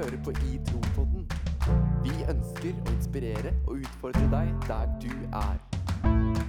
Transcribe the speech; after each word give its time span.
hører 0.00 0.24
på 0.24 0.30
I 0.30 0.60
Tro-podden. 0.68 1.26
Vi 2.04 2.14
ønsker 2.32 2.72
å 2.72 2.92
inspirere 2.94 3.52
og 3.66 3.82
utfordre 3.82 4.24
deg 4.32 4.54
der 4.68 4.94
du 5.02 5.12
er. 5.42 6.39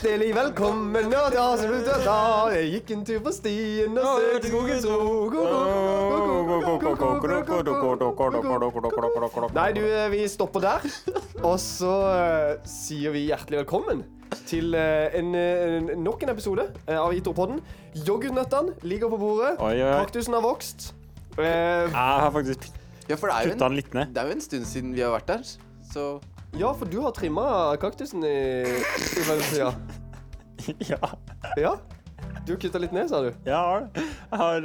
Hjertelig 0.00 0.30
velkommen, 0.32 1.10
nå, 1.12 1.18
da, 1.34 1.42
du 1.60 1.74
da, 1.84 2.20
jeg 2.54 2.68
gikk 2.72 2.92
en 2.94 3.02
tur 3.04 3.18
på 3.24 3.32
stien 3.36 3.98
og 4.00 4.22
søkte 4.22 4.48
skogens 4.48 4.86
ro. 4.88 5.26
Nei, 9.58 9.66
du, 9.76 9.82
eh, 9.84 10.06
vi 10.14 10.22
stopper 10.30 10.64
der. 10.64 10.86
Og 11.44 11.58
så 11.60 11.92
uh, 12.08 12.64
sier 12.64 13.12
vi 13.12 13.26
hjertelig 13.26 13.60
velkommen 13.60 14.00
til 14.48 14.72
uh, 14.72 15.12
en, 15.20 15.36
uh, 15.36 15.92
nok 16.00 16.24
en 16.24 16.32
episode 16.32 16.64
eh, 16.86 16.96
av 16.96 17.12
Itopodden. 17.16 17.60
Yoghurtnøttene 18.00 18.78
ligger 18.88 19.12
på 19.12 19.20
bordet. 19.20 19.58
Kaktusen 19.60 20.38
har 20.38 20.44
vokst. 20.46 20.94
Eh, 21.36 21.44
Jeg 21.44 21.92
har 21.92 22.32
faktisk 22.32 22.70
Ja, 23.10 23.16
er, 23.20 23.52
putta 23.52 23.68
den 23.68 23.76
litt 23.76 23.92
ned. 23.92 24.14
det 24.14 24.22
er 24.22 24.32
jo 24.32 24.38
en 24.38 24.44
stund 24.48 24.68
siden 24.70 24.96
vi 24.96 25.04
har 25.04 25.12
vært 25.12 25.28
der, 25.34 25.56
så 25.92 26.12
ja, 26.58 26.72
for 26.74 26.86
du 26.90 26.98
har 27.04 27.12
trimma 27.16 27.76
kaktusen 27.80 28.24
i, 28.26 28.36
i 28.66 29.24
mellomtida. 29.28 29.72
Ja, 30.90 30.98
Ja? 31.56 31.78
Du 32.44 32.52
kutta 32.60 32.76
litt 32.80 32.92
ned, 32.92 33.08
sa 33.08 33.20
du? 33.24 33.30
jeg 33.46 33.54
har 33.54 33.86
det. 33.86 34.02
Jeg 34.34 34.38
har, 34.40 34.60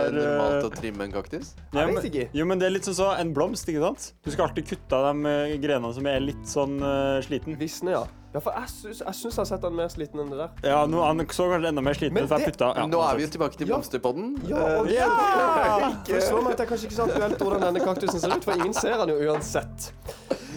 Er 0.00 0.10
det 0.14 0.22
normalt 0.22 0.56
eh, 0.56 0.66
å 0.66 0.70
trimme 0.74 1.06
en 1.06 1.12
kaktus? 1.14 1.52
ja, 1.72 1.84
Jeg 1.84 1.94
vet 1.94 2.08
ikke. 2.08 2.24
Jo, 2.34 2.46
men 2.50 2.58
det 2.62 2.66
er 2.68 2.74
litt 2.74 2.88
sånn 2.88 2.96
så 2.98 3.08
en 3.20 3.30
blomst, 3.36 3.68
ikke 3.70 3.82
sant? 3.84 4.06
Du 4.26 4.30
skal 4.34 4.48
alltid 4.48 4.66
kutte 4.72 4.98
av 4.98 5.06
de 5.12 5.30
eh, 5.30 5.54
grenene 5.62 5.92
som 5.94 6.08
er 6.10 6.22
litt 6.24 6.42
sånn 6.50 6.78
uh, 6.82 7.18
sliten. 7.26 7.54
Visne, 7.60 7.94
ja. 7.94 8.02
Ja, 8.36 8.40
for 8.44 8.52
jeg 8.52 8.68
syns 8.68 8.98
jeg, 9.00 9.16
syns 9.16 9.32
jeg 9.32 9.40
har 9.40 9.46
sett 9.48 9.62
han 9.64 9.76
mer 9.78 9.88
sliten 9.88 10.20
enn 10.20 10.28
det 10.28 10.36
der. 10.42 10.50
Ja, 10.68 10.80
nå, 10.92 10.98
han 11.00 11.22
så 11.32 11.46
kanskje 11.48 11.70
enda 11.70 11.80
mer 11.86 11.96
sliten 11.96 12.18
ut, 12.20 12.28
det- 12.28 12.48
putta 12.50 12.68
ja, 12.76 12.84
Nå 12.84 13.00
er 13.00 13.16
vi 13.16 13.24
jo 13.24 13.30
tilbake 13.32 13.56
til 13.56 13.70
blomsterpodden. 13.70 14.26
Ja, 14.44 14.58
Eh, 14.66 14.80
og 14.80 14.90
Ja! 14.92 15.88
Det 16.06 16.20
slår 16.20 16.42
meg 16.44 16.52
at 16.52 16.58
det 16.60 16.66
er 16.66 16.70
kanskje 16.74 16.90
ikke 16.90 16.98
så 16.98 17.06
aktuelt 17.08 17.40
hvordan 17.40 17.64
denne 17.64 17.80
kaktusen 17.80 18.20
ser 18.20 18.36
ut, 18.36 18.44
for 18.44 18.52
ingen 18.60 18.76
ser 18.76 19.00
den 19.00 19.14
jo 19.14 19.32
uansett. 19.32 19.88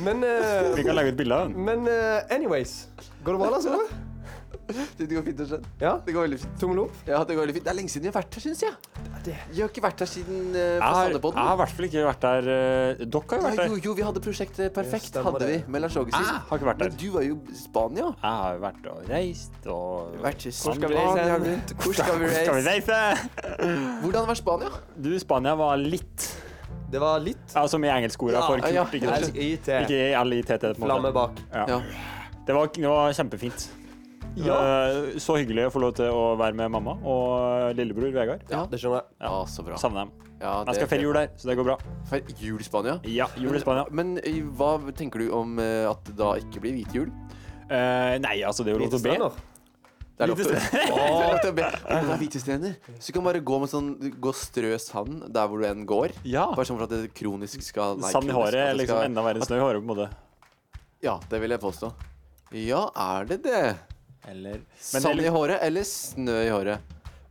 Men 0.04 0.24
uh, 0.28 0.76
Vi 0.76 0.84
kan 0.84 0.96
lage 1.00 1.14
et 1.14 1.18
bilde 1.24 1.36
av 1.40 1.48
den. 1.48 1.56
Men 1.56 1.88
uh, 1.88 2.20
anyways. 2.36 2.88
Går 3.24 3.38
det 3.38 3.40
bra, 3.46 3.50
Lars 3.56 3.66
Ove? 3.72 3.88
Det 5.00 5.08
går 5.10 5.24
fint, 5.26 5.40
Øystein. 5.44 5.66
Ja? 5.82 5.94
Det 6.06 6.14
går 6.14 6.28
veldig 6.28 6.40
fint. 6.44 6.56
Tommel 6.62 6.80
opp? 6.84 6.98
Ja, 7.08 7.24
det 7.24 7.36
går 7.36 7.46
veldig 7.46 7.56
fint. 7.58 7.66
Det 7.66 7.72
er 7.72 7.78
lenge 7.80 7.92
siden 7.94 8.06
vi 8.06 8.10
har 8.12 8.16
vært 8.20 8.36
her, 8.38 8.44
syns 8.44 8.62
jeg. 8.66 8.74
Det. 9.26 9.36
Vi 9.52 9.62
har 9.62 9.72
ikke 9.72 9.84
vært 9.84 10.00
her 10.04 10.10
siden 10.10 10.38
uh, 10.54 10.60
Jeg 10.60 10.82
har, 10.82 11.10
jeg 11.12 11.22
har 11.36 11.54
i 11.54 11.60
hvert 11.60 11.74
fall 11.76 11.88
ikke 11.90 12.04
vært 12.08 12.22
der 12.24 12.46
uh, 12.48 13.02
Dere 13.04 13.24
har 13.30 13.40
jo 13.40 13.46
vært 13.46 13.58
der. 13.60 13.72
jo, 13.74 13.80
jo, 13.90 13.96
vi 13.98 14.06
hadde 14.08 14.22
prosjektet 14.24 14.74
Perfekt, 14.76 15.10
Yes, 15.10 15.26
hadde 15.26 15.42
vi, 15.50 15.58
det. 15.58 15.72
med 15.76 15.84
Lars 15.84 15.98
Åge 16.00 16.14
sist. 16.14 16.30
Jeg 16.30 16.44
har 16.50 16.62
ikke 16.62 16.70
vært 16.70 16.84
Men 16.86 17.00
du 17.02 17.08
var 17.16 17.26
jo 17.28 17.40
i 17.52 17.58
Spania. 17.60 18.12
Jeg 18.22 18.38
har 18.44 18.62
vært 18.64 18.88
og 18.94 19.10
reist 19.12 19.68
og 19.74 20.20
Vært 20.24 20.46
i 20.48 20.54
Hvor 20.56 20.78
skal 20.78 20.94
vi 20.94 21.00
reise? 21.00 21.58
Hvor 21.84 21.98
skal 22.00 22.22
vi 22.22 22.30
Skal 22.36 22.60
vi 22.60 22.64
reise? 22.70 23.00
Hvordan 24.06 24.30
var 24.30 24.40
Spania? 24.40 24.72
Du, 24.96 25.12
Spania 25.20 25.56
var 25.60 25.82
litt 25.82 26.30
Det 26.94 27.02
var 27.04 27.20
litt 27.26 27.58
Ja, 27.58 27.66
som 27.72 27.84
i 27.84 27.92
engelskorda 27.92 28.46
for 28.46 28.64
kult, 28.64 28.72
ja, 28.78 28.86
ikke. 28.88 29.84
Ikke 29.84 30.00
L-I-T-T, 30.24 30.74
Flamme 30.80 31.12
bak. 31.16 31.44
Ja. 31.52 31.66
Ja. 31.76 31.82
Det 32.48 32.56
var, 32.56 32.72
det 32.74 32.90
var 32.90 33.12
kjempefint. 33.14 33.68
Ja. 34.38 34.56
Eh, 34.90 35.18
Så 35.20 35.36
hyggelig 35.40 35.68
å 35.68 35.74
få 35.74 35.82
lov 35.84 35.96
til 35.98 36.12
å 36.14 36.36
være 36.40 36.56
med 36.56 36.72
mamma 36.72 36.96
og 37.04 37.76
lillebror 37.78 38.12
Vegard. 38.14 38.44
Ja. 38.52 38.66
Det 38.70 38.80
skjønner 38.82 39.02
jeg. 39.02 39.18
Ja, 39.26 39.46
så 39.50 39.66
bra. 39.66 39.80
Savner 39.82 40.06
dem. 40.06 40.14
Ja, 40.40 40.64
Jeg 40.70 40.76
skal 40.80 40.88
feire 40.94 41.04
jul 41.04 41.18
der, 41.18 41.32
så 41.36 41.50
det 41.50 41.58
går 41.60 41.68
bra. 41.68 41.78
Feir 42.08 42.24
jul 42.40 42.62
i 42.62 42.64
Spania? 42.64 43.00
Ja, 43.04 43.28
jul 43.36 43.56
i 43.58 43.60
Spania. 43.60 43.86
Men 43.92 44.16
men 44.16 44.50
hva 44.56 44.78
tenker 44.96 45.20
du 45.20 45.32
om 45.36 45.60
eh, 45.60 45.86
at 45.90 46.04
det 46.08 46.16
da 46.20 46.34
ikke 46.40 46.62
blir 46.64 46.78
hvit 46.78 46.96
jul? 46.96 47.10
Uh, 47.70 48.18
nei, 48.24 48.40
altså, 48.42 48.64
det 48.66 48.72
er 48.72 48.80
jo 48.80 48.86
lov 48.86 48.94
til 48.96 49.00
å 49.00 49.04
be. 49.06 49.32
Det 50.20 50.26
er 50.26 50.32
lov 50.32 50.40
til, 50.40 50.48
Hvite 50.52 51.52
å 51.52 51.56
be. 51.56 51.68
Er 51.96 52.08
hvite 52.20 52.40
strender. 52.42 52.74
Så 53.00 53.12
du 53.12 53.20
kan 53.20 53.28
bare 53.28 53.40
gå 53.40 53.60
med 53.62 53.70
sånn 53.72 53.92
Gå 54.20 54.34
strø 54.36 54.74
sand 54.84 55.22
der 55.32 55.48
hvor 55.48 55.62
du 55.62 55.68
enn 55.70 55.86
går. 55.88 56.12
Ja. 56.28 56.50
Bare 56.52 56.68
sånn 56.68 56.80
for 56.80 56.90
at 56.90 56.92
det 56.92 57.14
kronisk 57.16 57.64
skal 57.64 57.96
nei, 58.02 58.10
Sand 58.12 58.28
i 58.28 58.36
håret 58.36 58.58
er 58.60 58.76
liksom 58.76 59.00
enda 59.06 59.24
verre 59.24 59.40
enn 59.40 59.48
snø 59.48 59.62
i 59.62 59.64
håret, 59.64 59.80
på 59.80 59.88
en 59.88 59.94
måte. 59.94 60.10
Ja, 61.06 61.20
det 61.32 61.40
vil 61.40 61.56
jeg 61.56 61.64
påstå. 61.64 61.94
Ja, 62.52 62.82
er 63.00 63.30
det 63.30 63.44
det? 63.46 63.64
Eller 64.28 64.60
Men 64.94 65.02
Sand 65.02 65.22
i 65.22 65.30
håret 65.32 65.60
eller 65.64 65.84
snø 65.88 66.36
i 66.46 66.50
håret? 66.52 66.80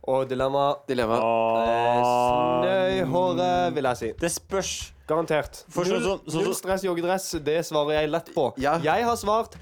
Og 0.09 0.23
dilemma 0.29 0.75
Dilemma. 0.87 1.17
eh, 1.19 1.99
Snø 2.01 2.77
i 2.97 3.01
håret, 3.05 3.73
vil 3.75 3.83
jeg 3.83 3.97
si. 3.97 4.11
det 4.19 4.31
spørs. 4.31 4.71
Garantert. 5.09 5.63
For 5.69 5.83
sånn 5.85 6.01
Null, 6.01 6.19
sånn 6.29 6.43
null 6.45 6.53
stress 6.55 6.83
joggedress, 6.85 7.31
det 7.43 7.59
svarer 7.65 8.01
jeg 8.01 8.09
lett 8.11 8.33
på. 8.33 8.53
Ja. 8.61 8.77
Jeg 8.81 9.03
har 9.05 9.15
svart 9.17 9.55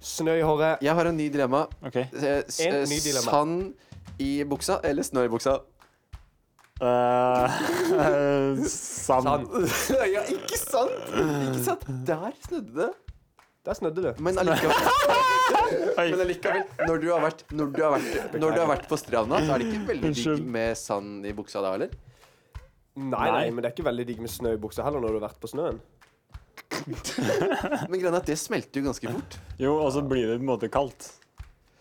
snø 0.00 0.36
i 0.38 0.42
håret. 0.44 0.80
Jeg 0.84 0.94
har 0.94 1.06
en 1.06 1.16
ny 1.16 1.28
dilemma. 1.30 1.66
OK. 1.84 1.96
Eh, 1.96 2.42
s- 2.48 2.60
En 2.60 2.74
eh, 2.82 2.86
ny 2.88 2.98
dilemma. 3.00 3.30
Sand 3.30 3.74
i 4.18 4.44
buksa 4.44 4.80
eller 4.84 5.02
snø 5.02 5.24
i 5.24 5.28
buksa? 5.28 5.58
Eh, 6.80 7.48
sand. 8.66 9.24
Sand. 9.24 9.48
ja, 10.14 10.22
ikke 10.28 10.58
sant? 10.58 10.92
Ikke 11.14 11.64
sant? 11.64 11.84
Der 12.08 12.32
snudde 12.48 12.74
det. 12.80 12.90
Der 13.64 13.76
snødde 13.78 14.02
det. 14.04 14.14
Men 14.20 14.38
allikevel, 14.42 14.76
men 15.96 16.20
allikevel 16.20 16.64
når, 16.84 16.98
du 17.00 17.06
har 17.08 17.22
vært, 17.24 17.44
når, 17.48 17.70
du 17.72 17.78
har 17.80 17.94
vært, 17.94 18.34
når 18.36 18.56
du 18.56 18.60
har 18.60 18.68
vært 18.68 18.88
på 18.90 18.98
stranda, 19.00 19.40
så 19.40 19.54
er 19.54 19.62
det 19.62 19.70
ikke 19.70 19.86
veldig 19.88 20.10
digg 20.18 20.50
med 20.56 20.76
sand 20.76 21.24
i 21.24 21.32
buksa 21.36 21.62
da, 21.64 21.72
eller? 21.78 21.94
Nei, 22.94 23.26
nei, 23.32 23.46
men 23.50 23.64
det 23.64 23.70
er 23.70 23.74
ikke 23.74 23.86
veldig 23.88 24.06
digg 24.06 24.20
med 24.22 24.30
snø 24.30 24.52
i 24.54 24.60
buksa 24.60 24.84
heller 24.86 25.02
når 25.02 25.16
du 25.16 25.18
har 25.18 25.26
vært 25.30 25.40
på 25.42 25.50
snøen. 25.50 25.80
Men 26.84 27.96
greia 27.96 28.12
er 28.12 28.18
at 28.20 28.28
det 28.28 28.36
smelter 28.38 28.82
jo 28.82 28.90
ganske 28.90 29.14
fort. 29.16 29.38
Jo, 29.58 29.72
og 29.80 29.88
så 29.96 30.04
blir 30.04 30.28
det 30.28 30.36
på 30.36 30.44
en 30.44 30.50
måte 30.52 30.70
kaldt. 30.72 31.08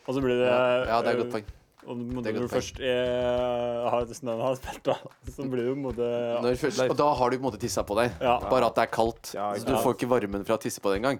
Og 0.07 0.15
så 0.15 0.23
blir 0.23 0.39
det 0.39 0.47
Ja, 0.47 0.63
ja 0.87 1.01
det 1.03 1.11
er 1.11 1.19
et 1.19 1.21
godt 1.25 1.35
poeng. 1.35 1.51
Og 1.87 1.97
når 1.99 2.37
du 2.37 2.47
først 2.51 2.79
er, 2.79 3.87
har 3.91 4.05
snøen 4.15 4.41
har 4.41 4.55
smelta, 4.59 4.95
så 5.35 5.45
blir 5.51 5.65
jo 5.67 5.73
på 5.75 5.79
en 5.79 5.85
måte 5.89 6.07
og 6.89 6.95
da 6.99 7.09
har 7.19 7.29
du 7.33 7.37
på 7.37 7.41
en 7.41 7.47
måte 7.49 7.59
tissa 7.61 7.83
på 7.87 7.97
deg. 7.99 8.13
Ja. 8.23 8.37
Bare 8.49 8.69
at 8.69 8.75
det 8.79 8.85
er 8.87 8.91
kaldt. 8.93 9.33
Ja, 9.35 9.49
så 9.59 9.67
du 9.67 9.75
får 9.83 9.97
ikke 9.97 10.09
varmen 10.13 10.45
fra 10.47 10.55
å 10.55 10.61
tisse 10.63 10.79
på 10.83 10.93
det 10.93 11.01
engang. 11.01 11.19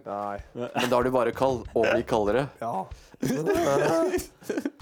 Men 0.56 0.90
da 0.90 1.00
er 1.00 1.03
du 1.09 1.12
bare 1.16 1.34
kald, 1.35 1.66
og 1.74 1.84
blir 1.90 2.06
kaldere. 2.07 2.47
Ja. 2.63 2.85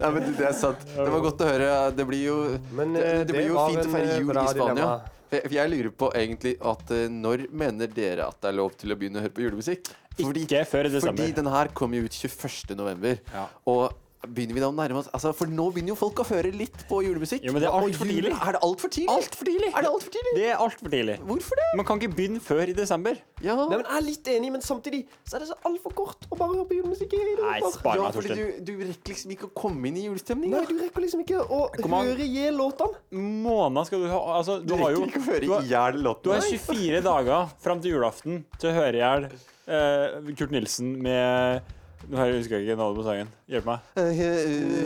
Nei, 0.00 0.08
men 0.14 0.28
det 0.38 0.44
er 0.46 0.54
sant. 0.56 0.82
Det 0.94 1.08
var 1.12 1.22
godt 1.24 1.42
å 1.44 1.48
høre. 1.48 1.70
Det 1.96 2.04
blir 2.08 2.22
jo 2.24 2.36
Men 2.72 2.92
Det- 2.94 3.04
eh, 3.04 3.24
det 3.24 3.34
blir 3.34 3.48
jo 3.50 3.56
fint 3.68 3.84
å 3.86 3.90
feire 3.90 4.12
eh, 4.14 4.20
jul 4.20 4.30
i 4.36 4.46
Spania. 4.54 4.90
Jeg, 5.30 5.50
jeg 5.52 5.70
lurer 5.70 5.90
på 5.94 6.08
egentlig 6.14 6.56
at 6.60 6.90
eh, 6.90 7.08
når 7.08 7.44
mener 7.52 7.86
dere 7.86 8.26
at 8.28 8.40
det 8.40 8.48
er 8.50 8.56
lov 8.56 8.72
til 8.78 8.90
å 8.92 8.96
begynne 8.98 9.20
å 9.20 9.22
høre 9.26 9.34
på 9.34 9.42
julemusikk? 9.44 9.90
Fordi, 10.20 10.42
Ikke 10.44 10.64
før 10.66 10.86
i 10.86 10.90
desember. 10.90 11.22
fordi 11.22 11.32
den 11.36 11.46
her 11.46 11.68
kom 11.72 11.92
jo 11.94 12.02
ut 12.04 12.12
21. 12.12 12.74
november. 12.76 13.20
Ja. 13.32 13.46
Og 13.66 13.92
begynner 14.20 14.52
vi 14.56 14.60
da 14.60 14.68
å 14.68 14.74
nærme 14.76 15.00
oss 15.00 15.08
altså, 15.16 15.30
For 15.32 15.48
nå 15.48 15.70
begynner 15.72 15.94
jo 15.94 15.96
folk 15.96 16.20
å 16.20 16.26
høre 16.28 16.50
litt 16.52 16.82
på 16.90 16.98
julemusikk. 17.06 17.40
Jo, 17.46 17.54
men 17.54 17.62
det 17.64 17.68
er 17.70 17.72
Og 17.76 17.86
alt 17.88 17.96
for 17.96 18.10
tidlig. 18.10 18.32
Er 18.36 18.52
det 18.56 18.60
altfor 18.66 18.92
tidlig? 18.92 19.14
Altfor 19.14 19.48
tidlig! 19.48 19.70
Er 19.72 19.86
det 19.86 19.90
altfor 19.90 20.12
tidlig? 20.16 20.34
Det 20.36 20.44
er 20.50 20.60
altfor 20.64 20.92
tidlig. 20.92 21.16
Hvorfor 21.30 21.60
det? 21.62 21.68
Man 21.80 21.86
kan 21.88 22.00
ikke 22.02 22.12
begynne 22.18 22.42
før 22.44 22.62
i 22.68 22.74
desember. 22.76 23.16
Ja, 23.40 23.54
Nei, 23.56 23.78
men 23.78 23.86
Jeg 23.86 23.96
er 23.96 24.04
litt 24.04 24.30
enig, 24.34 24.52
men 24.52 24.64
samtidig 24.66 25.00
så 25.24 25.38
er 25.38 25.44
det 25.44 25.48
så 25.48 25.56
altfor 25.70 25.94
kort 25.96 26.26
å 26.28 26.36
bare 26.36 26.58
høre 26.58 26.66
på 26.68 26.76
julemusikk 26.80 27.16
i 27.16 27.22
Nei, 27.40 27.56
spar 27.72 27.96
ja 27.96 28.04
meg, 28.04 28.18
fordi 28.18 28.28
Torstein. 28.34 28.64
du, 28.68 28.72
du 28.76 28.84
rekker 28.90 29.14
liksom 29.14 29.34
ikke 29.36 29.48
å 29.48 29.52
komme 29.62 29.88
inn 29.88 29.96
i 29.96 30.04
julestemning. 30.04 30.52
Nei, 30.52 30.62
du 30.68 30.76
rekker 30.84 31.06
liksom 31.06 31.24
ikke 31.24 31.40
å 31.40 31.62
høre 31.88 32.28
i 32.28 32.46
låtene. 32.52 33.00
Måneder 33.16 33.88
skal 33.88 34.04
du 34.04 34.10
ha 34.12 34.20
Altså, 34.36 34.60
du 34.60 34.68
Du 34.74 34.76
har 34.82 34.92
jo 34.92 35.04
rekker 35.06 35.16
ikke 35.16 35.24
å 35.24 35.32
høre 35.32 35.40
du 35.46 35.52
har- 35.54 35.62
i 35.64 35.72
hjel 35.72 36.02
låten. 36.04 36.22
Du 36.28 36.30
har 36.36 36.40
24 36.44 37.02
dager 37.08 37.48
fram 37.64 37.80
til 37.80 37.96
julaften 37.96 38.44
til 38.58 38.70
å 38.70 38.76
høre 38.76 38.94
i 39.00 39.02
hjel 39.02 39.28
uh, 39.70 40.32
Kurt 40.36 40.50
Nilsen 40.52 40.96
med 41.02 41.62
Nå 42.08 42.16
husker 42.32 42.56
jeg 42.56 42.64
ikke 42.64 42.76
navnet 42.80 42.96
på 42.96 43.04
sangen. 43.04 43.28
Hjelp 43.50 43.66
meg. 43.68 43.78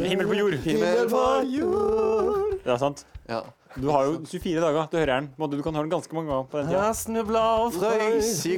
Himmel 0.08 0.26
på 0.26 0.34
jord. 0.40 0.58
Himmel 0.64 1.06
på 1.12 1.22
jord. 1.54 2.13
Ja, 2.64 2.78
sant? 2.80 3.04
Ja. 3.28 3.44
Du 3.74 3.88
har 3.90 4.04
jo 4.06 4.18
24 4.22 4.60
dager 4.62 4.84
til 4.90 4.98
å 4.98 5.02
høre 5.02 5.14
den. 5.18 5.28
På 5.34 5.48
Du 5.50 5.56
kan 5.64 5.74
høre 5.74 5.88
den 5.88 5.92
ganske 5.96 6.14
mange 6.14 6.30
ganger 6.30 6.46
på 6.50 6.60
den 6.60 6.68
tiden. 6.70 6.94
Snubla 6.94 7.42
og 7.64 7.74
frøys 7.74 8.28
i 8.46 8.54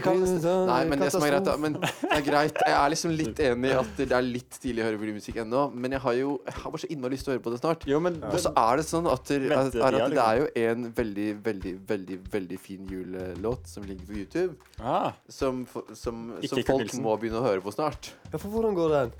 Nei, 0.68 0.80
men 0.90 1.00
det 1.00 1.08
som 1.14 1.24
er 1.24 1.32
greit, 1.32 1.46
da 1.46 1.54
Men 1.60 1.78
det 1.80 2.10
er 2.18 2.24
greit. 2.26 2.58
Jeg 2.60 2.76
er 2.76 2.92
liksom 2.92 3.14
litt 3.16 3.40
enig 3.46 3.70
i 3.70 3.76
at 3.80 4.02
det 4.02 4.10
er 4.12 4.26
litt 4.26 4.58
tidlig 4.60 4.84
å 4.84 4.88
høre 4.90 5.00
julemusikk 5.00 5.38
ennå. 5.46 5.62
Men 5.72 5.96
jeg 5.96 6.04
har 6.04 6.18
jo 6.18 6.34
Jeg 6.44 6.56
har 6.58 6.74
bare 6.74 6.82
så 6.82 6.90
innmari 6.92 7.16
lyst 7.16 7.26
til 7.28 7.32
å 7.32 7.36
høre 7.36 7.44
på 7.46 7.54
det 7.54 7.60
snart. 7.62 7.86
Jo, 7.88 8.00
men 8.04 8.18
Og 8.28 8.36
så 8.44 8.52
er 8.52 8.82
det 8.82 8.86
sånn 8.90 9.08
at, 9.12 9.24
det, 9.30 9.38
er 9.48 9.54
at 9.56 9.72
det 9.72 10.02
liksom. 10.04 10.20
er 10.26 10.42
jo 10.42 10.50
en 10.66 10.90
veldig, 11.00 11.28
veldig, 11.46 11.74
veldig 11.94 12.18
veldig 12.36 12.58
fin 12.66 12.90
julelåt 12.92 13.70
som 13.72 13.86
ligger 13.88 14.10
på 14.10 14.18
YouTube, 14.20 14.58
ah, 14.80 15.16
som, 15.32 15.64
som, 15.96 16.28
som 16.44 16.66
folk 16.68 16.92
må 17.00 17.16
begynne 17.22 17.40
å 17.40 17.46
høre 17.46 17.64
på 17.64 17.72
snart. 17.72 18.12
Ja, 18.28 18.36
for 18.36 18.52
hvordan 18.52 18.76
går 18.76 18.94
den? 18.98 19.16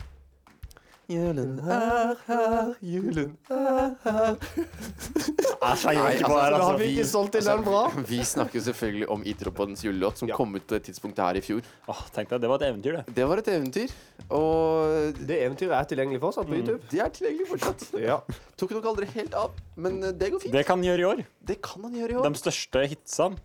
Julen 1.06 1.60
er 1.70 2.16
her, 2.26 2.72
julen 2.82 3.36
er 3.54 3.92
her 4.02 4.32
Jeg 4.34 5.94
Nei, 5.94 6.14
ikke 6.16 6.26
på 6.26 6.34
altså, 6.34 6.40
har 6.40 6.54
altså. 6.56 6.72
vi 6.80 6.88
ikke 6.90 7.04
solgt 7.06 7.32
til 7.36 7.46
den 7.46 7.62
bra. 7.66 7.82
Vi 8.10 8.18
snakker 8.26 8.64
selvfølgelig 8.66 9.06
om 9.14 9.22
Itropodens 9.26 9.84
julelåt, 9.86 10.18
som 10.18 10.28
Ja. 10.28 10.34
kom 10.38 10.54
ut 10.58 10.66
på 10.66 10.74
det 10.74 10.82
tidspunktet 10.88 11.22
her 11.22 11.38
i 11.38 11.42
fjor. 11.46 11.62
Åh, 11.90 12.02
Tenk 12.14 12.30
deg, 12.34 12.40
det 12.42 12.50
var 12.50 12.58
et 12.58 12.66
eventyr, 12.72 12.98
det. 12.98 13.14
Det 13.20 13.26
var 13.30 13.38
et 13.42 13.50
eventyr, 13.54 13.94
og 14.34 15.20
Det 15.30 15.38
eventyret 15.46 15.78
er 15.78 15.88
tilgjengelig 15.94 16.20
fortsatt 16.26 16.50
på 16.50 16.58
YouTube. 16.58 16.82
det 16.90 17.00
er 17.06 17.10
tilgjengelig 17.20 17.48
fortsatt. 17.54 17.86
Ja. 18.06 18.18
Tok 18.58 18.74
nok 18.76 18.90
aldri 18.92 19.06
helt 19.14 19.34
av, 19.34 19.54
men 19.76 20.02
eh, 20.02 20.10
det 20.12 20.32
går 20.34 20.42
fint. 20.42 20.52
Det 20.58 20.66
kan 20.66 20.82
gjøre 20.82 21.00
i 21.02 21.06
år. 21.12 21.22
Det 21.46 21.60
kan 21.62 21.86
han 21.86 21.94
gjøre 22.02 22.10
i 22.10 22.18
år. 22.18 22.26
De 22.32 22.42
største 22.42 22.82
hitsene 22.90 23.38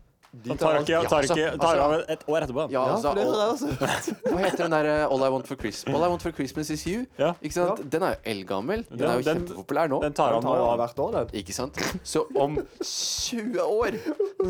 Han 0.48 0.58
tar, 0.58 0.78
ikke, 0.80 0.92
Ja, 0.94 1.02
tar, 1.04 1.18
altså, 1.18 1.36
ikke, 1.36 1.58
tar 1.60 1.76
altså- 1.76 1.84
av 1.84 2.12
et 2.14 2.22
år 2.28 2.38
etterpå. 2.46 2.64
Ja, 2.72 2.84
altså, 2.96 3.12
hva 4.32 4.38
heter 4.46 4.62
den 4.64 4.72
der 4.72 4.88
uh, 4.88 5.12
All 5.12 5.26
I 5.28 5.30
Want 5.34 5.48
for 5.50 5.60
Christmas 5.60 5.92
All 5.94 6.06
I 6.06 6.10
Want 6.14 6.24
for 6.24 6.32
Christmas 6.32 6.70
Is 6.72 6.86
You? 6.88 7.02
Ja. 7.20 7.34
Ikke 7.44 7.58
sant? 7.58 7.82
Ja. 7.84 7.90
Den 7.98 8.06
er 8.08 8.14
jo 8.16 8.32
eldgammel. 8.32 8.86
Den 8.88 9.04
er 9.04 9.20
jo 9.20 9.26
den- 9.28 9.42
kjempepopulær 9.42 9.92
nå. 9.92 10.00
Den 10.06 10.16
tar 10.16 10.32
han 10.38 10.42
tar 10.46 10.62
nå. 10.64 10.70
hvert 10.80 11.04
år, 11.04 11.12
den. 11.18 11.36
Ikke 11.42 11.54
sant? 11.58 11.82
Så 12.08 12.24
om 12.36 12.56
20 12.80 13.60
år 13.60 14.00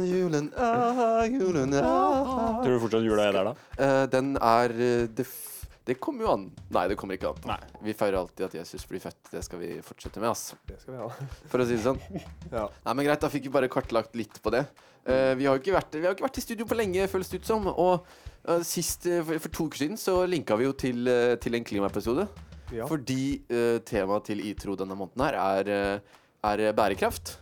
Julen, 0.06 0.52
ah, 0.56 1.26
julen, 1.26 1.74
ah. 1.82 2.62
Tror 2.62 2.78
du 2.78 2.80
fortsatt 2.86 3.04
jula 3.10 3.26
er 3.28 3.40
der, 3.40 3.50
da? 3.50 3.56
Uh, 3.82 4.06
Den 4.14 4.36
er 4.38 4.70
eh, 4.78 5.08
det, 5.92 5.98
kommer 6.04 6.26
jo 6.26 6.32
an. 6.34 6.46
Nei, 6.72 6.86
det 6.92 6.98
kommer 7.00 7.20
ikke 7.20 7.34
an. 7.34 7.42
Nei. 7.52 7.60
Vi 7.84 7.96
feirer 7.98 8.22
alltid 8.22 8.48
at 8.48 8.56
Jesus 8.62 8.88
blir 8.90 9.04
født. 9.04 9.20
Det 9.34 9.44
skal 9.46 9.62
vi 9.62 9.74
fortsette 9.86 10.24
med, 10.24 10.32
ass. 10.32 10.56
Det 10.68 10.80
skal 10.82 10.96
vi 10.96 11.02
ha. 11.04 11.10
For 11.52 11.64
å 11.64 11.68
si 11.68 11.76
det 11.76 11.84
sånn. 11.84 12.00
Ja. 12.52 12.70
Nei, 12.88 12.96
men 12.96 13.08
greit, 13.08 13.22
da 13.24 13.30
fikk 13.34 13.50
vi 13.50 13.54
bare 13.54 13.70
kartlagt 13.72 14.16
litt 14.20 14.40
på 14.44 14.54
det. 14.56 14.66
Uh, 15.02 15.34
vi 15.34 15.48
har 15.48 15.56
jo 15.56 15.62
ikke 15.64 15.74
vært, 15.74 15.96
vi 15.98 16.06
har 16.06 16.14
ikke 16.14 16.28
vært 16.28 16.38
i 16.38 16.44
studio 16.44 16.68
på 16.70 16.78
lenge, 16.78 17.10
føles 17.10 17.32
det 17.32 17.42
ut 17.42 17.50
som. 17.50 17.68
Og 17.72 18.06
uh, 18.48 18.62
sist, 18.68 19.08
eh, 19.10 19.24
for, 19.26 19.42
for 19.42 19.58
to 19.58 19.68
uker 19.70 19.84
siden, 19.84 20.00
så 20.00 20.20
linka 20.30 20.58
vi 20.60 20.68
jo 20.68 20.76
til, 20.78 21.10
til 21.42 21.58
en 21.58 21.66
klimaepisode. 21.68 22.28
Ja. 22.72 22.86
Fordi 22.88 23.42
temaet 23.84 24.30
til 24.30 24.44
ITRO 24.48 24.78
denne 24.80 24.96
måneden 24.96 25.26
her 25.26 25.36
er, 25.36 25.72
er 26.48 26.62
bærekraft. 26.72 27.34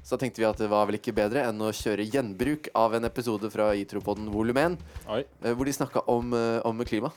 Så 0.00 0.16
da 0.16 0.22
tenkte 0.22 0.40
vi 0.40 0.46
at 0.48 0.56
det 0.56 0.70
var 0.72 0.86
vel 0.88 0.96
ikke 0.96 1.12
bedre 1.12 1.42
enn 1.44 1.60
å 1.60 1.68
kjøre 1.76 2.06
gjenbruk 2.08 2.70
av 2.72 2.96
en 2.96 3.04
episode 3.04 3.50
fra 3.52 3.66
ITRO-podden 3.76 4.30
volum 4.32 4.56
1, 4.56 4.78
Oi. 5.12 5.20
hvor 5.50 5.68
de 5.68 5.74
snakka 5.76 6.06
om, 6.08 6.32
om 6.64 6.80
klima. 6.88 7.12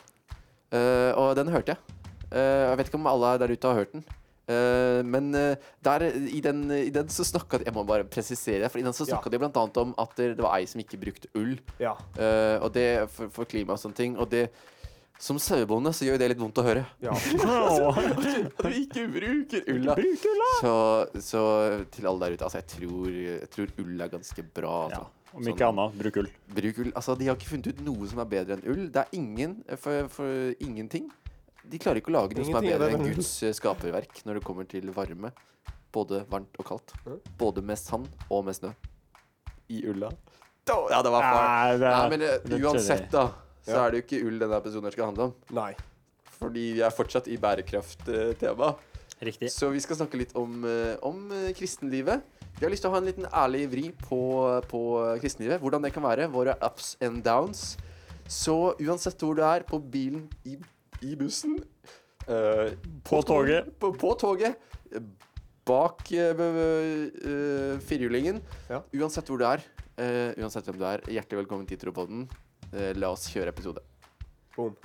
Eh, 0.72 1.12
og 1.20 1.36
den 1.36 1.52
hørte 1.52 1.76
jeg. 1.76 2.00
Uh, 2.32 2.72
jeg 2.72 2.78
vet 2.80 2.88
ikke 2.90 3.00
om 3.02 3.08
alle 3.12 3.32
der 3.42 3.52
ute 3.52 3.68
har 3.68 3.76
hørt 3.82 3.92
den. 3.92 4.04
Uh, 4.52 5.00
men 5.04 5.30
der, 5.84 6.04
i, 6.32 6.40
den, 6.44 6.64
i 6.72 6.90
den 6.92 7.08
så 7.12 7.24
snakka 7.28 7.60
de 7.60 7.68
Jeg 7.68 7.76
må 7.76 7.84
bare 7.88 8.04
presisere. 8.08 8.68
For 8.72 8.80
i 8.80 8.84
den 8.86 8.96
så 8.96 9.04
Ja. 9.06 9.14
snakka 9.14 9.30
de 9.32 9.40
blant 9.40 9.58
annet 9.60 9.78
om 9.84 9.92
at 10.00 10.16
det 10.18 10.40
var 10.40 10.56
ei 10.58 10.66
som 10.68 10.80
ikke 10.80 11.00
brukte 11.00 11.28
ull. 11.36 11.58
ja. 11.80 11.94
og 12.62 12.72
det 12.74 13.10
for, 13.12 13.30
for 13.30 13.46
klima 13.46 13.76
og 13.76 13.80
sånne 13.84 13.96
ting. 14.00 14.18
Og 14.18 14.30
det 14.32 14.50
Som 15.22 15.38
sauebonde 15.38 15.92
så 15.94 16.08
gjør 16.08 16.18
det 16.18 16.32
litt 16.32 16.40
vondt 16.42 16.58
å 16.58 16.64
høre. 16.66 16.86
ja. 17.04 17.12
At 18.58 18.66
vi 18.66 18.80
ikke 18.88 19.04
bruker 19.12 19.68
ulla. 19.70 19.96
Så, 20.62 20.72
så 21.22 21.42
til 21.94 22.08
alle 22.10 22.26
der 22.26 22.34
ute, 22.40 22.48
altså 22.48 22.58
jeg 22.58 22.68
tror, 22.72 23.10
jeg 23.12 23.50
tror 23.54 23.74
ull 23.84 24.02
er 24.02 24.10
ganske 24.16 24.46
bra. 24.56 24.78
Ja. 24.96 25.04
Om 25.34 25.48
ikke 25.48 25.68
annet, 25.72 25.96
bruk 26.02 26.18
ull. 26.22 26.30
Bruk 26.52 26.80
ull. 26.84 26.92
Altså, 26.92 27.16
de 27.20 27.30
har 27.30 27.38
ikke 27.40 27.52
funnet 27.54 27.72
ut 27.72 27.82
noe 27.86 28.10
som 28.12 28.20
er 28.24 28.30
bedre 28.34 28.58
enn 28.58 28.66
ull. 28.68 28.84
Det 28.92 29.04
er 29.06 29.16
ingen 29.16 29.58
for, 29.80 30.10
for 30.12 30.56
ingenting. 30.64 31.08
De 31.72 31.80
klarer 31.80 32.02
ikke 32.02 32.12
å 32.12 32.18
lage 32.18 32.36
noe 32.36 32.48
som 32.48 32.58
er 32.60 32.68
bedre 32.74 32.90
enn. 32.96 33.06
Guds 33.14 33.32
eh, 33.48 33.54
skaperverk 33.56 34.24
når 34.28 34.40
det 34.40 34.44
kommer 34.48 34.68
til 34.70 34.92
varme. 34.96 35.32
Både 35.96 36.24
varmt 36.32 36.60
og 36.60 36.68
kaldt. 36.68 36.96
Både 37.40 37.64
med 37.64 37.80
sand 37.80 38.10
og 38.30 38.46
med 38.48 38.58
snø. 38.58 38.74
I 39.72 39.86
ulla. 39.88 40.12
Ja, 40.68 41.00
det 41.04 41.12
var 41.12 41.24
far. 41.24 41.46
Nei, 41.46 41.78
Nei, 41.82 42.04
men 42.12 42.26
eh, 42.28 42.60
uansett, 42.60 43.08
da, 43.12 43.30
så 43.66 43.80
er 43.86 43.92
det 43.94 44.02
jo 44.02 44.06
ikke 44.06 44.22
ull 44.28 44.38
denne 44.42 44.60
episoden 44.60 44.94
skal 44.94 45.10
handle 45.10 45.30
om. 45.30 45.34
Nei. 45.56 45.72
Fordi 46.42 46.68
vi 46.78 46.84
er 46.86 46.94
fortsatt 46.96 47.28
i 47.32 47.38
bærekrafttema. 47.42 48.74
Riktig. 49.22 49.52
Så 49.54 49.70
vi 49.70 49.82
skal 49.84 50.00
snakke 50.00 50.18
litt 50.18 50.32
om, 50.40 50.64
eh, 50.66 50.96
om 51.06 51.28
eh, 51.38 51.52
kristenlivet. 51.58 52.24
Vi 52.62 52.66
har 52.68 52.70
lyst 52.70 52.84
til 52.86 52.92
å 52.92 52.94
ha 52.94 53.00
en 53.02 53.08
liten 53.10 53.26
ærlig 53.34 53.64
vri 53.72 53.84
på, 54.06 54.18
på 54.70 54.80
kristenlivet. 55.18 55.58
Hvordan 55.64 55.82
det 55.82 55.90
kan 55.96 56.04
være. 56.06 56.28
Våre 56.30 56.54
ups 56.62 56.92
and 57.02 57.24
downs. 57.26 57.72
Så 58.30 58.54
uansett 58.78 59.18
hvor 59.26 59.34
du 59.34 59.42
er, 59.42 59.64
på 59.66 59.80
bilen, 59.82 60.28
i, 60.46 60.60
i 61.02 61.16
bussen 61.18 61.56
uh, 62.30 62.70
På 63.04 63.24
toget. 63.26 63.72
På, 63.82 63.90
på 63.98 64.12
toget. 64.22 64.62
eh, 64.94 65.02
Bak 65.66 66.06
uh, 66.14 66.30
uh, 66.38 67.80
b- 67.82 68.06
eh. 68.14 68.38
Ja. 68.70 68.84
Uansett 68.94 69.26
hvor 69.26 69.42
du 69.42 69.46
er, 69.50 69.66
eh, 69.98 70.30
uansett 70.38 70.70
hvem 70.70 70.78
du 70.78 70.86
er, 70.86 71.02
hjertelig 71.10 71.42
velkommen 71.42 71.66
til 71.66 71.82
Tropodden. 71.82 72.28
Uh, 72.70 72.92
la 72.94 73.10
oss 73.16 73.26
kjøre 73.34 73.50
episode. 73.50 73.82
Boom. 74.54 74.78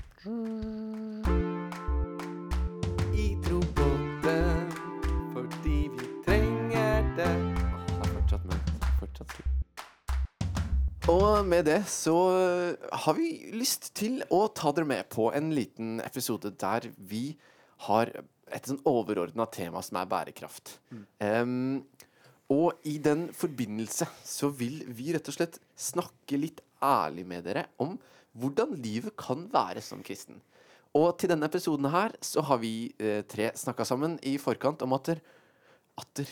i 3.13 3.37
trobåten 3.45 4.73
fordi 5.35 5.91
vi 5.93 6.09
trenger 6.25 7.05
det. 7.21 7.46
Og 11.07 11.47
med 11.47 11.69
det 11.69 11.85
så 11.87 12.15
har 13.05 13.15
vi 13.15 13.29
lyst 13.55 13.93
til 13.95 14.25
å 14.35 14.49
ta 14.51 14.73
dere 14.75 14.89
med 14.91 15.07
på 15.13 15.29
en 15.31 15.53
liten 15.55 16.01
episode 16.03 16.51
der 16.59 16.89
vi 16.99 17.37
har 17.87 18.11
et 18.51 18.67
sånn 18.67 18.81
overordna 18.87 19.47
tema 19.55 19.83
som 19.87 20.01
er 20.01 20.09
bærekraft. 20.11 20.81
Em, 21.23 21.85
og 22.51 22.83
i 22.91 22.97
den 23.03 23.29
forbindelse 23.35 24.09
så 24.27 24.51
vil 24.51 24.81
vi 24.99 25.13
rett 25.15 25.31
og 25.31 25.37
slett 25.39 25.61
snakke 25.79 26.41
litt 26.43 26.65
ærlig 26.83 27.27
med 27.31 27.47
dere 27.47 27.69
om 27.83 27.95
hvordan 28.37 28.75
livet 28.75 29.15
kan 29.19 29.47
være 29.53 29.83
som 29.87 30.03
kristen. 30.07 30.43
Og 30.97 31.13
til 31.21 31.31
denne 31.31 31.47
episoden 31.47 31.87
her 31.93 32.19
så 32.25 32.43
har 32.51 32.59
vi 32.63 32.91
eh, 32.99 33.23
tre 33.31 33.53
snakka 33.55 33.87
sammen 33.87 34.19
i 34.27 34.37
forkant 34.43 34.83
om 34.83 34.99
atter 34.99 35.23
Atter. 35.97 36.29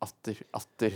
Atter. 0.00 0.38
Atter. 0.56 0.94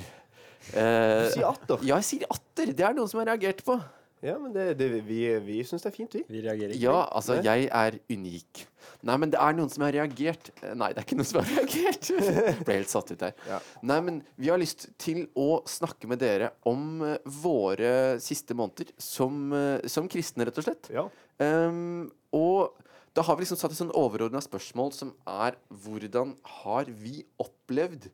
Eh, 0.72 1.28
sier 1.32 1.48
atter. 1.48 1.84
Ja, 1.86 2.00
jeg 2.00 2.08
sier 2.08 2.34
atter. 2.34 2.74
Det 2.76 2.84
er 2.84 2.96
noen 2.96 3.10
som 3.10 3.22
har 3.22 3.32
reagert 3.32 3.64
på. 3.66 3.78
Ja, 4.24 4.34
men 4.34 4.50
det, 4.50 4.72
det, 4.80 4.88
vi, 5.06 5.20
vi 5.46 5.60
syns 5.66 5.84
det 5.84 5.92
er 5.92 5.94
fint, 5.94 6.14
vi. 6.16 6.24
Vi 6.26 6.40
reagerer 6.42 6.72
ikke. 6.74 6.82
Ja, 6.82 7.04
altså, 7.14 7.36
Nei. 7.38 7.44
jeg 7.46 7.68
er 7.70 7.98
unik. 8.10 8.64
Nei, 9.06 9.14
men 9.22 9.30
det 9.30 9.38
er 9.38 9.54
noen 9.54 9.70
som 9.70 9.84
har 9.86 9.94
reagert. 9.94 10.50
Eh, 10.58 10.74
Nei, 10.78 10.88
det 10.94 11.02
er 11.02 11.06
ikke 11.06 11.18
noen 11.20 11.28
som 11.28 11.38
har 11.38 11.52
reagert. 11.54 12.10
Ble 12.66 12.78
helt 12.80 12.90
satt 12.90 13.12
ut 13.12 13.22
der. 13.22 13.36
Ja. 13.46 13.60
Nei, 13.86 14.00
men 14.08 14.18
vi 14.34 14.50
har 14.50 14.58
lyst 14.58 14.88
til 14.98 15.28
å 15.38 15.62
snakke 15.70 16.10
med 16.10 16.22
dere 16.24 16.50
om 16.66 17.04
eh, 17.06 17.30
våre 17.44 17.92
siste 18.24 18.58
måneder 18.58 18.90
som, 18.98 19.38
eh, 19.54 19.86
som 19.86 20.10
kristne, 20.10 20.48
rett 20.48 20.58
og 20.58 20.66
slett. 20.66 20.90
Ja. 20.94 21.06
Um, 21.38 22.08
og 22.34 22.74
da 23.14 23.22
har 23.22 23.38
vi 23.38 23.46
liksom 23.46 23.60
satt 23.60 23.70
et 23.70 23.78
sånn 23.78 23.94
overordna 23.94 24.42
spørsmål 24.42 24.90
som 24.96 25.14
er 25.30 25.54
hvordan 25.84 26.34
har 26.62 26.90
vi 26.90 27.22
opplevd 27.38 28.10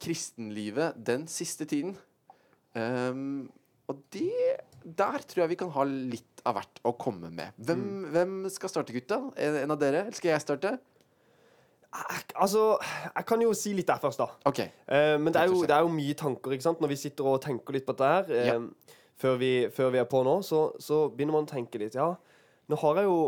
kristenlivet 0.00 0.98
den 1.06 1.26
siste 1.30 1.66
tiden? 1.68 1.96
Um, 2.74 3.50
og 3.90 3.98
det 4.14 4.30
Der 4.84 5.18
tror 5.26 5.42
jeg 5.42 5.50
vi 5.50 5.58
kan 5.58 5.72
ha 5.74 5.82
litt 5.84 6.40
av 6.46 6.54
hvert 6.56 6.78
å 6.88 6.94
komme 6.96 7.28
med. 7.28 7.52
Hvem, 7.60 7.82
hvem 8.14 8.36
skal 8.48 8.70
starte, 8.72 8.94
gutta? 8.96 9.18
En, 9.36 9.58
en 9.60 9.74
av 9.74 9.80
dere? 9.80 10.06
Eller 10.06 10.16
skal 10.16 10.32
jeg 10.32 10.44
starte? 10.44 10.70
Altså, 12.38 12.78
jeg 13.10 13.26
kan 13.26 13.42
jo 13.42 13.50
si 13.58 13.74
litt 13.76 13.90
der 13.90 14.00
først, 14.00 14.22
da. 14.22 14.30
Okay. 14.48 14.70
Uh, 14.86 15.18
men 15.20 15.34
det 15.34 15.42
er, 15.42 15.52
jo, 15.52 15.60
det 15.68 15.74
er 15.76 15.84
jo 15.84 15.92
mye 15.92 16.16
tanker, 16.16 16.54
ikke 16.54 16.64
sant? 16.64 16.80
Når 16.80 16.94
vi 16.94 16.98
sitter 17.02 17.28
og 17.28 17.42
tenker 17.44 17.76
litt 17.76 17.84
på 17.88 17.96
dette 17.98 18.14
her, 18.14 18.32
Ja. 18.46 18.56
Uh, 18.56 18.96
før, 19.20 19.36
vi, 19.36 19.52
før 19.68 19.90
vi 19.92 20.00
er 20.00 20.08
på 20.08 20.22
nå, 20.24 20.38
så, 20.46 20.70
så 20.80 21.02
begynner 21.12 21.36
man 21.36 21.44
å 21.44 21.50
tenke 21.50 21.80
litt. 21.82 21.98
Ja, 21.98 22.14
nå 22.70 22.78
har 22.80 23.02
jeg 23.02 23.10
jo 23.10 23.18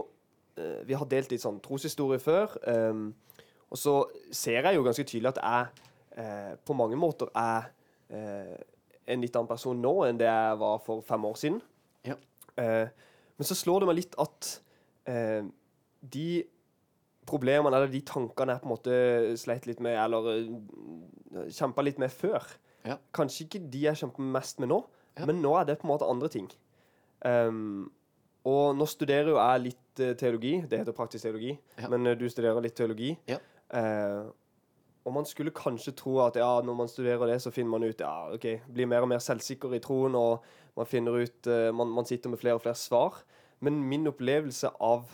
uh, 0.57 0.79
Vi 0.89 0.97
har 0.97 1.11
delt 1.11 1.35
litt 1.35 1.45
sånn 1.45 1.61
troshistorie 1.61 2.23
før. 2.23 2.55
Um, 2.65 3.11
og 3.73 3.81
så 3.81 3.97
ser 4.33 4.65
jeg 4.65 4.79
jo 4.79 4.87
ganske 4.87 5.05
tydelig 5.05 5.35
at 5.35 5.43
jeg 5.43 5.91
eh, 6.19 6.55
på 6.65 6.77
mange 6.77 6.99
måter 6.99 7.31
er 7.39 7.71
eh, 8.13 8.57
en 9.13 9.23
litt 9.25 9.37
annen 9.37 9.51
person 9.51 9.79
nå 9.83 9.95
enn 10.07 10.21
det 10.21 10.29
jeg 10.29 10.59
var 10.61 10.83
for 10.85 11.03
fem 11.07 11.25
år 11.29 11.39
siden. 11.41 11.61
Ja. 12.07 12.17
Eh, 12.61 12.89
men 13.39 13.49
så 13.49 13.57
slår 13.59 13.83
det 13.83 13.91
meg 13.91 13.99
litt 13.99 14.19
at 14.23 14.51
eh, 15.11 15.43
de 16.03 16.27
problemene 17.29 17.71
eller 17.77 17.91
de 17.91 18.03
tankene 18.07 18.57
jeg 18.57 18.63
på 18.63 18.69
en 18.69 18.75
måte 18.75 18.95
sleit 19.39 19.67
litt 19.69 19.81
med, 19.85 19.95
eller 19.95 20.27
uh, 20.43 21.45
kjempa 21.55 21.85
litt 21.87 22.01
med 22.03 22.11
før. 22.11 22.43
Ja. 22.83 22.97
Kanskje 23.15 23.47
ikke 23.47 23.61
de 23.71 23.85
jeg 23.87 24.01
kjemper 24.01 24.27
mest 24.35 24.59
med 24.63 24.73
nå, 24.73 24.81
Ja. 25.19 25.27
men 25.29 25.43
nå 25.45 25.53
er 25.61 25.69
det 25.69 25.77
på 25.79 25.87
en 25.87 25.93
måte 25.93 26.09
andre 26.09 26.31
ting. 26.33 26.49
Um, 27.23 27.93
og 28.49 28.75
nå 28.75 28.87
studerer 28.91 29.31
jo 29.31 29.37
jeg 29.39 29.63
litt 29.69 30.01
eh, 30.03 30.15
teologi. 30.19 30.57
Det 30.67 30.81
heter 30.81 30.95
praktisk 30.97 31.23
teologi. 31.29 31.53
Ja. 31.79 31.87
Men 31.93 32.09
eh, 32.11 32.17
du 32.19 32.25
studerer 32.33 32.65
litt 32.65 32.75
teologi. 32.75 33.13
Ja. 33.31 33.37
Eh, 33.71 34.25
og 35.05 35.15
man 35.17 35.27
skulle 35.27 35.55
kanskje 35.55 35.95
tro 35.99 36.19
at 36.23 36.37
ja, 36.39 36.61
når 36.63 36.77
man 36.79 36.91
studerer 36.91 37.27
det, 37.27 37.41
så 37.43 37.51
finner 37.51 37.75
man 37.75 37.87
ut 37.89 38.01
ja, 38.01 38.33
ok, 38.35 38.47
blir 38.71 38.87
mer 38.87 39.03
og 39.03 39.11
mer 39.11 39.23
selvsikker 39.23 39.75
i 39.75 39.83
troen, 39.83 40.15
og 40.15 40.45
man 40.79 40.89
finner 40.89 41.25
ut 41.25 41.51
uh, 41.51 41.71
man, 41.75 41.91
man 41.91 42.07
sitter 42.09 42.31
med 42.31 42.39
flere 42.39 42.55
og 42.59 42.63
flere 42.63 42.79
svar. 42.79 43.19
Men 43.63 43.83
min 43.87 44.07
opplevelse 44.11 44.71
av 44.83 45.11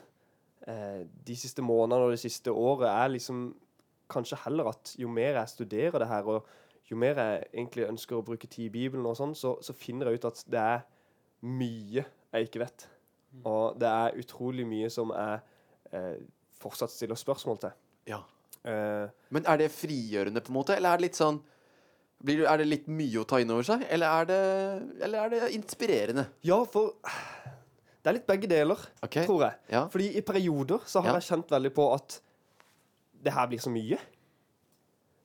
uh, 0.68 1.00
de 1.26 1.36
siste 1.36 1.64
månedene 1.64 2.04
og 2.04 2.12
det 2.12 2.20
siste 2.20 2.52
året 2.52 2.88
er 2.90 3.14
liksom 3.16 3.48
kanskje 4.12 4.40
heller 4.44 4.70
at 4.72 4.94
jo 5.00 5.08
mer 5.12 5.40
jeg 5.40 5.54
studerer 5.54 5.98
det 6.04 6.08
her, 6.08 6.28
og 6.28 6.46
jo 6.90 6.96
mer 6.96 7.20
jeg 7.20 7.48
egentlig 7.52 7.88
ønsker 7.88 8.16
å 8.16 8.24
bruke 8.24 8.48
tid 8.48 8.68
i 8.68 8.72
Bibelen, 8.72 9.06
og 9.08 9.16
sånn, 9.18 9.34
så, 9.36 9.56
så 9.64 9.76
finner 9.76 10.08
jeg 10.08 10.20
ut 10.20 10.30
at 10.30 10.44
det 10.48 10.62
er 10.62 10.86
mye 11.44 12.04
jeg 12.04 12.48
ikke 12.48 12.62
vet. 12.64 12.88
Og 13.44 13.76
det 13.80 13.88
er 13.88 14.16
utrolig 14.20 14.64
mye 14.68 14.88
som 14.92 15.12
jeg 15.12 15.40
eh, 15.92 16.16
fortsatt 16.60 16.92
stiller 16.92 17.18
spørsmål 17.18 17.60
til. 17.66 17.76
Ja. 18.08 18.22
Eh, 18.68 19.08
Men 19.34 19.46
er 19.48 19.60
det 19.62 19.70
frigjørende, 19.72 20.42
på 20.44 20.52
en 20.52 20.58
måte? 20.58 20.76
Eller 20.76 20.92
er 20.92 21.00
det 21.00 21.08
litt 21.08 21.18
sånn 21.18 21.40
blir, 22.24 22.42
Er 22.50 22.58
det 22.60 22.66
litt 22.68 22.86
mye 22.90 23.20
å 23.22 23.26
ta 23.28 23.38
inn 23.40 23.50
over 23.54 23.62
seg? 23.66 23.84
Eller 23.94 24.06
er 24.22 24.28
det, 24.28 24.38
eller 25.06 25.18
er 25.24 25.30
det 25.34 25.50
inspirerende? 25.56 26.26
ja, 26.42 26.58
for 26.68 26.94
det 28.02 28.10
er 28.12 28.16
litt 28.18 28.26
begge 28.28 28.48
deler, 28.50 28.78
okay. 29.04 29.24
tror 29.26 29.42
jeg. 29.46 29.54
Ja. 29.74 29.82
Fordi 29.92 30.10
i 30.16 30.22
perioder 30.22 30.84
så 30.86 31.00
har 31.02 31.12
Ja. 31.14 31.18
jeg 31.18 31.28
kjent 31.28 31.50
veldig 31.50 31.72
på 31.74 31.88
at 31.94 32.20
det 33.24 33.32
her 33.34 33.46
blir 33.50 33.58
så 33.60 33.70
mye. 33.74 33.98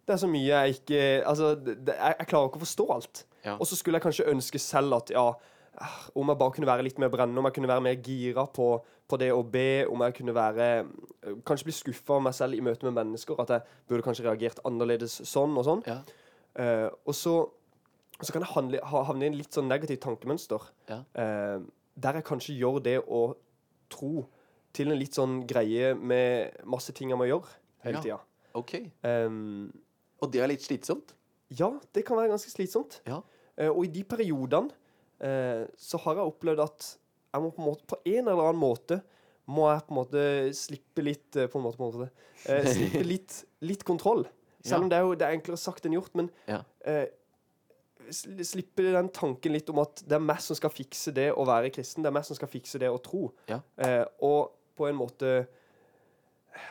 Det 0.05 0.13
er 0.15 0.17
så 0.19 0.27
mye 0.27 0.50
jeg 0.50 0.73
ikke 0.79 1.01
Altså, 1.25 1.53
det, 1.55 1.75
jeg, 1.88 2.15
jeg 2.19 2.27
klarer 2.27 2.50
ikke 2.50 2.59
å 2.59 2.65
forstå 2.65 2.88
alt. 2.91 3.25
Ja. 3.45 3.53
Og 3.59 3.67
så 3.67 3.75
skulle 3.77 4.00
jeg 4.00 4.03
kanskje 4.07 4.29
ønske 4.31 4.59
selv 4.59 4.93
at 4.97 5.12
ja, 5.13 5.27
ah, 5.77 6.00
om 6.15 6.27
jeg 6.31 6.38
bare 6.39 6.51
kunne 6.55 6.67
være 6.67 6.83
litt 6.83 7.00
mer 7.00 7.09
brennende, 7.13 7.39
om 7.39 7.45
jeg 7.45 7.53
kunne 7.57 7.67
være 7.71 7.81
mer 7.85 7.95
gira 8.03 8.45
på, 8.47 8.67
på 9.07 9.17
det 9.19 9.31
å 9.36 9.41
be, 9.43 9.86
om 9.91 10.01
jeg 10.05 10.13
kunne 10.17 10.33
være 10.36 10.67
øh, 10.86 11.36
Kanskje 11.45 11.67
bli 11.67 11.74
skuffa 11.75 12.15
av 12.17 12.22
meg 12.24 12.33
selv 12.38 12.55
i 12.57 12.62
møte 12.63 12.86
med 12.88 12.95
mennesker, 12.98 13.36
at 13.43 13.50
jeg 13.50 13.62
burde 13.89 14.05
kanskje 14.05 14.25
reagert 14.25 14.62
annerledes 14.65 15.19
sånn 15.27 15.57
og 15.60 15.65
sånn. 15.67 15.83
Ja. 15.89 16.00
Uh, 16.53 16.89
og 17.10 17.15
så, 17.17 17.33
så 18.22 18.31
kan 18.33 18.43
jeg 18.45 18.51
handle, 18.53 18.79
havne 18.86 19.25
i 19.25 19.31
en 19.31 19.38
litt 19.38 19.53
sånn 19.55 19.67
negativt 19.67 20.03
tankemønster. 20.05 20.69
Ja. 20.89 21.01
Uh, 21.17 21.65
der 21.95 22.19
jeg 22.22 22.25
kanskje 22.29 22.55
gjør 22.57 22.79
det 22.86 23.00
å 23.03 23.24
tro 23.93 24.24
til 24.74 24.89
en 24.93 24.98
litt 24.98 25.13
sånn 25.17 25.41
greie 25.50 25.91
med 25.98 26.63
masse 26.65 26.93
ting 26.98 27.12
jeg 27.13 27.19
må 27.19 27.27
gjøre 27.29 27.50
hele 27.86 28.00
Ja. 28.00 28.01
tida. 28.05 28.19
Okay. 28.55 28.88
Um, 29.03 29.72
Og 30.22 30.31
det 30.31 30.41
er 30.41 30.48
litt 30.50 30.62
slitsomt? 30.65 31.13
ja, 31.53 31.67
det 31.93 32.05
kan 32.05 32.17
være 32.17 32.31
ganske 32.31 32.50
slitsomt. 32.50 33.01
Ja. 33.05 33.19
Uh, 33.60 33.69
og 33.69 33.83
i 33.86 33.91
de 33.93 34.01
periodene 34.10 34.72
eh, 35.22 35.67
så 35.77 36.00
har 36.01 36.17
jeg 36.17 36.25
opplevd 36.31 36.60
at 36.63 36.88
jeg 37.33 37.41
må 37.41 37.49
på 37.51 37.61
en, 37.63 37.67
måte, 37.71 37.87
på 37.89 37.97
en 38.05 38.27
eller 38.27 38.43
annen 38.45 38.61
måte 38.61 38.99
må 39.51 39.65
jeg 39.71 39.83
på 39.87 39.91
en 39.91 39.97
måte 39.97 40.21
slippe 40.55 41.03
litt 41.03 41.35
eh, 41.35 41.49
På 41.51 41.59
en 41.59 41.65
måte, 41.65 41.79
på 41.79 41.83
en 41.83 41.91
måte 41.97 42.11
eh, 42.47 42.69
Slippe 42.75 43.01
litt, 43.03 43.39
litt 43.65 43.83
kontroll. 43.87 44.23
Selv 44.63 44.85
om 44.85 44.91
det 44.91 44.95
er 44.95 45.03
jo 45.03 45.15
det 45.19 45.27
er 45.27 45.35
enklere 45.35 45.59
sagt 45.59 45.83
enn 45.87 45.97
gjort. 45.97 46.13
Men 46.15 46.29
Ja. 46.47 46.61
eh, 46.87 47.09
slippe 48.13 48.85
den 48.93 49.09
tanken 49.15 49.55
litt 49.55 49.69
om 49.71 49.79
at 49.83 50.01
det 50.07 50.15
er 50.17 50.23
meg 50.23 50.39
som 50.43 50.55
skal 50.59 50.71
fikse 50.71 51.11
det 51.15 51.29
å 51.31 51.43
være 51.47 51.71
kristen. 51.75 52.03
Det 52.03 52.11
er 52.11 52.15
meg 52.15 52.25
som 52.27 52.37
skal 52.39 52.51
fikse 52.51 52.79
det 52.79 52.91
å 52.91 53.01
tro. 53.03 53.25
Ja. 53.51 53.59
Eh, 53.79 54.05
og 54.23 54.55
på 54.77 54.87
en 54.89 54.97
måte 54.97 55.33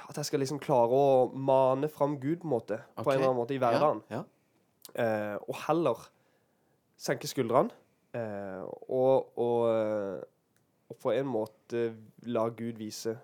At 0.09 0.16
jeg 0.19 0.28
skal 0.28 0.42
liksom 0.42 0.61
klare 0.62 0.95
å 0.95 1.28
mane 1.35 1.88
fram 1.90 2.16
Gud 2.23 2.42
på 2.42 2.47
en 2.47 2.54
måte 2.54 2.76
På 2.97 3.11
en 3.11 3.16
eller 3.16 3.28
annen 3.28 3.40
måte 3.40 3.54
i 3.54 3.61
hverdagen. 3.62 4.02
Ja. 4.12 4.23
Eh, 4.95 5.37
og 5.42 5.57
heller 5.66 6.04
senke 7.02 7.26
skuldrene 7.31 7.73
eh, 8.14 8.62
og, 8.88 9.33
og, 9.40 10.23
og 10.93 10.99
på 11.01 11.13
en 11.17 11.29
måte 11.33 11.87
la 12.29 12.45
Gud 12.53 12.77
vise 12.81 13.17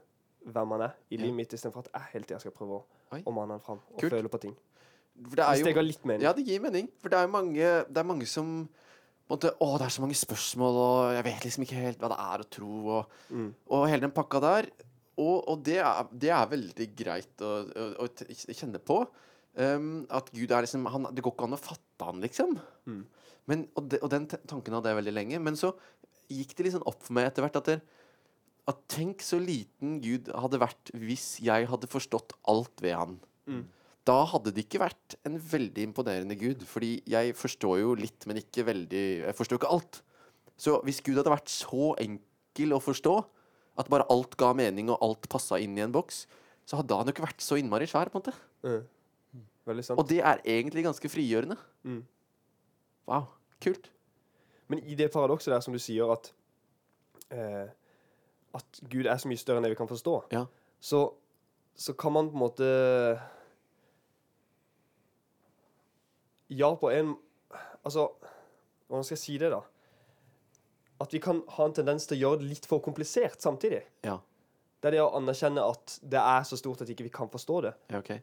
hvem 0.49 0.73
han 0.77 0.87
er 0.89 0.95
i 1.13 1.17
Ja. 1.19 1.23
livet 1.27 1.37
mitt, 1.43 1.53
istedenfor 1.53 1.85
at 1.85 1.91
jeg 1.93 2.09
hele 2.15 2.25
tida 2.31 2.41
skal 2.41 2.55
prøve 2.57 2.81
å, 2.81 2.83
å 3.21 3.33
mane 3.37 3.57
han 3.59 3.61
fram 3.65 3.81
og 3.93 4.01
Kult. 4.01 4.15
føle 4.17 4.31
på 4.33 4.41
ting. 4.47 4.57
For 5.19 5.37
det 5.37 5.45
er 5.45 5.55
Hvis 5.59 5.65
det 5.67 5.75
ga 5.77 5.83
litt 5.85 6.05
mening. 6.07 6.23
Ja, 6.25 6.33
det 6.33 6.45
gir 6.47 6.61
mening. 6.63 6.89
For 7.03 7.11
det 7.13 7.19
er 7.19 7.27
jo 7.27 7.33
mange, 7.35 7.71
det 7.91 7.99
er 8.01 8.07
mange 8.07 8.27
som 8.31 8.53
måtte, 9.29 9.51
Å, 9.61 9.67
det 9.79 9.85
er 9.89 9.93
så 9.93 10.01
mange 10.01 10.17
spørsmål, 10.17 10.77
og 10.81 11.15
jeg 11.19 11.25
vet 11.27 11.45
liksom 11.45 11.65
ikke 11.67 11.81
helt 11.83 11.99
hva 12.01 12.09
det 12.15 12.19
er 12.25 12.45
å 12.45 12.49
tro, 12.49 12.75
og, 12.99 13.17
Mm. 13.35 13.49
og 13.69 13.89
hele 13.91 14.01
den 14.07 14.15
pakka 14.17 14.41
der. 14.41 14.71
Og, 15.19 15.49
og 15.51 15.63
det, 15.67 15.79
er, 15.83 16.07
det 16.15 16.31
er 16.31 16.47
veldig 16.47 16.87
greit 16.97 17.43
å, 17.43 17.51
å, 17.67 18.07
å 18.07 18.09
kjenne 18.55 18.79
på. 18.79 19.03
Um, 19.59 20.07
at 20.15 20.31
Gud 20.31 20.53
er 20.55 20.63
liksom 20.63 20.87
han, 20.87 21.09
Det 21.13 21.25
går 21.25 21.33
ikke 21.35 21.45
an 21.49 21.57
å 21.57 21.59
fatte 21.59 22.07
han, 22.07 22.21
liksom. 22.23 22.55
Mm. 22.87 23.01
Men, 23.51 23.69
og, 23.75 23.89
de, 23.91 23.99
og 24.05 24.11
den 24.13 24.27
tanken 24.29 24.75
hadde 24.77 24.93
jeg 24.93 24.99
veldig 25.03 25.15
lenge. 25.17 25.41
Men 25.43 25.57
så 25.59 25.73
gikk 26.28 26.54
det 26.56 26.66
litt 26.66 26.76
sånn 26.76 26.87
opp 26.88 27.02
for 27.04 27.16
meg 27.16 27.30
etter 27.30 27.44
hvert 27.44 27.58
at, 27.61 27.70
at 28.68 28.85
tenk 28.92 29.25
så 29.25 29.40
liten 29.40 29.99
Gud 30.04 30.30
hadde 30.35 30.61
vært 30.62 30.92
hvis 30.97 31.38
jeg 31.44 31.68
hadde 31.70 31.90
forstått 31.90 32.37
alt 32.50 32.85
ved 32.85 32.97
han. 32.99 33.18
Mm. 33.49 33.64
Da 34.08 34.18
hadde 34.30 34.52
det 34.56 34.64
ikke 34.64 34.80
vært 34.80 35.18
en 35.28 35.37
veldig 35.37 35.88
imponerende 35.90 36.37
Gud. 36.40 36.64
Fordi 36.68 36.99
jeg 37.08 37.35
forstår 37.37 37.80
jo 37.82 37.94
litt, 37.99 38.25
men 38.28 38.40
ikke 38.40 38.64
veldig 38.68 39.04
Jeg 39.26 39.37
forstår 39.37 39.61
ikke 39.61 39.73
alt. 39.75 40.00
Så 40.58 40.78
hvis 40.87 41.02
Gud 41.04 41.20
hadde 41.20 41.32
vært 41.32 41.52
så 41.52 41.92
enkel 42.00 42.73
å 42.75 42.80
forstå, 42.82 43.16
at 43.78 43.90
bare 43.92 44.08
alt 44.11 44.35
ga 44.40 44.50
mening 44.56 44.88
og 44.90 45.02
alt 45.04 45.28
passa 45.30 45.61
inn 45.62 45.76
i 45.78 45.85
en 45.85 45.92
boks, 45.94 46.25
så 46.68 46.80
hadde 46.80 46.97
han 46.99 47.08
jo 47.08 47.14
ikke 47.14 47.28
vært 47.28 47.44
så 47.44 47.58
innmari 47.61 47.87
svær. 47.88 48.11
på 48.11 48.18
en 48.18 48.25
måte 48.25 48.37
Mm. 48.64 49.82
Sant. 49.85 49.99
Og 50.00 50.08
det 50.08 50.23
er 50.25 50.40
egentlig 50.49 50.82
ganske 50.82 51.08
frigjørende. 51.12 51.56
Mm. 51.85 52.00
Wow. 53.06 53.28
Kult. 53.61 53.90
Men 54.69 54.83
i 54.85 54.95
det 54.99 55.11
paradokset 55.13 55.53
der 55.55 55.61
som 55.65 55.73
du 55.73 55.79
sier 55.81 56.11
at 56.13 56.33
eh, 57.31 57.69
At 58.55 58.81
Gud 58.91 59.07
er 59.07 59.17
så 59.21 59.29
mye 59.29 59.41
større 59.41 59.61
enn 59.61 59.65
det 59.69 59.71
vi 59.75 59.79
kan 59.81 59.89
forstå, 59.91 60.15
Ja. 60.33 60.47
så, 60.81 61.03
så 61.77 61.93
kan 61.97 62.13
man 62.13 62.29
på 62.31 62.37
en 62.37 62.43
måte 62.43 62.69
Ja, 66.49 66.75
på 66.77 66.91
en 66.91 67.17
Altså, 67.85 68.09
hvordan 68.89 69.05
skal 69.05 69.15
jeg 69.15 69.23
si 69.23 69.37
det, 69.39 69.51
da? 69.53 69.61
At 71.01 71.13
vi 71.15 71.21
kan 71.23 71.43
ha 71.55 71.65
en 71.69 71.73
tendens 71.77 72.07
til 72.09 72.19
å 72.19 72.21
gjøre 72.21 72.41
det 72.43 72.49
litt 72.51 72.67
for 72.69 72.83
komplisert 72.85 73.41
samtidig. 73.41 73.85
Ja. 74.05 74.17
Det 74.83 74.91
er 74.91 74.97
det 74.97 75.03
å 75.05 75.13
anerkjenne 75.17 75.63
at 75.65 75.95
det 76.03 76.19
er 76.21 76.43
så 76.45 76.59
stort 76.59 76.83
at 76.85 76.91
ikke 76.93 77.07
vi 77.07 77.13
kan 77.15 77.31
forstå 77.31 77.61
det. 77.65 77.73
ja 77.95 78.01
okay. 78.03 78.19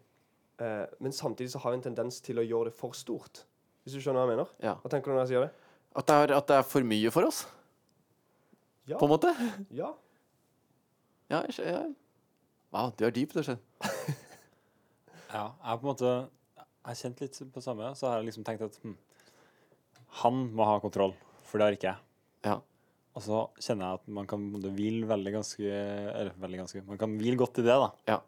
Eh, 0.59 0.83
men 0.99 1.11
samtidig 1.15 1.51
så 1.51 1.59
har 1.63 1.71
vi 1.73 1.79
en 1.79 1.85
tendens 1.87 2.19
til 2.21 2.39
å 2.39 2.45
gjøre 2.45 2.69
det 2.69 2.75
for 2.77 2.93
stort. 2.95 3.45
Hvis 3.83 3.95
du 3.95 4.01
skjønner 4.03 4.21
hva 4.21 4.27
jeg 4.27 4.35
mener? 4.35 4.51
Ja. 4.63 4.75
Hva 4.83 4.91
tenker 4.91 5.11
du 5.11 5.15
når 5.15 5.23
jeg 5.25 5.31
sier 5.33 5.45
det? 5.47 5.51
At, 5.95 6.05
det 6.09 6.15
er, 6.15 6.33
at 6.37 6.47
det 6.49 6.55
er 6.59 6.65
for 6.67 6.83
mye 6.83 7.11
for 7.13 7.27
oss, 7.29 7.45
Ja. 8.87 8.97
på 8.99 9.05
en 9.07 9.13
måte? 9.15 9.31
ja. 9.71 9.93
Ja, 11.29 11.39
ja. 11.57 11.79
Wow, 12.71 12.91
du 12.97 13.05
er 13.07 13.11
dyp, 13.15 13.31
du, 13.33 13.39
skjønner 13.41 13.61
Ja, 15.33 15.47
jeg 15.57 15.65
har 15.65 15.77
på 15.81 15.87
en 15.87 15.89
måte 15.93 16.09
Jeg 16.59 16.85
har 16.85 16.97
kjent 16.99 17.21
litt 17.23 17.39
på 17.55 17.63
samme, 17.63 17.87
så 17.97 18.09
har 18.11 18.19
jeg 18.19 18.27
liksom 18.29 18.45
tenkt 18.45 18.61
at 18.67 18.75
hm, 18.83 18.93
han 20.21 20.43
må 20.55 20.67
ha 20.69 20.75
kontroll, 20.83 21.15
for 21.47 21.57
det 21.59 21.65
har 21.65 21.77
ikke 21.77 21.89
jeg. 21.89 22.03
Ja. 22.45 22.59
Og 23.15 23.23
så 23.25 23.39
kjenner 23.63 23.87
jeg 23.89 24.01
at 24.01 24.11
man 24.19 24.27
kan 24.29 24.43
hvile 24.75 25.07
veldig 25.09 25.33
ganske 25.37 25.63
Eller 25.71 26.33
veldig 26.43 26.59
ganske 26.61 26.81
Man 26.85 26.99
kan 27.01 27.13
hvile 27.17 27.39
godt 27.39 27.57
i 27.63 27.65
det, 27.65 27.77
da. 27.81 27.89
Ja. 28.11 28.19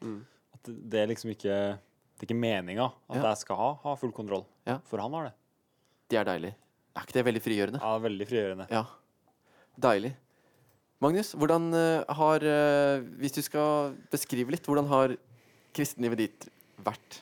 Mm. 0.00 0.20
At 0.54 0.62
det- 0.70 0.78
det 0.94 1.00
er 1.02 1.10
liksom 1.10 1.30
ikke 1.34 1.52
Det 1.52 2.22
er 2.22 2.26
ikke 2.30 2.38
meninga 2.40 2.86
at 3.10 3.16
Ja. 3.18 3.22
jeg 3.28 3.36
skal 3.44 3.56
ha, 3.56 3.68
ha 3.82 3.94
full 3.96 4.12
kontroll. 4.12 4.46
Ja. 4.66 4.78
For 4.88 4.98
han 4.98 5.12
har 5.12 5.24
det. 5.28 5.34
Det 6.08 6.18
er 6.18 6.24
deilig. 6.24 6.54
Er 6.98 7.04
ikke 7.06 7.14
det 7.18 7.24
veldig 7.28 7.42
frigjørende? 7.44 7.80
Ja, 7.82 7.92
veldig 8.02 8.26
frigjørende. 8.26 8.66
Ja. 8.74 8.82
Deilig. 9.78 10.10
Magnus, 11.04 11.30
hvordan 11.38 11.68
eh, 11.78 12.02
har 12.18 12.42
eh, 12.42 13.04
Hvis 13.20 13.36
du 13.36 13.42
skal 13.46 13.92
beskrive 14.10 14.50
litt, 14.50 14.66
hvordan 14.66 14.88
har 14.90 15.14
kristenlivet 15.76 16.18
ditt 16.24 16.48
vært 16.82 17.20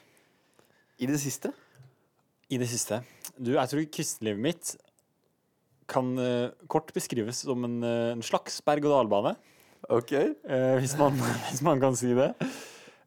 i 0.97 1.09
det 1.11 1.18
siste? 1.21 1.50
I 2.49 2.56
det 2.62 2.68
siste 2.71 3.02
Du, 3.37 3.50
jeg 3.59 3.68
tror 3.68 3.85
kristenlivet 3.92 4.40
mitt 4.40 4.71
kan 5.92 6.09
eh, 6.18 6.49
kort 6.73 6.88
beskrives 6.97 7.45
som 7.45 7.62
en, 7.68 7.76
en 7.85 8.23
slags 8.25 8.56
berg-og-dal-bane. 8.66 9.37
Ok. 9.92 10.12
eh, 10.16 10.73
hvis, 10.80 10.97
man, 10.99 11.14
hvis 11.50 11.61
man 11.62 11.78
kan 11.85 11.95
si 11.95 12.09
det. 12.16 12.33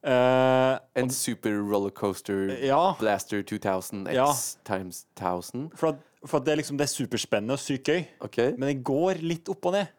Eh, 0.00 0.76
En 1.02 1.10
super 1.12 1.58
rollercoaster 1.68 2.54
ja, 2.64 2.94
blaster 3.02 3.42
2000 3.44 4.06
x 4.08 4.16
Ja. 4.16 4.30
times 4.64 5.02
1000. 5.18 5.66
for, 5.76 5.92
at, 5.92 6.00
for 6.28 6.40
det, 6.44 6.52
er 6.52 6.60
liksom, 6.60 6.76
det 6.76 6.84
er 6.88 6.92
superspennende 6.92 7.54
og 7.56 7.62
sykt 7.62 7.88
gøy. 7.88 8.02
Okay. 8.26 8.52
Men 8.58 8.68
det 8.72 8.82
går 8.84 9.22
litt 9.24 9.48
opp 9.52 9.70
og 9.70 9.76
ned. 9.78 9.96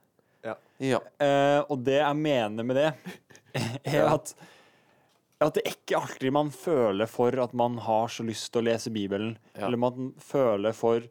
Ja. 0.82 0.98
Eh, 1.22 1.60
og 1.70 1.84
det 1.86 2.00
jeg 2.00 2.18
mener 2.18 2.66
med 2.66 2.76
det, 2.80 2.88
er 3.86 4.00
Ja. 4.00 4.14
at, 4.16 4.32
at 5.42 5.54
det 5.54 5.62
er 5.66 5.76
ikke 5.76 6.00
alltid 6.00 6.34
man 6.34 6.50
føler 6.54 7.06
for 7.10 7.38
at 7.44 7.54
man 7.54 7.76
har 7.86 8.10
så 8.10 8.26
lyst 8.26 8.50
til 8.54 8.64
å 8.64 8.66
lese 8.72 8.90
Bibelen, 8.94 9.36
Ja. 9.54 9.68
eller 9.68 9.78
man 9.78 10.10
føler 10.18 10.74
for 10.74 11.06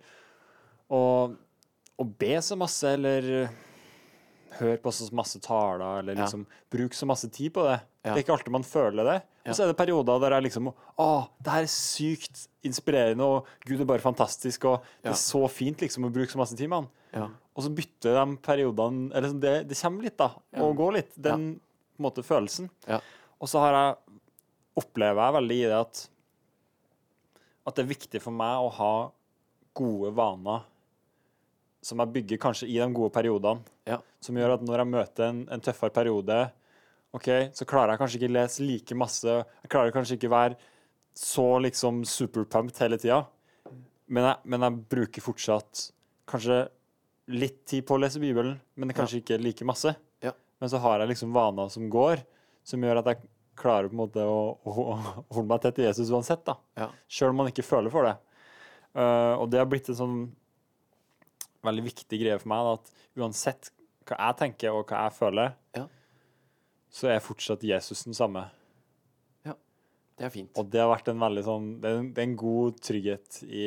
å, 0.90 1.02
å 2.02 2.04
be 2.18 2.32
så 2.42 2.58
masse, 2.58 2.96
eller 2.98 3.46
høre 4.58 4.78
på 4.82 4.90
så 4.92 5.06
masse 5.14 5.38
taler, 5.40 6.00
eller 6.00 6.14
Ja. 6.18 6.26
bruk 6.70 6.92
så 6.96 7.06
masse 7.06 7.28
tid 7.30 7.52
på 7.54 7.62
det. 7.68 7.80
Ja. 8.04 8.14
Det 8.14 8.18
er 8.18 8.24
ikke 8.24 8.32
alltid 8.38 8.52
man 8.52 8.62
føler 8.64 9.04
det. 9.04 9.22
Og 9.46 9.54
så 9.56 9.62
er 9.64 9.66
det 9.72 9.76
perioder 9.76 10.20
der 10.20 10.30
jeg 10.36 10.42
liksom 10.50 10.72
Å, 10.98 11.28
det 11.42 11.52
her 11.52 11.62
er 11.62 11.66
sykt 11.72 12.48
inspirerende, 12.64 13.24
og 13.24 13.46
Gud 13.64 13.78
det 13.78 13.84
er 13.86 13.92
bare 13.92 14.04
fantastisk, 14.04 14.64
og 14.64 14.82
det 15.02 15.10
er 15.12 15.18
så 15.20 15.48
fint 15.50 15.78
liksom 15.80 16.04
å 16.04 16.12
bruke 16.12 16.30
så 16.32 16.38
masse 16.38 16.56
tid 16.56 16.68
med 16.68 16.82
han. 16.82 16.88
ja. 17.14 17.28
Og 17.56 17.64
så 17.64 17.74
bytter 17.74 18.14
de 18.14 18.36
periodene 18.40 19.10
Eller 19.12 19.28
sånn, 19.28 19.40
det, 19.40 19.68
det 19.68 19.76
kommer 19.76 20.02
litt, 20.06 20.16
da. 20.16 20.30
Og 20.62 20.76
går 20.76 20.92
litt. 20.94 21.10
Den 21.20 21.60
på 21.96 22.00
en 22.00 22.04
måte 22.06 22.22
følelsen. 22.24 22.70
Ja. 22.88 23.00
Og 23.40 23.48
så 23.48 23.58
har 23.60 23.72
jeg 23.74 23.96
opplever 24.80 25.20
jeg 25.26 25.34
veldig 25.34 25.56
i 25.58 25.66
det 25.68 25.80
at 25.80 26.08
at 27.66 27.74
det 27.76 27.84
er 27.84 27.90
viktig 27.92 28.22
for 28.22 28.32
meg 28.32 28.56
å 28.64 28.70
ha 28.72 28.92
gode 29.76 30.14
vaner 30.16 30.62
som 31.84 32.00
jeg 32.02 32.12
bygger 32.14 32.40
kanskje 32.40 32.68
i 32.68 32.78
de 32.78 32.88
gode 32.94 33.12
periodene. 33.14 33.64
Ja. 33.88 34.00
Som 34.20 34.36
gjør 34.36 34.56
at 34.56 34.64
når 34.66 34.82
jeg 34.82 34.92
møter 34.92 35.28
en, 35.30 35.44
en 35.52 35.62
tøffere 35.64 35.94
periode, 35.94 36.40
ok, 37.16 37.28
så 37.56 37.66
klarer 37.68 37.94
jeg 37.94 38.02
kanskje 38.02 38.20
ikke 38.20 38.34
lese 38.34 38.66
like 38.66 38.98
masse. 38.98 39.36
Jeg 39.64 39.72
klarer 39.72 39.94
kanskje 39.94 40.18
ikke 40.18 40.32
være 40.32 40.58
så 41.16 41.46
liksom 41.64 42.04
superpumped 42.06 42.78
hele 42.84 43.00
tida. 43.00 43.22
Men 44.10 44.34
men 44.44 44.66
jeg 44.66 44.84
bruker 44.92 45.24
fortsatt 45.24 45.88
kanskje 46.30 46.62
litt 47.30 47.64
tid 47.68 47.86
på 47.86 47.94
å 47.94 48.00
lese 48.02 48.20
Bibelen, 48.22 48.56
men 48.74 48.90
det 48.90 48.96
kanskje 48.98 49.20
ikke 49.22 49.38
like 49.40 49.66
masse. 49.66 49.92
Ja. 50.22 50.32
Men 50.60 50.70
så 50.72 50.80
har 50.82 51.00
jeg 51.00 51.12
liksom 51.12 51.34
vaner 51.34 51.70
som 51.72 51.86
går, 51.90 52.24
som 52.66 52.82
gjør 52.82 53.00
at 53.00 53.12
jeg 53.12 53.22
klarer 53.60 53.90
på 53.90 53.94
en 53.94 54.02
måte 54.02 54.24
å, 54.24 54.40
å, 54.56 54.72
å 54.72 54.96
holde 55.36 55.48
meg 55.50 55.62
tett 55.62 55.78
til 55.78 55.86
Jesus 55.86 56.10
uansett. 56.10 56.42
da. 56.46 56.56
Ja. 56.80 56.90
Sjøl 57.10 57.34
om 57.34 57.42
man 57.42 57.50
ikke 57.52 57.66
føler 57.66 57.92
for 57.92 58.08
det. 58.08 58.16
Uh, 58.96 59.38
og 59.38 59.50
det 59.52 59.60
har 59.60 59.68
blitt 59.70 59.90
en 59.92 59.98
sånn 59.98 60.16
veldig 61.64 61.84
viktig 61.84 62.20
greie 62.20 62.38
for 62.40 62.48
meg, 62.48 62.64
da, 62.64 62.72
at 62.78 63.20
uansett 63.20 63.70
hva 64.08 64.16
jeg 64.18 64.36
tenker 64.40 64.72
og 64.74 64.86
hva 64.88 65.04
jeg 65.06 65.16
føler, 65.18 65.52
Ja. 65.76 65.86
så 66.90 67.08
er 67.12 67.20
fortsatt 67.20 67.62
Jesus 67.62 68.04
den 68.04 68.14
samme. 68.14 68.46
Ja, 69.46 69.54
Det 70.16 70.26
er 70.26 70.30
fint. 70.30 70.50
Og 70.58 70.68
det 70.70 70.80
har 70.80 70.88
vært 70.96 71.08
en 71.08 71.18
veldig 71.20 71.44
sånn 71.44 71.80
Det 71.80 71.88
er 71.90 71.98
en, 72.00 72.12
det 72.12 72.18
er 72.18 72.28
en 72.28 72.36
god 72.36 72.80
trygghet 72.80 73.42
i 73.44 73.64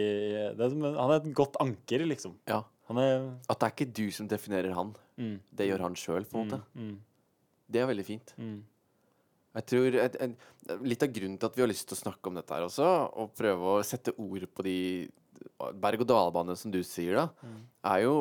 det 0.57 0.59
er 0.59 0.69
som, 0.69 0.81
Han 0.83 1.11
er 1.11 1.15
et 1.21 1.33
godt 1.33 1.55
anker, 1.63 1.99
liksom. 2.05 2.35
Ja. 2.47 2.63
Han 2.89 2.97
er 2.97 3.39
At 3.49 3.59
det 3.59 3.63
er 3.69 3.71
ikke 3.85 3.93
du 3.93 4.11
som 4.11 4.27
definerer 4.27 4.73
han. 4.73 4.95
mm, 5.17 5.39
Det 5.55 5.69
gjør 5.69 5.79
han 5.87 5.95
sjøl, 5.95 6.25
på 6.25 6.41
en 6.41 6.49
måte. 6.49 6.61
mm, 6.75 6.97
Det 7.71 7.81
er 7.81 7.87
veldig 7.87 8.05
fint. 8.05 8.33
mm, 8.37 8.63
Jeg 9.55 9.65
tror 9.67 9.95
et, 9.95 10.15
et, 10.19 10.35
Litt 10.81 11.03
av 11.03 11.09
grunnen 11.13 11.37
til 11.39 11.45
at 11.47 11.55
vi 11.55 11.61
har 11.61 11.67
lyst 11.69 11.87
til 11.87 11.95
å 11.97 12.01
snakke 12.11 12.27
om 12.27 12.35
dette 12.35 12.49
her 12.53 12.63
også, 12.63 12.85
og 13.17 13.33
prøve 13.35 13.61
å 13.79 13.83
sette 13.83 14.13
ord 14.17 14.47
på 14.55 14.63
de 14.63 15.09
berg-og-dal-banene 15.59 16.57
som 16.57 16.71
du 16.71 16.81
sier, 16.83 17.15
da, 17.15 17.27
Mm. 17.43 17.59
er 17.85 18.01
jo 18.07 18.15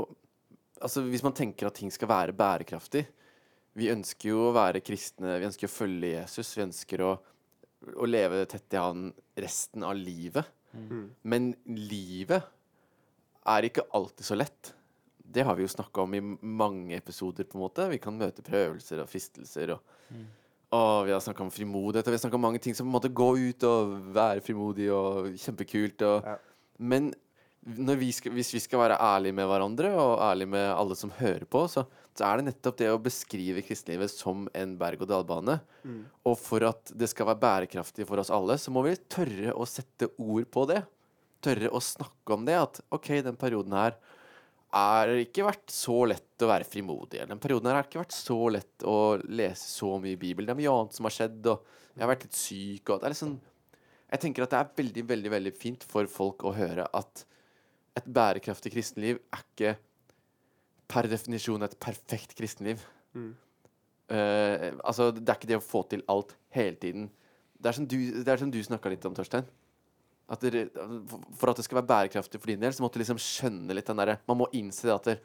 Altså 0.83 1.03
Hvis 1.07 1.23
man 1.23 1.33
tenker 1.33 1.69
at 1.69 1.75
ting 1.79 1.91
skal 1.95 2.09
være 2.09 2.33
bærekraftig 2.35 3.05
Vi 3.77 3.87
ønsker 3.93 4.29
jo 4.33 4.49
å 4.49 4.55
være 4.57 4.81
kristne, 4.83 5.39
vi 5.39 5.47
ønsker 5.47 5.69
å 5.69 5.71
følge 5.71 6.09
Jesus, 6.21 6.57
vi 6.57 6.65
ønsker 6.65 6.99
å, 7.07 7.13
å 7.97 8.07
leve 8.09 8.45
tett 8.51 8.75
i 8.75 8.77
han 8.83 9.13
resten 9.39 9.83
av 9.87 9.95
livet. 9.97 10.45
Mm. 10.75 11.07
Men 11.25 11.55
livet 11.67 12.43
er 13.47 13.63
ikke 13.69 13.87
alltid 13.95 14.25
så 14.27 14.37
lett. 14.37 14.75
Det 15.25 15.43
har 15.47 15.57
vi 15.57 15.65
jo 15.65 15.73
snakka 15.73 16.03
om 16.05 16.15
i 16.15 16.21
mange 16.21 16.95
episoder, 16.99 17.45
på 17.49 17.57
en 17.57 17.63
måte. 17.65 17.89
Vi 17.89 17.99
kan 17.99 18.19
møte 18.19 18.43
prøvelser 18.45 19.01
og 19.03 19.09
fristelser 19.09 19.73
og 19.79 19.81
og 20.73 21.05
vi 21.05 21.13
har 21.13 21.21
snakka 21.21 21.43
om 21.45 21.51
frimodighet, 21.53 22.07
og 22.07 22.13
vi 22.13 22.17
har 22.17 22.23
snakka 22.23 22.39
om 22.39 22.41
mange 22.47 22.59
ting 22.65 22.73
som 22.75 22.87
på 22.87 22.89
en 22.89 22.95
måte 22.97 23.13
gå 23.13 23.27
ut 23.51 23.65
og 23.69 23.91
være 24.15 24.41
frimodig 24.41 24.87
og 24.93 25.27
kjempekult. 25.37 26.01
Og, 26.09 26.25
Ja. 26.25 26.37
Men 26.83 27.13
vi 27.63 28.09
skal, 28.11 28.35
hvis 28.35 28.51
vi 28.57 28.61
skal 28.63 28.81
være 28.83 28.99
ærlige 28.99 29.37
med 29.39 29.47
hverandre, 29.47 29.93
og 29.95 30.23
ærlige 30.27 30.51
med 30.51 30.65
alle 30.75 30.97
som 30.99 31.13
hører 31.15 31.45
på, 31.47 31.65
så, 31.71 31.85
så 32.19 32.27
er 32.27 32.41
det 32.41 32.49
nettopp 32.49 32.81
det 32.81 32.89
å 32.91 33.03
beskrive 33.03 33.63
kristenlivet 33.63 34.11
som 34.11 34.49
en 34.59 34.73
berg-og-dal-bane. 34.81 35.61
Mm. 35.87 36.01
Og 36.27 36.35
for 36.41 36.67
at 36.67 36.91
det 36.99 37.11
skal 37.13 37.31
være 37.31 37.43
bærekraftig 37.45 38.09
for 38.09 38.23
oss 38.23 38.33
alle, 38.35 38.59
så 38.59 38.75
må 38.75 38.83
vi 38.87 38.97
tørre 39.07 39.55
å 39.55 39.69
sette 39.69 40.11
ord 40.19 40.49
på 40.51 40.67
det. 40.73 40.81
Tørre 41.43 41.71
å 41.71 41.83
snakke 41.83 42.35
om 42.35 42.49
det. 42.49 42.59
At 42.59 42.83
OK, 42.95 43.15
den 43.23 43.39
perioden 43.39 43.79
her 43.79 43.95
er 44.73 45.15
ikke 45.21 45.47
vært 45.47 45.71
så 45.71 46.01
lett 46.09 46.43
å 46.43 46.51
være 46.51 46.67
frimodig. 46.67 47.21
Eller 47.21 47.35
den 47.35 47.43
perioden 47.43 47.71
her 47.71 47.79
har 47.79 47.87
ikke 47.87 48.03
vært 48.03 48.17
så 48.17 48.41
lett 48.57 48.87
å 48.89 48.99
lese 49.29 49.69
så 49.69 49.95
mye 50.03 50.19
Bibel. 50.19 50.49
Det 50.49 50.57
er 50.57 50.63
mye 50.65 50.75
annet 50.75 50.99
som 50.99 51.07
har 51.07 51.15
skjedd, 51.15 51.41
og 51.53 51.75
jeg 51.93 52.03
har 52.03 52.11
vært 52.11 52.27
litt 52.27 52.39
syk. 52.39 52.83
Og 52.89 52.97
det 52.97 53.07
er 53.07 53.15
liksom 53.15 53.35
Jeg 54.13 54.21
tenker 54.21 54.45
at 54.45 54.53
det 54.53 54.59
er 54.61 54.75
veldig, 54.83 55.05
veldig, 55.09 55.31
veldig 55.33 55.53
fint 55.57 55.87
for 55.89 56.09
folk 56.11 56.45
å 56.45 56.53
høre 56.57 56.85
at 56.93 57.25
et 57.97 58.09
bærekraftig 58.09 58.73
kristenliv 58.75 59.21
er 59.33 59.41
ikke 59.45 59.73
per 60.93 61.09
definisjon 61.09 61.65
et 61.65 61.79
perfekt 61.81 62.35
kristenliv. 62.37 62.85
Mm. 63.17 63.33
Uh, 64.13 64.69
altså, 64.85 65.09
det 65.17 65.25
er 65.25 65.39
ikke 65.39 65.49
det 65.49 65.61
å 65.61 65.65
få 65.65 65.85
til 65.89 66.05
alt 66.13 66.37
hele 66.53 66.77
tiden. 66.81 67.09
Det 67.57 67.71
er 67.71 67.79
som 67.79 67.89
du, 67.89 67.99
det 68.21 68.29
er 68.29 68.41
som 68.41 68.53
du 68.53 68.61
snakka 68.65 68.93
litt 68.93 69.05
om, 69.09 69.17
Torstein. 69.17 69.49
At 70.33 70.45
det, 70.45 70.67
for 71.39 71.53
at 71.53 71.61
det 71.61 71.65
skal 71.67 71.81
være 71.81 71.91
bærekraftig 71.91 72.41
for 72.41 72.53
din 72.53 72.61
del, 72.63 72.75
så 72.77 72.85
måtte 72.85 72.99
du 72.99 73.05
liksom 73.05 73.21
skjønne 73.21 73.75
litt 73.77 73.89
den 73.91 73.99
derre 74.01 74.21
Man 74.31 74.39
må 74.41 74.47
innse 74.57 74.93
at 74.93 75.09
det, 75.09 75.19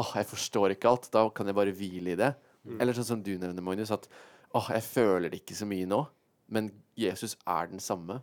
Åh, 0.00 0.10
jeg 0.18 0.26
forstår 0.26 0.74
ikke 0.74 0.90
alt. 0.90 1.08
Da 1.14 1.22
kan 1.30 1.46
jeg 1.46 1.56
bare 1.56 1.74
hvile 1.76 2.14
i 2.14 2.18
det. 2.18 2.32
Eller 2.80 2.96
sånn 2.96 3.06
som 3.06 3.20
du 3.22 3.34
nevner, 3.36 3.62
Magnus, 3.62 3.92
at 3.94 4.08
åh, 4.56 4.70
jeg 4.74 4.82
føler 4.86 5.30
det 5.30 5.42
ikke 5.42 5.56
så 5.58 5.68
mye 5.68 5.86
nå, 5.86 6.00
men 6.48 6.70
Jesus 6.98 7.36
er 7.46 7.68
den 7.70 7.80
samme. 7.82 8.20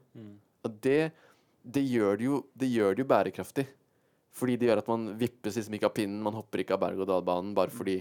Og 0.63 0.79
det, 0.83 1.11
det, 1.63 1.83
gjør 1.89 2.17
det, 2.19 2.25
jo, 2.25 2.39
det 2.57 2.69
gjør 2.71 2.95
det 2.95 3.03
jo 3.03 3.09
bærekraftig. 3.09 3.67
Fordi 4.31 4.55
det 4.55 4.69
gjør 4.69 4.79
at 4.83 4.87
man 4.87 5.09
vippes 5.19 5.57
liksom 5.59 5.75
ikke 5.75 5.89
av 5.89 5.95
pinnen, 5.95 6.21
man 6.23 6.37
hopper 6.37 6.63
ikke 6.63 6.77
av 6.77 6.83
berg-og-dal-banen 6.85 7.55
bare 7.57 7.73
fordi 7.73 7.97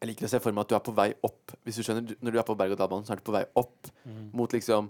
Jeg 0.00 0.08
liker 0.08 0.24
å 0.24 0.30
se 0.32 0.38
for 0.40 0.56
meg 0.56 0.64
at 0.64 0.70
du 0.70 0.74
er 0.78 0.84
på 0.86 0.94
vei 0.96 1.10
opp. 1.28 1.52
Hvis 1.66 1.76
du 1.76 1.82
skjønner, 1.84 2.14
Når 2.24 2.32
du 2.32 2.38
er 2.40 2.46
på 2.48 2.56
berg-og-dal-banen, 2.56 3.04
så 3.04 3.12
er 3.12 3.20
du 3.20 3.26
på 3.26 3.34
vei 3.36 3.44
opp 3.60 3.90
mot 4.32 4.52
liksom 4.56 4.88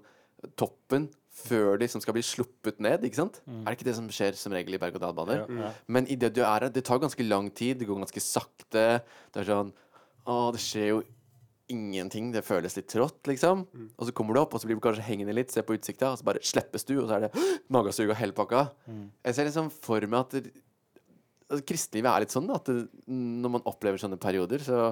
toppen 0.56 1.08
før 1.40 1.78
de 1.80 1.88
som 1.90 2.00
skal 2.02 2.14
bli 2.14 2.22
sluppet 2.22 2.78
ned, 2.82 3.02
ikke 3.06 3.18
sant? 3.18 3.40
Er 3.46 3.70
det 3.72 3.78
ikke 3.78 3.88
det 3.88 3.96
som 3.96 4.06
skjer 4.12 4.38
som 4.38 4.52
regel 4.54 4.74
i 4.74 4.78
berg-og-dal-baner? 4.82 5.42
ja, 5.49 5.62
ja. 5.66 5.73
Men 5.86 6.06
i 6.06 6.14
det 6.14 6.30
du 6.36 6.42
er 6.42 6.49
her, 6.52 6.68
det 6.71 6.84
tar 6.86 6.99
ganske 7.02 7.26
lang 7.26 7.50
tid, 7.50 7.78
det 7.80 7.88
går 7.88 7.99
ganske 8.04 8.23
sakte. 8.23 8.84
Det 9.34 9.42
er 9.42 9.50
sånn 9.50 9.73
Å, 10.30 10.52
det 10.54 10.60
skjer 10.62 10.88
jo 10.92 11.02
ingenting. 11.73 12.30
Det 12.35 12.43
føles 12.47 12.76
litt 12.78 12.89
trått, 12.91 13.21
liksom. 13.30 13.67
Og 13.97 14.09
så 14.09 14.15
kommer 14.17 14.37
du 14.37 14.43
opp, 14.43 14.54
og 14.54 14.63
så 14.63 14.69
blir 14.69 14.78
du 14.78 14.83
kanskje 14.85 15.06
hengende 15.06 15.35
litt, 15.37 15.52
ser 15.54 15.67
på 15.67 15.76
utsikta, 15.76 16.13
og 16.13 16.21
så 16.21 16.26
bare 16.26 16.43
slippes 16.47 16.87
du, 16.89 16.97
og 17.02 17.06
så 17.09 17.19
er 17.19 17.28
det 17.28 17.45
magesug 17.73 18.11
og 18.11 18.19
hele 18.21 18.37
pakka. 18.37 18.67
Jeg 19.25 19.39
ser 19.39 19.49
liksom 19.49 19.71
for 19.75 20.06
meg 20.11 20.21
at 20.25 20.37
det, 20.37 20.52
altså, 21.50 21.65
kristelivet 21.67 22.11
er 22.13 22.25
litt 22.26 22.35
sånn, 22.35 22.50
at 22.54 22.69
det, 22.71 22.83
når 23.11 23.56
man 23.59 23.67
opplever 23.71 24.00
sånne 24.02 24.21
perioder, 24.21 24.63
så, 24.67 24.91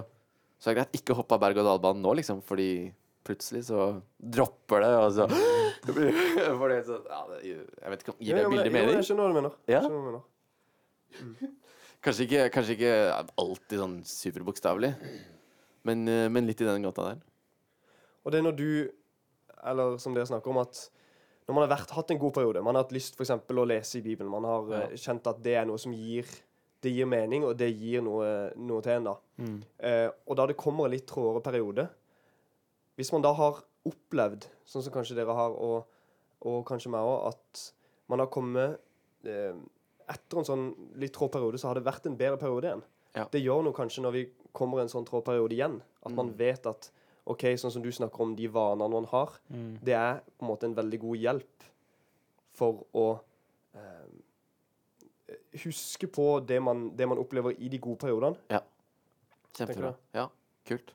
så 0.58 0.70
er 0.70 0.74
det 0.74 0.80
greit 0.82 0.98
ikke 1.00 1.18
hoppe 1.18 1.36
av 1.36 1.44
berg-og-dal-banen 1.46 2.02
nå, 2.04 2.16
liksom, 2.20 2.42
fordi 2.46 2.70
plutselig 3.28 3.66
så 3.68 3.90
dropper 4.18 4.84
det, 4.84 4.92
og 4.96 5.10
så 5.12 5.28
for 6.58 6.68
det, 6.72 6.80
så, 6.88 6.98
ja, 7.06 7.22
det, 7.30 7.38
Jeg 7.44 7.92
vet 7.92 8.02
ikke 8.02 8.12
om 8.14 8.22
Gir 8.24 8.38
det 8.38 8.42
Ja, 8.42 8.48
men 8.48 8.62
billig 8.64 8.84
jo. 8.84 8.94
Jeg 8.96 9.06
skjønner 9.08 9.26
hva 9.26 9.28
du 9.28 9.36
mener. 9.38 9.58
Ja? 9.70 9.80
Hva 9.84 9.90
du 9.92 10.06
mener. 10.08 11.54
Kanskje 12.04 12.28
ikke, 12.28 12.42
kanskje 12.54 12.74
ikke 12.76 12.90
alltid 13.42 13.80
sånn 13.80 13.94
superbokstavelig, 14.06 14.92
men, 15.84 16.06
eh, 16.08 16.28
men 16.28 16.46
litt 16.46 16.60
i 16.60 16.64
den 16.64 16.82
gata 16.82 17.10
der. 17.12 17.20
Og 18.24 18.32
det 18.32 18.38
er 18.40 18.46
når 18.48 18.56
du, 18.56 18.70
eller 19.64 19.98
som 19.98 20.14
dere 20.14 20.26
snakker 20.26 20.50
om, 20.50 20.58
at 20.58 20.88
når 21.48 21.54
man 21.56 21.64
har 21.68 21.76
vært, 21.78 21.90
hatt 21.96 22.10
en 22.12 22.18
god 22.20 22.34
periode, 22.36 22.62
man 22.62 22.74
har 22.76 22.84
hatt 22.84 22.92
lyst 22.92 23.16
eksempel 23.20 23.56
å 23.62 23.66
lese 23.66 23.98
i 23.98 24.02
Bibelen, 24.04 24.30
man 24.30 24.44
har 24.44 24.68
Ja. 24.68 24.80
eh, 24.88 24.96
kjent 25.00 25.26
at 25.26 25.42
det 25.42 25.54
er 25.56 25.64
noe 25.64 25.78
som 25.78 25.92
gir, 25.92 26.24
det 26.82 26.92
gir 26.94 27.06
mening, 27.06 27.44
og 27.44 27.56
det 27.56 27.72
gir 27.74 28.02
noe, 28.02 28.52
noe 28.56 28.82
til 28.82 28.92
en 28.92 29.04
da. 29.04 29.14
Eh, 29.80 30.10
og 30.28 30.36
da 30.36 30.46
det 30.46 30.56
kommer 30.56 30.84
en 30.84 30.90
litt 30.92 31.06
tråere 31.06 31.40
periode, 31.42 31.88
hvis 32.96 33.12
man 33.12 33.22
da 33.22 33.32
har 33.32 33.62
opplevd, 33.86 34.46
sånn 34.66 34.82
som 34.84 34.92
kanskje 34.92 35.16
dere 35.16 35.34
har, 35.34 35.50
og, 35.50 35.86
og 36.42 36.64
kanskje 36.66 36.90
meg 36.90 37.00
også, 37.00 37.28
at 37.32 37.72
man 38.08 38.18
har 38.20 38.26
kommet 38.28 38.78
eh, 39.24 39.54
etter 40.08 40.38
en 40.38 40.44
sånn 40.44 40.68
litt 40.96 41.12
trå 41.16 41.28
periode, 41.30 41.58
så 41.58 41.68
har 41.68 41.74
det 41.78 41.84
vært 41.86 42.06
en 42.06 42.16
bedre 42.16 42.38
periode 42.40 42.64
igjen. 42.68 42.82
Ja. 43.16 43.24
Det 43.32 43.40
gjør 43.42 43.64
noe 43.64 43.72
kanskje 43.76 44.02
når 44.04 44.12
vi 44.12 44.22
kommer 44.52 44.80
en 44.80 44.88
sånn 44.88 45.06
trådperiode 45.06 45.52
igjen, 45.56 45.80
at 46.06 46.12
man 46.12 46.30
Mm. 46.30 46.36
vet 46.38 46.66
at 46.66 46.90
OK, 47.26 47.42
sånn 47.56 47.70
som 47.72 47.82
du 47.82 47.90
snakker 47.92 48.20
om 48.20 48.34
de 48.36 48.46
vanene 48.48 48.90
man 48.90 49.04
har, 49.04 49.38
Mm. 49.50 49.78
det 49.84 49.94
er 49.94 50.20
på 50.38 50.42
en 50.42 50.48
måte 50.48 50.64
en 50.64 50.74
veldig 50.74 51.00
god 51.00 51.16
hjelp 51.18 51.62
for 52.54 52.86
å 52.94 53.20
eh, 53.74 54.08
huske 55.64 56.06
på 56.10 56.40
det 56.46 56.60
man, 56.62 56.88
det 56.96 57.06
man 57.08 57.18
opplever 57.20 57.54
i 57.60 57.68
de 57.68 57.78
gode 57.78 57.98
periodene. 57.98 58.36
Ja. 58.50 58.60
Kjempebra. 59.54 59.94
Ja, 60.14 60.28
kult. 60.68 60.92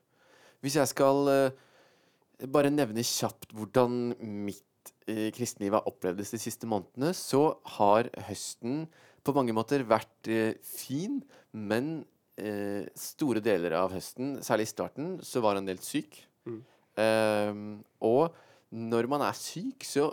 Hvis 0.62 0.76
jeg 0.76 0.88
skal 0.88 1.28
eh, 1.28 2.46
bare 2.50 2.70
nevne 2.72 3.04
kjapt 3.04 3.52
hvordan 3.54 4.14
mitt 4.20 4.92
eh, 5.06 5.30
kristenliv 5.36 5.72
har 5.76 5.86
opplevdes 5.90 6.30
de 6.34 6.38
siste 6.40 6.66
månedene, 6.66 7.12
så 7.14 7.56
har 7.78 8.08
høsten 8.28 8.86
på 9.24 9.34
mange 9.36 9.54
måter 9.56 9.84
vært 9.88 10.28
eh, 10.32 10.54
fin, 10.64 11.22
men 11.52 12.04
eh, 12.40 12.86
store 12.98 13.42
deler 13.44 13.76
av 13.78 13.94
høsten, 13.94 14.38
særlig 14.44 14.68
i 14.68 14.72
starten, 14.72 15.14
så 15.24 15.42
var 15.44 15.58
han 15.58 15.68
delt 15.68 15.84
syk. 15.86 16.20
Mm. 16.48 16.60
Eh, 17.04 17.62
og 18.06 18.36
når 18.74 19.10
man 19.10 19.24
er 19.26 19.38
syk, 19.38 19.86
så 19.86 20.12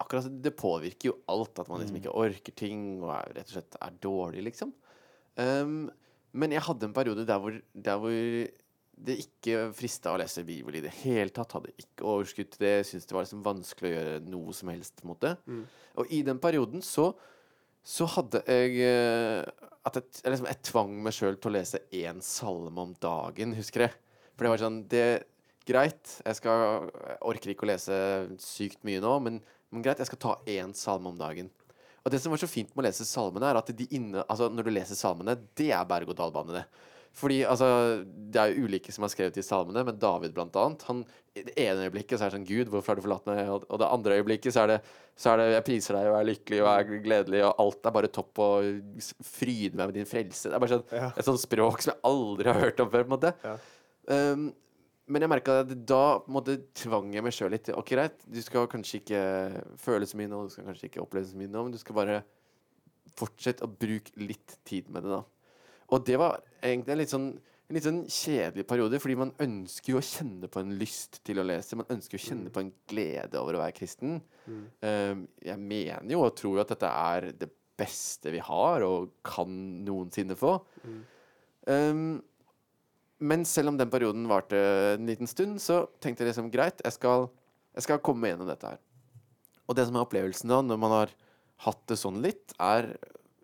akkurat 0.00 0.42
Det 0.42 0.50
påvirker 0.56 1.10
jo 1.10 1.18
alt. 1.30 1.58
At 1.58 1.68
man 1.70 1.82
liksom 1.82 2.00
ikke 2.00 2.14
orker 2.16 2.54
ting 2.56 3.02
og 3.02 3.12
er, 3.14 3.34
rett 3.36 3.50
og 3.52 3.56
slett 3.58 3.76
er 3.80 3.98
dårlig, 4.02 4.44
liksom. 4.50 4.72
Um, 5.38 5.84
men 6.32 6.54
jeg 6.54 6.64
hadde 6.66 6.88
en 6.88 6.94
periode 6.94 7.26
der 7.26 7.38
hvor, 7.38 7.54
der 7.72 8.00
hvor 8.02 8.16
det 9.00 9.16
ikke 9.22 9.70
frista 9.74 10.12
å 10.12 10.18
lese 10.20 10.44
Bibel 10.46 10.76
i 10.76 10.82
det 10.84 10.92
hele 11.00 11.32
tatt. 11.34 11.54
Hadde 11.56 11.72
ikke 11.80 12.06
overskudd 12.06 12.52
til 12.52 12.66
det. 12.66 12.74
Syntes 12.86 13.08
det 13.08 13.16
var 13.16 13.26
liksom 13.26 13.44
vanskelig 13.46 13.90
å 13.90 13.94
gjøre 13.94 14.16
noe 14.28 14.56
som 14.56 14.72
helst. 14.72 15.04
mot 15.06 15.20
det. 15.22 15.36
Mm. 15.46 15.62
Og 16.02 16.12
i 16.12 16.20
den 16.26 16.42
perioden 16.42 16.84
så, 16.84 17.10
så 17.86 18.06
hadde 18.16 18.42
jeg 18.46 18.80
eh, 18.84 19.44
at 19.88 19.96
jeg, 19.96 20.28
liksom, 20.28 20.48
jeg 20.50 20.64
tvang 20.68 20.96
meg 21.04 21.16
sjøl 21.16 21.38
til 21.40 21.50
å 21.50 21.56
lese 21.56 21.82
én 21.96 22.20
salme 22.24 22.82
om 22.82 22.92
dagen, 23.00 23.54
husker 23.56 23.86
jeg. 23.86 23.94
For 24.34 24.46
det 24.46 24.52
var 24.52 24.62
sånn 24.62 24.82
det, 24.92 25.06
Greit, 25.68 26.12
jeg, 26.24 26.36
skal, 26.38 26.88
jeg 26.88 27.16
orker 27.30 27.52
ikke 27.52 27.66
å 27.66 27.70
lese 27.70 27.96
sykt 28.42 28.80
mye 28.88 29.00
nå, 29.02 29.12
men, 29.22 29.36
men 29.70 29.82
greit, 29.84 30.00
jeg 30.00 30.08
skal 30.08 30.20
ta 30.22 30.32
én 30.50 30.72
salme 30.74 31.12
om 31.12 31.18
dagen. 31.20 31.50
Og 32.00 32.12
det 32.12 32.18
som 32.22 32.32
var 32.32 32.40
så 32.40 32.48
fint 32.48 32.72
med 32.72 32.82
å 32.82 32.86
lese 32.88 33.06
salmene, 33.06 33.50
er 33.50 33.58
at 33.60 33.70
inne, 33.90 34.24
altså 34.24 34.48
når 34.50 34.66
du 34.66 34.72
leser 34.72 34.98
salmene, 34.98 35.36
det 35.58 35.68
er 35.76 35.86
berg-og-dal-bane, 35.88 36.56
det. 36.56 36.64
Fordi 37.18 37.40
altså, 37.44 37.66
Det 38.06 38.38
er 38.38 38.52
jo 38.54 38.68
ulike 38.68 38.92
som 38.94 39.02
har 39.02 39.10
skrevet 39.10 39.34
de 39.34 39.42
salmene, 39.42 39.82
men 39.84 39.96
David 39.98 40.32
blant 40.36 40.54
annet. 40.56 40.82
Han, 40.86 41.00
I 41.34 41.42
det 41.48 41.54
ene 41.58 41.88
øyeblikket 41.88 42.18
så 42.20 42.24
er 42.26 42.30
det 42.30 42.36
sånn 42.38 42.46
Gud, 42.46 42.68
hvorfor 42.70 42.92
har 42.92 43.00
du 43.00 43.02
forlatt 43.02 43.26
meg? 43.26 43.40
Og, 43.50 43.64
og 43.68 43.80
det 43.82 43.88
andre 43.90 44.18
øyeblikket 44.20 44.54
så 44.54 44.62
er 44.62 44.70
det, 44.74 44.76
så 45.18 45.32
er 45.32 45.40
det 45.42 45.48
Jeg 45.56 45.64
priser 45.66 45.98
deg 45.98 46.06
og 46.12 46.18
er 46.20 46.28
lykkelig 46.30 46.60
og 46.62 46.68
er 46.70 47.02
gledelig, 47.04 47.42
og 47.48 47.62
alt 47.64 47.86
er 47.90 47.96
bare 47.96 48.10
topp, 48.14 48.38
og 48.38 49.02
fryder 49.26 49.74
meg 49.80 49.90
med 49.90 49.98
din 49.98 50.06
frelse. 50.08 50.46
Det 50.48 50.54
er 50.54 50.62
bare 50.62 50.76
sånn, 50.76 50.86
Ja. 50.94 51.10
et 51.16 51.26
sånt 51.26 51.42
språk 51.42 51.82
som 51.82 51.92
jeg 51.96 52.00
aldri 52.12 52.52
har 52.52 52.60
hørt 52.62 52.80
om 52.80 52.90
før. 52.94 53.04
på 53.04 53.10
en 53.10 53.16
måte. 53.18 53.34
Ja. 53.44 53.56
Um, 54.10 54.46
men 55.10 55.22
jeg 55.26 55.30
merka 55.32 55.58
at 55.64 55.72
da 55.90 56.02
måte, 56.30 56.54
tvang 56.78 57.10
jeg 57.12 57.24
meg 57.26 57.34
sjøl 57.34 57.50
litt. 57.50 57.68
Ok, 57.74 57.90
greit, 57.96 58.22
du 58.30 58.38
skal 58.46 58.68
kanskje 58.70 59.00
ikke 59.02 59.22
føle 59.82 60.06
så 60.06 60.14
mye 60.16 60.30
nå, 60.30 60.44
du 60.46 60.54
skal 60.54 60.68
kanskje 60.70 60.86
ikke 60.86 61.02
oppleve 61.02 61.26
så 61.26 61.34
mye 61.40 61.50
nå, 61.50 61.64
men 61.66 61.74
du 61.74 61.78
skal 61.82 61.98
bare 61.98 62.20
fortsette 63.18 63.66
å 63.66 63.70
bruke 63.74 64.14
litt 64.22 64.54
tid 64.64 64.86
med 64.94 65.02
det, 65.02 65.10
da. 65.18 65.24
Og 65.90 66.04
det 66.06 66.16
var 66.22 66.38
egentlig 66.62 66.94
en 66.94 67.00
litt 67.02 67.14
sånn 67.14 67.30
en 67.70 67.76
litt 67.76 67.86
sånn 67.86 68.00
kjedelig 68.10 68.64
periode, 68.66 68.98
fordi 68.98 69.14
man 69.14 69.30
ønsker 69.38 69.92
jo 69.92 70.00
å 70.00 70.02
kjenne 70.02 70.48
på 70.50 70.58
en 70.58 70.72
lyst 70.80 71.20
til 71.22 71.38
å 71.38 71.44
lese. 71.46 71.76
Man 71.78 71.92
ønsker 71.94 72.18
å 72.18 72.22
kjenne 72.24 72.50
på 72.50 72.64
en 72.64 72.72
glede 72.90 73.38
over 73.38 73.54
å 73.54 73.60
være 73.60 73.76
kristen. 73.76 74.16
Um, 74.82 75.20
jeg 75.46 75.62
mener 75.62 76.10
jo 76.10 76.24
og 76.24 76.34
tror 76.40 76.56
jo 76.58 76.64
at 76.64 76.72
dette 76.74 76.90
er 76.90 77.28
det 77.38 77.46
beste 77.78 78.32
vi 78.34 78.42
har 78.42 78.82
og 78.82 79.12
kan 79.22 79.54
noensinne 79.86 80.34
få. 80.38 80.56
Um, 81.70 82.18
men 83.22 83.46
selv 83.46 83.70
om 83.70 83.78
den 83.78 83.92
perioden 83.92 84.26
varte 84.26 84.58
en 84.96 85.06
liten 85.06 85.30
stund, 85.30 85.62
så 85.62 85.84
tenkte 86.02 86.24
jeg 86.24 86.32
liksom 86.32 86.50
greit, 86.50 86.82
jeg 86.82 86.96
skal, 86.96 87.28
jeg 87.76 87.86
skal 87.86 88.02
komme 88.02 88.32
gjennom 88.32 88.50
dette 88.50 88.74
her. 88.74 88.82
Og 89.68 89.78
det 89.78 89.86
som 89.86 89.94
er 89.94 90.08
opplevelsen 90.08 90.50
da, 90.50 90.58
når 90.66 90.82
man 90.82 90.96
har 90.96 91.14
hatt 91.68 91.86
det 91.86 92.00
sånn 92.00 92.18
litt, 92.24 92.56
er 92.58 92.96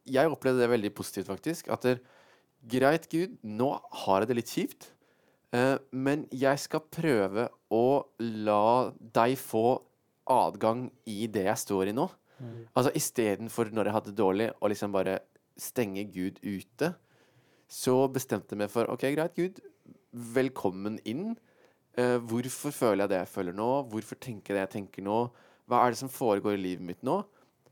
Jeg 0.06 0.30
opplevde 0.30 0.62
det 0.62 0.70
veldig 0.70 0.92
positivt, 0.94 1.26
faktisk. 1.26 1.66
At 1.74 1.82
det, 1.82 1.96
greit, 2.70 3.08
Gud, 3.12 3.38
nå 3.42 3.70
har 4.04 4.22
jeg 4.22 4.30
det 4.30 4.36
litt 4.40 4.52
kjipt, 4.52 4.88
eh, 5.56 5.76
men 5.92 6.26
jeg 6.34 6.62
skal 6.62 6.84
prøve 6.92 7.48
å 7.72 7.86
la 8.18 8.92
deg 8.98 9.36
få 9.40 9.80
adgang 10.26 10.88
i 11.06 11.26
det 11.30 11.46
jeg 11.46 11.62
står 11.62 11.92
i 11.92 11.96
nå. 11.96 12.08
Altså 12.76 12.92
istedenfor 12.98 13.70
når 13.72 13.88
jeg 13.88 13.96
hadde 13.96 14.12
det 14.12 14.20
dårlig, 14.20 14.50
å 14.60 14.68
liksom 14.68 14.92
bare 14.92 15.20
stenge 15.56 16.04
Gud 16.12 16.40
ute, 16.44 16.92
så 17.66 17.94
bestemte 18.12 18.52
jeg 18.54 18.60
meg 18.60 18.70
for 18.70 18.90
OK, 18.92 19.06
greit, 19.14 19.38
Gud, 19.38 19.62
velkommen 20.12 20.98
inn. 21.08 21.34
Eh, 21.96 22.18
hvorfor 22.20 22.74
føler 22.74 23.04
jeg 23.04 23.14
det 23.14 23.22
jeg 23.22 23.32
føler 23.32 23.56
nå? 23.56 23.70
Hvorfor 23.90 24.20
tenker 24.20 24.52
jeg 24.52 24.58
det 24.58 24.66
jeg 24.66 24.74
tenker 24.76 25.06
nå? 25.06 25.20
Hva 25.66 25.82
er 25.82 25.94
det 25.94 26.00
som 26.02 26.12
foregår 26.12 26.58
i 26.58 26.62
livet 26.62 26.84
mitt 26.86 27.02
nå? 27.06 27.22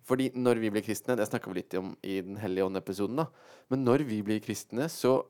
Fordi 0.04 0.30
når 0.36 0.60
vi 0.60 0.70
blir 0.70 0.84
kristne, 0.84 1.16
det 1.16 1.26
snakka 1.28 1.50
vi 1.50 1.60
litt 1.62 1.74
om 1.80 1.94
i 2.04 2.20
Den 2.20 2.36
hellige 2.36 2.66
ånd-episoden, 2.68 3.16
da, 3.22 3.26
men 3.72 3.84
når 3.86 4.04
vi 4.08 4.20
blir 4.26 4.42
kristne, 4.44 4.88
så 4.92 5.22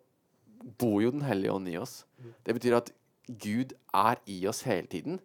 bor 0.80 1.00
jo 1.02 1.12
Den 1.14 1.22
hellige 1.22 1.52
ånd 1.52 1.68
i 1.70 1.78
oss. 1.78 2.04
Det 2.44 2.54
betyr 2.56 2.76
at 2.80 2.90
Gud 3.28 3.72
er 3.94 4.20
i 4.26 4.46
oss 4.50 4.62
hele 4.66 4.87
tiden. 4.90 5.20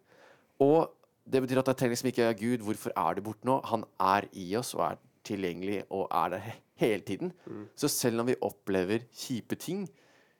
Og 0.60 0.90
det 1.30 1.42
betyr 1.42 1.60
at 1.60 1.68
jeg 1.68 1.76
trenger 1.76 1.94
liksom 1.96 2.10
ikke 2.12 2.34
Gud, 2.40 2.64
hvorfor 2.64 2.92
er 2.96 3.14
du 3.14 3.22
borte 3.22 3.46
nå? 3.48 3.60
Han 3.70 3.84
er 4.00 4.26
i 4.32 4.46
oss 4.56 4.74
og 4.74 4.84
er 4.86 5.00
tilgjengelig 5.26 5.82
og 5.90 6.06
er 6.10 6.30
der 6.36 6.46
hele 6.80 7.02
tiden. 7.04 7.32
Så 7.76 7.88
selv 7.92 8.20
om 8.20 8.26
vi 8.30 8.38
opplever 8.40 9.04
kjipe 9.12 9.56
ting, 9.60 9.88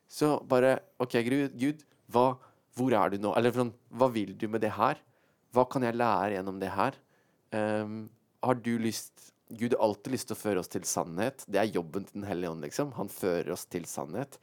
så 0.08 0.38
bare 0.48 0.78
OK, 0.98 1.18
Gud, 1.58 1.84
hva, 2.10 2.34
hvor 2.74 2.96
er 2.96 3.10
du 3.12 3.18
nå? 3.22 3.34
Eller 3.36 3.52
sånn, 3.54 3.74
hva 3.90 4.08
vil 4.12 4.32
du 4.38 4.48
med 4.48 4.64
det 4.64 4.72
her? 4.74 4.98
Hva 5.54 5.66
kan 5.70 5.82
jeg 5.82 5.98
lære 5.98 6.34
gjennom 6.38 6.58
det 6.62 6.70
her? 6.74 6.96
Ehm, 7.52 8.08
har 8.44 8.58
du 8.64 8.74
lyst 8.80 9.30
Gud 9.50 9.74
har 9.74 9.82
alltid 9.82 10.12
lyst 10.14 10.28
til 10.30 10.36
å 10.36 10.38
føre 10.38 10.60
oss 10.62 10.70
til 10.70 10.84
sannhet. 10.86 11.42
Det 11.50 11.58
er 11.58 11.72
jobben 11.74 12.04
til 12.06 12.20
Den 12.20 12.28
hellige 12.28 12.52
ånd, 12.52 12.62
liksom. 12.62 12.92
Han 12.94 13.08
fører 13.10 13.50
oss 13.50 13.64
til 13.66 13.82
sannhet. 13.90 14.38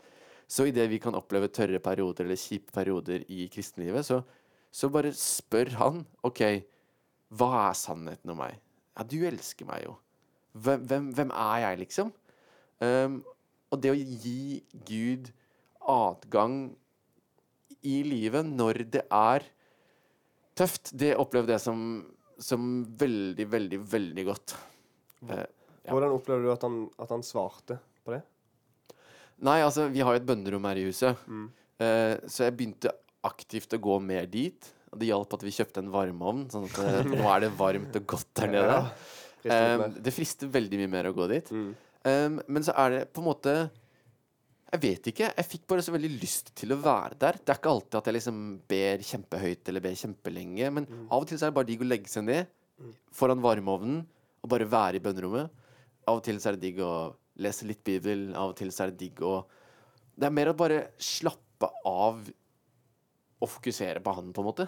Så 0.52 0.66
idet 0.68 0.90
vi 0.92 1.00
kan 1.00 1.16
oppleve 1.16 1.48
tørre 1.48 1.80
perioder 1.84 2.26
eller 2.26 2.40
kjipe 2.40 2.74
perioder 2.76 3.24
i 3.32 3.46
kristenlivet, 3.52 4.08
så, 4.08 4.22
så 4.72 4.90
bare 4.92 5.14
spør 5.16 5.72
han 5.80 6.04
OK, 6.28 6.44
hva 7.40 7.50
er 7.70 7.80
sannheten 7.80 8.32
om 8.32 8.40
meg? 8.40 8.60
Ja, 8.96 9.04
du 9.04 9.18
elsker 9.28 9.68
meg 9.68 9.84
jo. 9.86 9.96
Hvem, 10.58 10.86
hvem, 10.90 11.10
hvem 11.16 11.34
er 11.36 11.58
jeg, 11.66 11.82
liksom? 11.84 12.14
Um, 12.84 13.20
og 13.72 13.82
det 13.84 13.92
å 13.92 13.98
gi 13.98 14.64
Gud 14.88 15.32
adgang 15.88 16.58
i 17.88 18.00
livet 18.08 18.48
når 18.48 18.84
det 18.96 19.04
er 19.14 19.46
tøft, 20.58 20.94
det 20.98 21.16
opplevde 21.20 21.54
jeg 21.56 21.64
som, 21.64 21.82
som 22.40 22.84
veldig, 23.00 23.48
veldig, 23.52 23.80
veldig 23.94 24.26
godt. 24.32 24.58
Eh, 25.30 25.46
Ja. 25.88 25.94
Hvordan 25.96 26.12
opplevde 26.18 26.44
du 26.44 26.52
at 26.52 26.64
han, 26.66 26.90
at 27.00 27.12
han 27.14 27.22
svarte 27.24 27.78
på 28.04 28.12
det? 28.12 28.18
Nei, 29.40 29.62
altså, 29.64 29.86
vi 29.88 30.02
har 30.04 30.12
jo 30.18 30.20
et 30.20 30.26
bønnerom 30.28 30.66
her 30.68 30.80
i 30.82 30.84
huset, 30.90 31.16
eh, 31.80 32.18
så 32.28 32.44
jeg 32.44 32.56
begynte 32.58 32.92
aktivt 33.24 33.72
å 33.78 33.80
gå 33.80 33.96
mer 34.04 34.26
dit. 34.28 34.68
Og 34.92 35.00
det 35.00 35.08
hjalp 35.08 35.34
at 35.38 35.46
vi 35.46 35.54
kjøpte 35.56 35.80
en 35.84 35.92
varmeovn, 35.94 36.44
sånn 36.52 36.68
at 36.68 36.80
eh, 36.84 37.08
nå 37.14 37.24
er 37.32 37.46
det 37.46 37.54
varmt 37.56 37.96
og 37.96 38.06
godt 38.16 38.34
der 38.42 38.52
nede. 38.52 38.78
Frister 38.84 39.78
litt 39.78 39.96
Eh, 39.96 40.02
det 40.04 40.12
frister 40.12 40.50
veldig 40.52 40.78
mye 40.82 40.92
mer 40.92 41.08
å 41.08 41.16
gå 41.16 41.28
dit. 41.32 41.52
Mm. 41.56 41.68
Um, 42.08 42.40
men 42.52 42.66
så 42.66 42.74
er 42.84 42.90
det 42.92 43.02
på 43.16 43.22
en 43.22 43.28
måte 43.30 43.54
Jeg 44.68 44.82
vet 44.84 45.08
ikke. 45.14 45.30
Jeg 45.32 45.48
fikk 45.48 45.68
bare 45.72 45.84
så 45.86 45.94
veldig 45.96 46.10
lyst 46.20 46.50
til 46.60 46.74
å 46.76 46.80
være 46.82 47.16
der. 47.22 47.38
Det 47.40 47.54
er 47.54 47.60
ikke 47.62 47.72
alltid 47.72 47.98
at 48.02 48.08
jeg 48.10 48.16
liksom 48.18 48.40
ber 48.68 49.04
kjempehøyt 49.10 49.70
eller 49.72 49.84
ber 49.86 49.96
kjempelenge, 49.96 50.72
men 50.76 50.88
av 51.08 51.22
og 51.22 51.28
til 51.30 51.40
så 51.40 51.48
er 51.48 51.54
det 51.54 51.58
bare 51.60 51.70
digg 51.70 51.86
å 51.86 51.88
legge 51.88 52.12
seg 52.12 52.26
ned 52.28 52.50
foran 53.16 53.42
varmeovnen 53.42 54.02
og 54.44 54.50
bare 54.52 54.68
være 54.70 55.00
i 55.00 55.04
bønnerommet. 55.06 55.50
Av 56.08 56.20
og 56.20 56.24
til 56.28 56.40
så 56.44 56.50
er 56.52 56.58
det 56.58 56.66
digg 56.68 56.82
å 56.84 57.14
lese 57.40 57.66
litt 57.70 57.84
Bibel. 57.88 58.28
Av 58.36 58.52
og 58.52 58.58
til 58.60 58.70
så 58.76 58.84
er 58.86 58.92
det 58.92 59.00
digg 59.06 59.22
å 59.24 59.46
Det 60.18 60.26
er 60.26 60.34
mer 60.34 60.50
å 60.50 60.58
bare 60.58 60.92
slappe 60.98 61.70
av 61.86 62.20
og 63.38 63.50
fokusere 63.54 64.02
på 64.02 64.14
Han, 64.18 64.34
på 64.34 64.42
en 64.42 64.48
måte. 64.48 64.68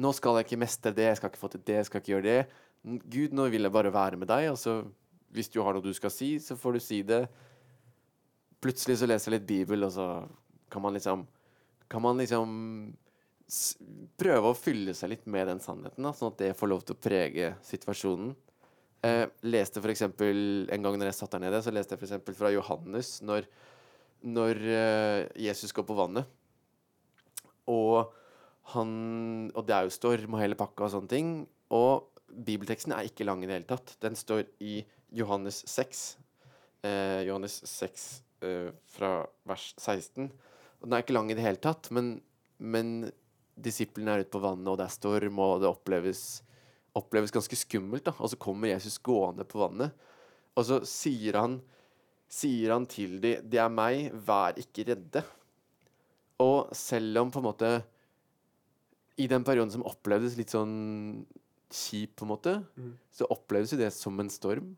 Nå 0.00 0.12
skal 0.14 0.36
jeg 0.38 0.46
ikke 0.46 0.60
mestre 0.62 0.92
det, 0.94 1.08
jeg 1.08 1.16
skal 1.18 1.30
ikke 1.32 1.40
få 1.42 1.48
til 1.50 1.62
det, 1.66 1.74
jeg 1.80 1.86
skal 1.88 2.00
ikke 2.00 2.12
gjøre 2.12 2.28
det. 2.28 2.42
Gud, 3.10 3.32
nå 3.34 3.48
vil 3.50 3.66
jeg 3.66 3.72
bare 3.74 3.92
være 3.92 4.16
med 4.16 4.28
deg, 4.30 4.46
og 4.52 4.58
så 4.58 4.80
hvis 5.34 5.50
du 5.50 5.60
har 5.62 5.74
noe 5.74 5.82
du 5.82 5.92
skal 5.94 6.10
si, 6.14 6.38
så 6.38 6.56
får 6.56 6.78
du 6.78 6.80
si 6.80 7.02
det. 7.02 7.24
Plutselig 8.60 8.98
så 9.00 9.08
leser 9.08 9.30
jeg 9.30 9.38
litt 9.38 9.48
Bibel, 9.48 9.86
og 9.86 9.92
så 9.94 10.06
kan 10.70 10.84
man 10.84 10.96
liksom 10.96 11.26
Kan 11.90 12.04
man 12.04 12.20
liksom 12.20 12.50
prøve 14.20 14.52
å 14.52 14.54
fylle 14.54 14.92
seg 14.94 15.10
litt 15.10 15.24
med 15.26 15.48
den 15.50 15.58
sannheten, 15.62 16.04
da, 16.06 16.12
sånn 16.14 16.30
at 16.30 16.38
det 16.38 16.50
får 16.54 16.70
lov 16.70 16.84
til 16.86 16.94
å 16.94 17.00
prege 17.02 17.48
situasjonen. 17.66 18.28
Eh, 19.02 19.24
leste 19.48 19.80
for 19.80 19.88
eksempel 19.88 20.68
En 20.68 20.82
gang 20.84 20.98
når 21.00 21.08
jeg 21.08 21.16
satt 21.16 21.32
der 21.32 21.42
nede, 21.46 21.62
så 21.64 21.72
leste 21.72 21.96
jeg 21.96 22.20
for 22.20 22.36
fra 22.36 22.50
Johannes 22.52 23.14
når, 23.24 23.48
når 24.22 24.60
eh, 24.60 25.22
Jesus 25.48 25.74
går 25.74 25.88
på 25.88 25.96
vannet. 25.98 26.30
Og 27.66 28.12
han 28.76 29.50
Og 29.56 29.66
det 29.66 29.74
er 29.74 29.88
jo 29.88 29.98
storm 29.98 30.36
og 30.36 30.42
hele 30.44 30.58
pakka 30.58 30.86
og 30.86 30.94
sånne 30.94 31.10
ting. 31.10 31.34
Og 31.74 32.06
bibelteksten 32.30 32.94
er 32.94 33.08
ikke 33.08 33.26
lang 33.26 33.42
i 33.42 33.48
det 33.48 33.56
hele 33.56 33.70
tatt. 33.72 33.96
Den 34.04 34.14
står 34.14 34.44
i 34.62 34.84
Johannes 35.10 35.64
6. 35.66 36.04
Eh, 36.86 37.22
Johannes 37.26 37.58
6 37.66 38.29
eh, 38.44 38.70
fra 38.90 39.24
vers 39.48 39.70
16. 39.78 40.30
Og 40.80 40.86
den 40.86 40.96
er 40.96 41.04
ikke 41.04 41.16
lang 41.16 41.30
i 41.32 41.36
det 41.36 41.44
hele 41.44 41.60
tatt, 41.62 41.90
men, 41.94 42.14
men 42.58 43.10
disiplene 43.60 44.14
er 44.14 44.24
ute 44.24 44.32
på 44.32 44.42
vannet, 44.42 44.68
og 44.70 44.78
det 44.80 44.86
er 44.86 44.94
storm, 44.94 45.42
og 45.42 45.60
det 45.62 45.70
oppleves, 45.70 46.22
oppleves 46.96 47.34
ganske 47.34 47.58
skummelt. 47.58 48.06
da. 48.08 48.14
Og 48.18 48.32
så 48.32 48.40
kommer 48.40 48.72
Jesus 48.72 48.98
gående 49.02 49.46
på 49.48 49.60
vannet, 49.62 50.08
og 50.56 50.66
så 50.66 50.80
sier 50.88 51.38
han, 51.40 51.60
sier 52.30 52.72
han 52.74 52.86
til 52.86 53.18
dem 53.20 53.48
'Det 53.50 53.58
er 53.58 53.68
meg, 53.68 54.12
vær 54.12 54.58
ikke 54.58 54.86
redde'. 54.92 55.24
Og 56.40 56.70
selv 56.72 57.18
om 57.18 57.30
på 57.30 57.38
en 57.40 57.44
måte 57.44 57.82
I 59.18 59.26
den 59.26 59.44
perioden 59.44 59.70
som 59.70 59.84
opplevdes 59.84 60.36
litt 60.38 60.48
sånn 60.48 61.26
kjip, 61.70 62.16
på 62.16 62.24
en 62.24 62.30
måte, 62.30 62.52
så 63.12 63.28
opplevdes 63.28 63.74
jo 63.74 63.78
det 63.78 63.92
som 63.92 64.18
en 64.18 64.30
storm. 64.30 64.76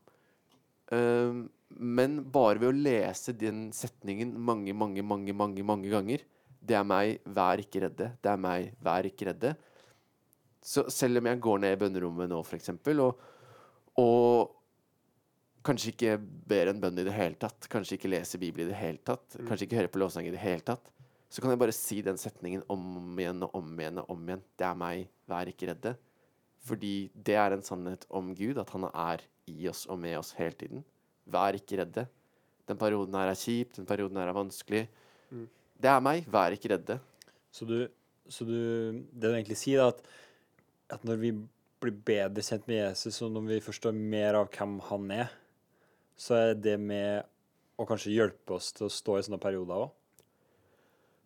Ehm, 0.91 1.49
men 1.83 2.21
bare 2.31 2.61
ved 2.61 2.69
å 2.69 2.77
lese 2.85 3.35
den 3.35 3.67
setningen 3.75 4.31
mange, 4.39 4.73
mange, 4.73 5.03
mange, 5.03 5.35
mange, 5.35 5.65
mange 5.67 5.91
ganger 5.91 6.23
Det 6.63 6.77
er 6.79 6.85
meg, 6.87 7.17
vær 7.27 7.59
ikke 7.59 7.81
redde. 7.83 8.05
Det 8.23 8.29
er 8.31 8.39
meg, 8.39 8.69
vær 8.79 9.03
ikke 9.03 9.27
redde. 9.27 9.49
Så 10.63 10.85
selv 10.87 11.19
om 11.19 11.27
jeg 11.27 11.41
går 11.43 11.57
ned 11.59 11.73
i 11.75 11.79
bønnerommet 11.81 12.29
nå, 12.31 12.37
for 12.47 12.55
eksempel, 12.55 13.01
og, 13.03 13.19
og 13.99 14.53
kanskje 15.67 15.91
ikke 15.91 16.13
ber 16.21 16.71
en 16.71 16.79
bønn 16.79 17.01
i 17.01 17.03
det 17.03 17.17
hele 17.17 17.35
tatt, 17.41 17.67
kanskje 17.71 17.97
ikke 17.97 18.13
leser 18.13 18.39
Bibelen 18.39 18.69
i 18.69 18.71
det 18.71 18.79
hele 18.79 19.03
tatt, 19.03 19.35
kanskje 19.43 19.67
ikke 19.67 19.81
hører 19.81 19.91
på 19.91 19.99
lovsang 19.99 20.29
i 20.29 20.31
det 20.31 20.39
hele 20.39 20.63
tatt, 20.63 20.87
så 21.27 21.43
kan 21.43 21.51
jeg 21.51 21.59
bare 21.65 21.75
si 21.75 21.99
den 22.05 22.19
setningen 22.21 22.63
om 22.71 23.19
igjen 23.19 23.43
og 23.43 23.59
om 23.59 23.75
igjen 23.75 23.99
og 23.99 24.15
om 24.15 24.23
igjen. 24.23 24.47
Det 24.55 24.69
er 24.69 24.79
meg, 24.79 25.07
vær 25.27 25.51
ikke 25.51 25.71
redde. 25.73 25.95
Fordi 26.63 26.95
det 27.11 27.35
er 27.43 27.57
en 27.57 27.65
sannhet 27.65 28.07
om 28.07 28.31
Gud, 28.37 28.59
at 28.61 28.71
han 28.71 28.87
er 28.87 29.23
i 29.51 29.67
oss 29.67 29.83
og 29.91 29.99
med 29.99 30.15
oss 30.21 30.31
hele 30.37 30.55
tiden. 30.55 30.83
Vær 31.29 31.57
ikke 31.57 31.79
redde. 31.81 32.05
Den 32.67 32.79
perioden 32.79 33.15
her 33.19 33.31
er 33.31 33.39
kjip, 33.39 33.73
den 33.75 33.87
perioden 33.87 34.19
her 34.19 34.31
er 34.31 34.37
vanskelig. 34.37 34.83
Det 35.83 35.89
er 35.91 36.03
meg, 36.03 36.27
vær 36.31 36.55
ikke 36.55 36.71
redde. 36.73 36.99
Så 37.53 37.67
du, 37.67 37.87
så 38.29 38.45
du 38.47 38.55
Det 39.11 39.27
du 39.27 39.33
egentlig 39.33 39.59
sier, 39.59 39.83
er 39.83 39.91
at, 39.93 40.03
at 40.97 41.03
når 41.07 41.19
vi 41.21 41.33
blir 41.83 41.99
bedre 42.07 42.43
kjent 42.45 42.67
med 42.69 42.79
Jesus, 42.79 43.21
og 43.21 43.33
når 43.35 43.49
vi 43.49 43.63
forstår 43.65 43.95
mer 43.95 44.39
av 44.39 44.47
hvem 44.53 44.77
han 44.87 45.11
er, 45.11 45.33
så 46.15 46.37
er 46.39 46.53
det 46.55 46.77
med 46.79 47.25
å 47.79 47.87
kanskje 47.89 48.13
hjelpe 48.13 48.55
oss 48.55 48.71
til 48.75 48.87
å 48.87 48.93
stå 48.93 49.17
i 49.17 49.25
sånne 49.25 49.41
perioder 49.41 49.87
òg? 49.87 49.91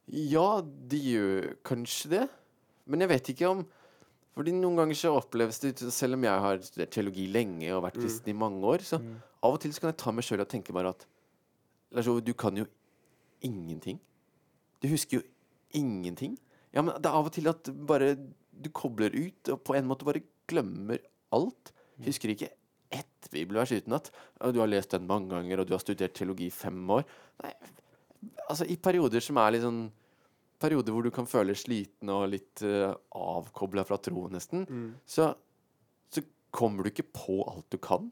Ja, 0.08 0.62
de 0.64 1.00
gjør 1.04 1.50
kanskje 1.68 2.14
det. 2.16 2.26
Men 2.88 3.04
jeg 3.04 3.12
vet 3.12 3.32
ikke 3.34 3.50
om 3.52 3.66
Fordi 4.38 4.54
noen 4.54 4.78
ganger 4.78 4.97
så 5.00 5.12
oppleves 5.17 5.58
det 5.63 5.71
Selv 5.93 6.17
om 6.17 6.26
jeg 6.28 6.43
har 6.43 6.60
studert 6.62 6.91
teologi 6.93 7.26
lenge 7.34 7.71
og 7.73 7.84
vært 7.88 7.97
kristen 7.97 8.30
i 8.34 8.38
mange 8.38 8.62
år, 8.69 8.84
så 8.86 9.00
av 9.41 9.56
og 9.56 9.62
til 9.63 9.73
så 9.73 9.82
kan 9.82 9.91
jeg 9.91 10.00
ta 10.04 10.13
meg 10.13 10.28
sjøl 10.28 10.43
og 10.43 10.52
tenke 10.52 10.76
bare 10.76 10.91
at 10.93 11.08
Lars 11.95 12.10
Ove, 12.12 12.21
du 12.21 12.34
kan 12.38 12.58
jo 12.58 12.65
ingenting. 13.45 14.00
Du 14.84 14.89
husker 14.91 15.19
jo 15.19 15.23
ingenting. 15.78 16.36
Ja, 16.76 16.84
men 16.84 16.97
det 17.00 17.10
er 17.10 17.15
av 17.17 17.30
og 17.30 17.34
til 17.34 17.47
at 17.50 17.69
bare 17.89 18.12
du 18.17 18.69
kobler 18.73 19.13
ut, 19.13 19.50
og 19.54 19.62
på 19.65 19.76
en 19.78 19.88
måte 19.88 20.06
bare 20.08 20.23
glemmer 20.50 21.00
alt. 21.34 21.71
Husker 22.06 22.34
ikke 22.34 22.52
ett 22.93 23.30
bibelvers 23.32 23.71
uten 23.73 23.95
at 23.97 24.12
du 24.54 24.60
har 24.62 24.69
lest 24.69 24.93
den 24.93 25.08
mange 25.10 25.32
ganger, 25.32 25.62
og 25.62 25.69
du 25.69 25.73
har 25.76 25.84
studert 25.84 26.15
teologi 26.17 26.50
i 26.52 26.54
fem 26.54 26.80
år. 26.97 27.08
Nei, 27.43 27.54
Altså, 28.50 28.65
i 28.65 28.76
perioder 28.82 29.21
som 29.21 29.38
er 29.38 29.52
litt 29.54 29.62
sånn 29.62 29.84
Perioder 30.60 30.96
hvor 30.96 31.06
du 31.06 31.12
kan 31.13 31.28
føle 31.30 31.54
sliten 31.58 32.10
og 32.10 32.30
litt 32.32 32.63
uh, 32.65 32.96
avkobla 33.13 33.84
fra 33.86 34.00
troen, 34.02 34.34
nesten, 34.34 34.63
Mm. 34.65 34.88
så, 35.06 35.30
så 36.10 36.24
kommer 36.52 36.84
du 36.84 36.89
ikke 36.91 37.12
på 37.13 37.41
alt 37.46 37.67
du 37.70 37.78
kan. 37.78 38.10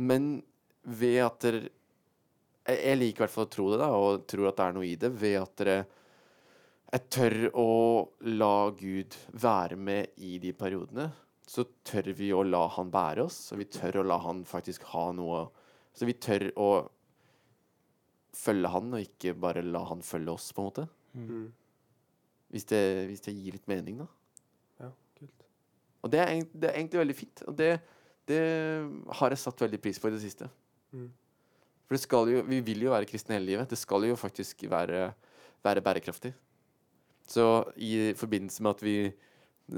Men 0.00 0.42
ved 0.84 1.18
at 1.24 1.40
dere 1.44 1.62
jeg, 1.64 2.76
jeg 2.76 2.98
liker 3.00 3.22
i 3.22 3.24
hvert 3.24 3.32
fall 3.34 3.48
å 3.48 3.52
tro 3.54 3.70
det, 3.72 3.78
da, 3.80 3.88
og 3.96 4.26
tror 4.30 4.50
at 4.50 4.58
det 4.60 4.66
er 4.66 4.76
noe 4.76 4.86
i 4.86 4.94
det, 5.00 5.10
ved 5.20 5.38
at 5.40 5.56
dere 5.58 5.78
jeg 6.90 7.04
tør 7.14 7.34
å 7.54 7.70
la 8.34 8.54
Gud 8.74 9.14
være 9.38 9.76
med 9.78 10.16
i 10.26 10.38
de 10.42 10.50
periodene. 10.58 11.06
Så 11.46 11.64
tør 11.86 12.10
vi 12.18 12.32
å 12.34 12.42
la 12.46 12.64
Han 12.74 12.90
bære 12.90 13.24
oss, 13.26 13.52
og 13.52 13.60
vi 13.62 13.68
tør 13.70 14.00
å 14.00 14.06
la 14.06 14.18
Han 14.22 14.44
faktisk 14.46 14.84
ha 14.92 15.08
noe 15.14 15.48
Så 15.94 16.06
vi 16.06 16.14
tør 16.14 16.48
å 16.58 16.68
følge 18.36 18.68
Han, 18.72 18.92
og 18.94 19.00
ikke 19.04 19.34
bare 19.38 19.62
la 19.66 19.82
Han 19.90 20.02
følge 20.06 20.32
oss, 20.32 20.50
på 20.52 20.62
en 20.62 20.68
måte. 20.70 20.86
Mm. 21.14 21.46
Hvis 22.50 22.66
det, 22.70 22.82
hvis 23.10 23.22
det 23.26 23.34
gir 23.36 23.56
litt 23.56 23.68
mening, 23.70 24.02
da. 24.02 24.06
Ja, 24.82 24.90
kult. 25.18 25.46
Og 26.02 26.10
det 26.12 26.20
er, 26.20 26.32
egent- 26.34 26.54
det 26.54 26.70
er 26.70 26.78
egentlig 26.80 27.00
veldig 27.04 27.16
fint. 27.18 27.42
Og 27.46 27.56
det, 27.58 27.70
det 28.30 28.40
har 29.20 29.34
jeg 29.34 29.42
satt 29.42 29.60
veldig 29.66 29.80
pris 29.82 29.98
på 30.02 30.10
i 30.10 30.14
det 30.16 30.22
siste. 30.22 30.48
Mm. 30.92 31.08
For 31.86 31.96
det 31.96 32.02
skal 32.04 32.30
jo, 32.30 32.42
vi 32.46 32.60
vil 32.62 32.86
jo 32.86 32.92
være 32.94 33.08
kristne 33.10 33.34
hele 33.36 33.52
livet. 33.52 33.70
Det 33.70 33.78
skal 33.78 34.06
jo 34.06 34.18
faktisk 34.18 34.62
være, 34.70 35.10
være 35.66 35.82
bærekraftig. 35.82 36.32
Så 37.30 37.44
i 37.78 38.12
forbindelse 38.18 38.62
med 38.62 38.70
at 38.70 38.82
vi 38.82 38.94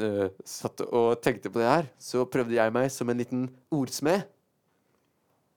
uh, 0.01 0.29
satt 0.45 0.81
og 0.89 1.19
tenkte 1.25 1.51
på 1.53 1.61
det 1.61 1.69
her, 1.69 1.89
så 2.01 2.25
prøvde 2.25 2.57
jeg 2.57 2.73
meg 2.73 2.89
som 2.93 3.09
en 3.13 3.21
liten 3.21 3.43
ordsmed. 3.73 4.25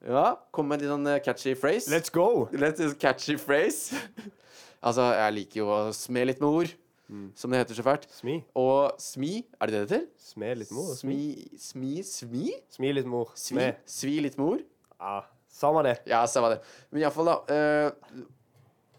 Ja, 0.06 0.36
kom 0.54 0.68
med 0.70 0.78
en 0.78 0.84
litt 0.86 0.91
sånn 0.94 1.08
eh, 1.10 1.20
catchy 1.26 1.56
phrase. 1.58 1.89
Let's 1.89 2.12
go! 2.13 2.48
Let's 2.54 2.82
just 2.82 3.00
catchy 3.02 3.38
phrase. 3.41 3.96
altså, 4.86 5.08
jeg 5.18 5.34
liker 5.39 5.62
jo 5.63 5.70
å 5.74 5.80
sme 5.98 6.26
litt 6.30 6.41
med 6.44 6.50
ord, 6.63 6.74
Mm. 7.06 7.28
som 7.38 7.52
det 7.54 7.60
heter 7.60 7.78
så 7.78 7.84
fælt. 7.86 8.08
Smi. 8.18 8.39
Og 8.58 8.96
smi, 8.98 9.44
er 9.62 9.70
det 9.70 9.76
det 9.76 9.82
det 9.84 9.89
heter? 9.91 10.06
Sme 10.26 10.48
litt 10.58 10.72
mor. 10.74 10.88
ord 10.89 10.98
Smi. 10.98 11.18
Smi, 11.62 11.91
smi, 12.02 12.48
smi? 12.74 12.88
Litt 12.98 13.06
mor. 13.06 13.30
Svi, 13.38 13.52
Sme. 13.60 13.68
svi 13.86 14.13
litt 14.26 14.39
med 14.39 14.48
ord? 14.56 14.63
Ja, 14.98 15.20
samme 15.54 15.84
det. 15.86 15.91
Ja, 16.10 16.24
samme 16.26 16.50
det. 16.56 16.63
Men 16.89 17.04
iallfall, 17.04 17.30
da. 17.30 17.36
eh, 17.54 18.24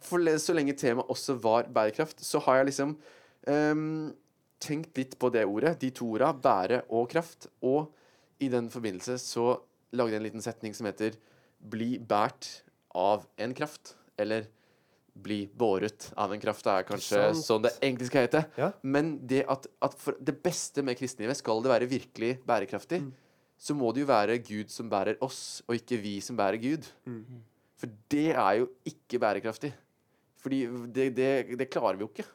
for 0.06 0.22
så 0.38 0.54
lenge 0.54 0.76
temaet 0.78 1.10
også 1.10 1.34
var 1.42 1.66
bærekraft, 1.74 2.22
så 2.22 2.38
har 2.46 2.60
jeg 2.60 2.68
liksom 2.70 2.94
ehm, 3.50 4.12
tenkt 4.62 4.94
litt 5.02 5.18
på 5.18 5.32
det 5.34 5.42
ordet. 5.42 5.74
De 5.82 5.90
to 5.90 6.06
orda, 6.14 6.30
bære 6.30 6.84
og 6.94 7.10
kraft. 7.10 7.48
Og 7.66 7.90
i 8.38 8.46
den 8.54 8.70
forbindelse 8.70 9.18
så 9.18 9.56
lagde 9.92 10.18
en 10.18 10.26
liten 10.26 10.42
setning 10.42 10.74
som 10.74 10.86
heter 10.86 11.16
'bli 11.60 11.98
båret 11.98 12.62
av 12.94 13.26
en 13.36 13.54
kraft'. 13.54 13.94
Eller 14.18 14.46
'bli 15.16 15.48
båret 15.56 16.12
av 16.16 16.32
en 16.32 16.40
kraft'. 16.40 16.64
Det 16.64 16.72
er 16.72 16.88
kanskje 16.88 17.34
sånn 17.34 17.62
det 17.62 17.72
egentlig 17.80 18.06
skal 18.10 18.26
hete. 18.26 18.44
Ja. 18.56 18.72
Men 18.82 19.26
det 19.26 19.44
at, 19.48 19.66
at 19.82 19.96
det 20.20 20.42
beste 20.42 20.82
med 20.82 20.98
kristenlivet, 20.98 21.36
skal 21.36 21.62
det 21.62 21.70
være 21.70 21.88
virkelig 21.88 22.38
bærekraftig, 22.46 23.02
så 23.58 23.74
må 23.74 23.92
det 23.92 24.04
jo 24.04 24.12
være 24.12 24.38
Gud 24.44 24.70
som 24.70 24.90
bærer 24.90 25.16
oss, 25.24 25.62
og 25.66 25.76
ikke 25.78 26.00
vi 26.02 26.20
som 26.20 26.36
bærer 26.36 26.60
Gud. 26.60 26.84
For 27.76 27.88
det 28.12 28.30
er 28.32 28.52
jo 28.60 28.68
ikke 28.84 29.20
bærekraftig. 29.20 29.72
Fordi 30.40 30.66
det, 30.94 31.16
det, 31.16 31.58
det 31.58 31.70
klarer 31.72 31.96
vi 31.96 32.04
jo 32.04 32.10
ikke. 32.12 32.26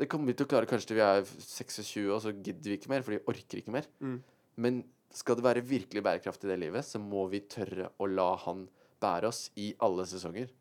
Det 0.00 0.08
kommer 0.10 0.32
vi 0.32 0.34
til 0.36 0.48
å 0.48 0.50
klare 0.50 0.66
kanskje 0.66 0.90
til 0.90 0.98
vi 0.98 1.04
er 1.04 1.22
26, 1.22 2.08
og 2.10 2.22
så 2.24 2.32
gidder 2.32 2.72
vi 2.72 2.78
ikke 2.78 2.90
mer, 2.90 3.04
for 3.04 3.14
vi 3.14 3.20
orker 3.30 3.60
ikke 3.60 3.74
mer. 3.74 3.86
Mm. 4.02 4.16
Men 4.64 4.80
skal 5.12 5.36
det 5.36 5.44
være 5.44 5.64
virkelig 5.66 6.02
bærekraftig 6.04 6.48
i 6.48 6.52
det 6.52 6.58
livet, 6.62 6.86
så 6.86 7.00
må 7.02 7.26
vi 7.32 7.42
tørre 7.50 7.90
å 8.00 8.08
la 8.08 8.32
han 8.46 8.66
bære 9.02 9.28
oss 9.28 9.46
i 9.60 9.72
alle 9.82 10.06
sesonger. 10.08 10.52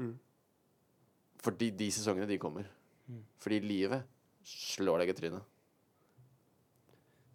Mm. 0.00 0.14
Fordi 1.42 1.70
de 1.76 1.88
sesongene, 1.94 2.28
de 2.30 2.40
kommer. 2.40 2.68
Fordi 3.42 3.58
livet 3.62 4.06
slår 4.46 5.02
deg 5.02 5.12
i 5.12 5.16
trynet. 5.18 5.48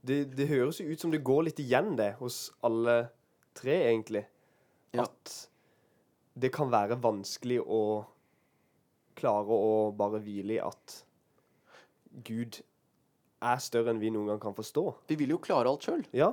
Det, 0.07 0.19
det 0.37 0.47
høres 0.47 0.79
jo 0.79 0.87
ut 0.87 1.01
som 1.01 1.11
det 1.11 1.23
går 1.25 1.49
litt 1.49 1.59
igjen, 1.59 1.95
det, 1.99 2.13
hos 2.21 2.47
alle 2.65 3.09
tre, 3.57 3.75
egentlig. 3.89 4.23
Ja. 4.95 5.03
At 5.03 5.33
det 6.37 6.53
kan 6.55 6.71
være 6.71 6.99
vanskelig 7.01 7.59
å 7.63 7.81
klare 9.17 9.57
å 9.57 9.91
bare 9.97 10.21
hvile 10.23 10.59
i 10.59 10.63
at 10.63 10.99
Gud 12.27 12.59
er 13.43 13.61
større 13.61 13.91
enn 13.93 14.01
vi 14.01 14.11
noen 14.13 14.31
gang 14.31 14.41
kan 14.41 14.55
forstå. 14.57 14.83
Vi 15.09 15.17
vil 15.19 15.35
jo 15.35 15.41
klare 15.41 15.69
alt 15.69 15.85
sjøl. 15.85 16.05
Ja, 16.15 16.31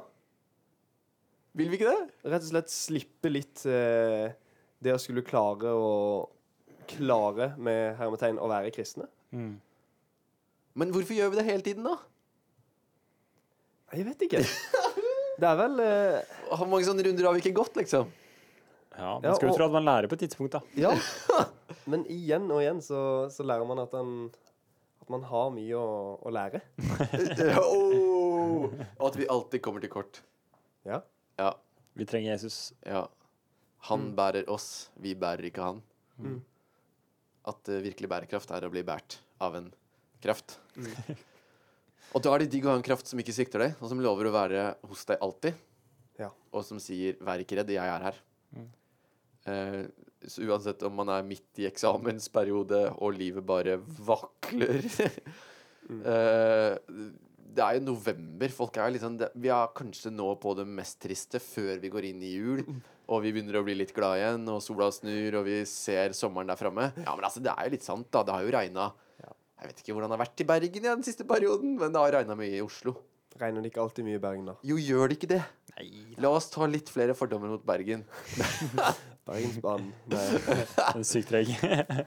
Vil 1.54 1.70
vi 1.70 1.78
ikke 1.78 1.90
det? 1.92 2.30
rett 2.32 2.42
og 2.42 2.50
slett 2.50 2.72
slippe 2.72 3.30
litt 3.30 3.62
eh, 3.70 4.32
det 4.82 4.94
å 4.94 5.00
skulle 5.00 5.22
klare 5.26 5.74
å 5.74 5.90
Klare, 6.84 7.54
med 7.56 7.94
hermetegn, 7.96 8.36
å 8.36 8.48
være 8.50 8.68
kristne. 8.74 9.06
Mm. 9.32 9.54
Men 10.76 10.90
hvorfor 10.92 11.16
gjør 11.16 11.30
vi 11.32 11.38
det 11.38 11.44
hele 11.46 11.64
tiden, 11.64 11.86
da? 11.88 11.94
Jeg 13.94 14.04
vet 14.10 14.24
ikke. 14.26 14.42
Det 15.40 15.48
er 15.48 15.56
vel 15.58 15.80
eh, 15.80 16.34
Hvor 16.50 16.68
mange 16.68 16.84
sånne 16.84 17.06
runder 17.06 17.24
har 17.30 17.34
vi 17.38 17.40
ikke 17.40 17.54
gått, 17.56 17.78
liksom? 17.80 18.10
Ja, 18.94 19.14
man 19.16 19.24
Ja, 19.30 19.32
skal 19.38 19.48
jo 19.48 19.54
og- 19.54 19.58
tro 19.58 19.66
at 19.70 19.74
man 19.78 19.86
lærer 19.88 20.10
på 20.12 20.18
et 20.18 20.26
tidspunkt, 20.26 20.58
da. 20.58 20.60
Ja. 20.76 20.92
Men 21.90 22.04
igjen 22.12 22.50
og 22.52 22.60
igjen 22.60 22.84
så, 22.84 23.00
så 23.32 23.46
lærer 23.48 23.64
man 23.66 23.80
at, 23.82 23.96
en, 23.96 24.28
at 25.00 25.10
man 25.16 25.24
har 25.32 25.48
mye 25.56 25.80
å, 25.80 25.88
å 26.20 26.34
lære. 26.36 26.60
oh! 27.64 28.68
Og 29.00 29.08
at 29.08 29.18
vi 29.18 29.26
alltid 29.32 29.64
kommer 29.64 29.80
til 29.82 29.92
kort. 29.96 30.20
Ja. 30.84 31.00
Ja. 31.40 31.52
Vi 31.94 32.06
trenger 32.06 32.34
Jesus. 32.34 32.72
ja. 32.86 33.06
Han 33.88 34.14
bærer 34.16 34.48
oss, 34.48 34.88
vi 34.96 35.12
bærer 35.14 35.50
ikke 35.50 35.64
han. 35.64 35.82
Mm. 36.16 36.38
At 37.50 37.68
uh, 37.68 37.82
virkelig 37.84 38.08
bærekraft 38.08 38.54
er 38.56 38.64
å 38.64 38.72
bli 38.72 38.80
båret 38.86 39.18
av 39.44 39.58
en 39.58 39.66
kraft. 40.24 40.56
og 42.14 42.24
da 42.24 42.32
er 42.32 42.44
det 42.44 42.52
digg 42.54 42.64
å 42.64 42.72
ha 42.72 42.78
en 42.80 42.86
kraft 42.86 43.10
som 43.10 43.20
ikke 43.20 43.34
svikter 43.36 43.60
deg, 43.60 43.76
og 43.80 43.92
som 43.92 44.00
lover 44.00 44.30
å 44.30 44.34
være 44.34 44.70
hos 44.88 45.04
deg 45.10 45.20
alltid. 45.20 45.60
Ja. 46.16 46.30
Og 46.54 46.64
som 46.64 46.80
sier 46.80 47.18
'vær 47.20 47.42
ikke 47.42 47.58
redd, 47.60 47.74
jeg 47.74 47.92
er 47.92 48.08
her'. 48.08 48.22
Uh, 49.44 49.84
så 50.26 50.42
uansett 50.48 50.82
om 50.82 50.94
man 50.96 51.10
er 51.12 51.26
midt 51.26 51.60
i 51.60 51.66
eksamensperiode 51.68 52.80
og 52.96 53.16
livet 53.18 53.44
bare 53.44 53.76
vakler 53.76 54.86
eh, 56.12 56.76
Det 57.54 57.62
er 57.62 57.78
jo 57.78 57.84
november. 57.86 58.50
Folk 58.54 58.78
er 58.78 58.88
jo 58.88 58.96
litt 58.96 59.04
sånn 59.04 59.20
Vi 59.38 59.50
er 59.52 59.70
kanskje 59.76 60.10
nå 60.14 60.32
på 60.42 60.56
det 60.58 60.66
mest 60.66 60.98
triste 61.04 61.40
før 61.42 61.78
vi 61.82 61.92
går 61.92 62.10
inn 62.10 62.24
i 62.24 62.34
jul. 62.34 62.64
Og 63.12 63.20
vi 63.20 63.34
begynner 63.34 63.60
å 63.60 63.64
bli 63.66 63.74
litt 63.76 63.92
glad 63.92 64.16
igjen, 64.16 64.46
og 64.48 64.62
sola 64.64 64.86
snur, 64.88 65.34
og 65.36 65.42
vi 65.44 65.58
ser 65.68 66.14
sommeren 66.16 66.48
der 66.48 66.56
framme. 66.56 66.86
Ja, 66.96 67.12
men 67.12 67.26
altså, 67.28 67.42
det 67.44 67.52
er 67.52 67.66
jo 67.66 67.74
litt 67.74 67.84
sant, 67.84 68.06
da. 68.08 68.22
Det 68.24 68.32
har 68.32 68.46
jo 68.46 68.54
regna 68.54 68.86
Jeg 69.20 69.68
vet 69.68 69.82
ikke 69.82 69.96
hvordan 69.96 70.08
det 70.08 70.16
har 70.16 70.22
vært 70.22 70.40
i 70.40 70.46
Bergen 70.48 70.86
i 70.86 70.88
den 70.88 71.04
siste 71.04 71.26
perioden, 71.28 71.74
men 71.82 71.92
det 71.92 72.00
har 72.00 72.16
regna 72.16 72.36
mye 72.38 72.54
i 72.56 72.62
Oslo. 72.64 72.94
Regner 73.36 73.60
det 73.60 73.74
ikke 73.74 73.82
alltid 73.84 74.08
mye 74.08 74.16
i 74.16 74.22
Bergen, 74.24 74.48
da? 74.48 74.56
Jo, 74.64 74.78
gjør 74.80 75.12
det 75.12 75.18
ikke 75.18 75.30
det? 75.34 75.42
Nei. 75.74 75.90
La 76.22 76.30
oss 76.32 76.48
ta 76.54 76.64
litt 76.70 76.88
flere 76.92 77.16
fordommer 77.18 77.52
mot 77.52 77.68
Bergen. 77.68 78.06
Bergensbanen. 79.28 79.92
Den 80.08 80.40
er 80.94 81.04
sykt 81.04 81.28
treg. 81.32 81.52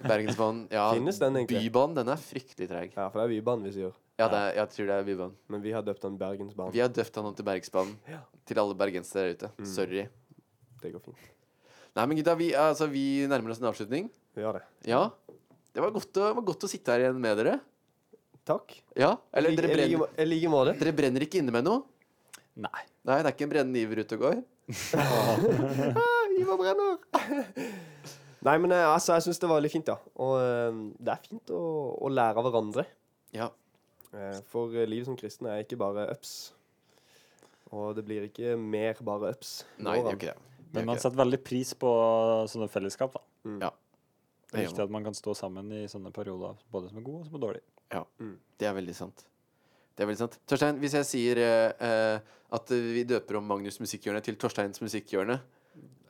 Bergensbanen, 0.02 0.66
ja. 0.74 0.90
Finnes 0.98 1.22
den 1.22 1.42
egentlig? 1.44 1.62
Bybanen, 1.68 1.98
den 2.02 2.14
er 2.14 2.22
fryktelig 2.22 2.74
treg. 2.74 2.98
Ja, 2.98 3.10
for 3.10 3.22
det 3.22 3.28
er 3.28 3.34
Bybanen 3.38 3.70
vi 3.70 3.78
sier. 3.78 3.94
Ja, 4.18 4.26
det 4.32 4.38
er, 4.42 4.52
jeg 4.58 4.70
tror 4.74 4.88
det 4.90 4.96
er 4.98 5.04
Bybanen. 5.06 5.34
Men 5.54 5.62
vi 5.62 5.72
har 5.76 5.84
døpt 5.86 6.02
den 6.02 6.16
Bergensbanen. 6.18 6.74
Vi 6.74 6.82
har 6.82 6.90
døpt 6.90 7.18
han 7.20 7.28
om 7.30 7.36
til 7.38 7.46
Bergsbanen. 7.46 7.94
Ja. 8.10 8.24
Til 8.50 8.62
alle 8.64 8.78
bergensere 8.80 9.28
der 9.28 9.36
ute. 9.38 9.50
Mm. 9.62 9.68
Sorry. 9.70 10.06
Det 10.82 10.92
går 10.96 11.04
fint. 11.06 11.28
Nei, 11.98 12.06
men 12.06 12.18
gutta, 12.20 12.34
vi, 12.38 12.48
altså, 12.58 12.88
vi 12.90 13.04
nærmer 13.30 13.54
oss 13.54 13.62
en 13.62 13.70
avslutning. 13.70 14.08
Vi 14.38 14.42
gjør 14.42 14.58
det. 14.60 14.64
Ja. 14.90 15.04
Det 15.74 15.84
var 15.84 15.94
godt 15.94 16.18
å, 16.18 16.32
var 16.40 16.46
godt 16.50 16.66
å 16.66 16.70
sitte 16.72 16.94
her 16.96 17.06
igjen 17.06 17.22
med 17.22 17.38
dere. 17.42 17.60
Takk. 18.48 18.74
Ja, 18.98 19.12
Eller 19.36 19.54
dere 19.58 19.70
brenner, 19.74 20.08
Jeg 20.16 20.26
I 20.26 20.28
like 20.30 20.50
måte. 20.50 20.74
dere 20.80 20.94
brenner 20.96 21.26
ikke 21.26 21.42
inne 21.44 21.54
med 21.54 21.66
noe? 21.68 21.84
Nei. 22.58 22.84
Nei, 23.06 23.18
det 23.22 23.28
er 23.30 23.34
ikke 23.36 23.46
en 23.46 23.52
brennende 23.54 23.82
iver 23.84 24.02
ute 24.02 24.18
og 24.18 24.24
går? 24.24 24.42
Ivar 26.42 26.58
brenner! 26.62 26.98
Nei, 28.48 28.56
men 28.62 28.72
eh, 28.74 28.86
altså, 28.88 29.18
jeg 29.18 29.26
syns 29.28 29.42
det 29.42 29.50
var 29.50 29.60
veldig 29.60 29.72
fint, 29.74 29.90
ja. 29.90 29.98
Og 30.24 30.34
eh, 30.42 30.82
det 31.04 31.14
er 31.14 31.24
fint 31.26 31.54
å, 31.54 31.62
å 32.02 32.12
lære 32.14 32.40
av 32.40 32.48
hverandre. 32.48 32.86
Ja. 33.36 33.50
Eh, 34.18 34.40
For 34.50 34.74
eh, 34.76 34.88
livet 34.90 35.06
som 35.10 35.18
kristen 35.20 35.48
er 35.52 35.64
ikke 35.64 35.78
bare 35.80 36.08
ups. 36.14 36.36
Og 37.76 37.96
det 37.98 38.06
blir 38.08 38.26
ikke 38.30 38.56
mer 38.58 38.98
bare 39.04 39.34
ups. 39.36 39.62
Nei, 39.78 39.98
det 40.00 40.06
er 40.06 40.16
jo 40.16 40.20
ikke 40.22 40.32
det. 40.34 40.44
Det 40.68 40.76
Men 40.82 40.86
man 40.90 41.00
setter 41.00 41.20
veldig 41.20 41.40
pris 41.48 41.74
på 41.80 41.90
sånne 42.52 42.68
fellesskap, 42.72 43.14
da. 43.18 43.22
Ja. 43.68 43.72
Det 44.52 44.60
er 44.62 44.68
viktig 44.70 44.84
at 44.86 44.92
man 44.96 45.04
kan 45.04 45.16
stå 45.16 45.34
sammen 45.36 45.72
i 45.76 45.86
sånne 45.92 46.12
perioder, 46.16 46.56
både 46.72 46.90
som 46.90 47.00
er 47.02 47.04
gode 47.08 47.22
og 47.24 47.28
som 47.30 47.36
er 47.36 47.44
dårlige. 47.46 47.68
Ja, 47.92 48.04
Mm. 48.20 48.38
det 48.60 48.68
er 48.68 48.74
veldig 48.76 48.96
sant. 48.96 49.26
Det 49.96 50.04
er 50.04 50.08
veldig 50.08 50.18
sant. 50.20 50.38
Torstein, 50.48 50.78
hvis 50.80 50.94
jeg 50.94 51.06
sier 51.06 51.38
eh, 51.38 51.72
eh, 51.80 52.20
at 52.54 52.70
vi 52.70 53.04
døper 53.04 53.38
om 53.38 53.44
Magnus 53.48 53.80
Musikkhjørne 53.80 54.22
til 54.24 54.36
Torsteins 54.36 54.80
Musikkhjørne, 54.82 55.40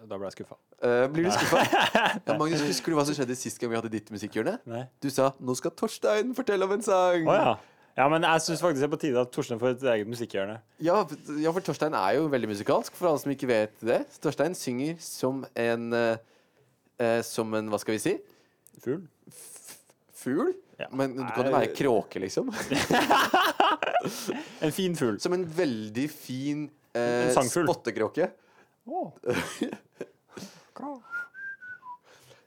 Da 0.08 0.15
ble 0.17 0.28
jeg 0.30 0.46
skuffa. 0.46 0.56
eh, 0.82 1.08
blir 1.12 1.24
du 1.26 1.32
skuffa? 1.32 1.62
ja, 2.28 2.38
Magnus, 2.38 2.62
husker 2.62 2.91
du 2.93 2.96
hva 2.98 3.06
som 3.06 3.15
skjedde 3.17 3.36
sist 3.36 3.60
gang 3.60 3.70
vi 3.72 3.76
hadde 3.76 3.89
ditt 3.91 4.10
musikkhjørne? 4.13 4.60
Nei. 4.65 4.84
Du 5.02 5.10
sa 5.10 5.32
'nå 5.41 5.56
skal 5.58 5.72
Torstein 5.72 6.34
fortelle 6.36 6.63
om 6.63 6.72
en 6.72 6.82
sang'. 6.82 7.28
Oh, 7.28 7.34
ja. 7.34 7.56
Ja, 7.97 8.05
men 8.13 8.21
jeg 8.21 8.43
syns 8.45 8.62
faktisk 8.62 8.83
det 8.83 8.88
er 8.88 8.93
på 8.93 8.99
tide 9.01 9.21
at 9.25 9.31
Torstein 9.33 9.60
får 9.62 9.71
et 9.73 9.83
eget 9.95 10.10
musikkhjørne. 10.10 10.60
Ja, 10.86 10.99
ja, 11.41 11.49
for 11.55 11.65
Torstein 11.65 11.95
er 11.97 12.19
jo 12.19 12.27
veldig 12.29 12.51
musikalsk, 12.51 12.93
for 12.97 13.10
alle 13.10 13.21
som 13.23 13.33
ikke 13.33 13.49
vet 13.49 13.73
det. 13.81 14.03
Torstein 14.21 14.53
synger 14.57 14.99
som 15.01 15.41
en 15.57 15.88
eh, 15.97 16.19
eh, 17.01 17.21
som 17.25 17.57
en 17.57 17.71
Hva 17.73 17.79
skal 17.81 17.97
vi 17.97 18.03
si? 18.03 18.13
Fugl? 18.83 19.01
Fugl? 20.13 20.53
Ja. 20.77 20.91
Men 20.93 21.15
du 21.17 21.23
kan 21.33 21.49
jo 21.49 21.55
være 21.57 21.73
kråke, 21.73 22.21
liksom. 22.21 22.53
En 24.62 24.71
fin 24.71 24.93
fugl. 24.95 25.17
Som 25.19 25.33
en 25.33 25.47
veldig 25.57 26.05
fin 26.13 26.67
eh, 26.93 27.27
En 27.27 27.33
sangfugl. 27.33 27.65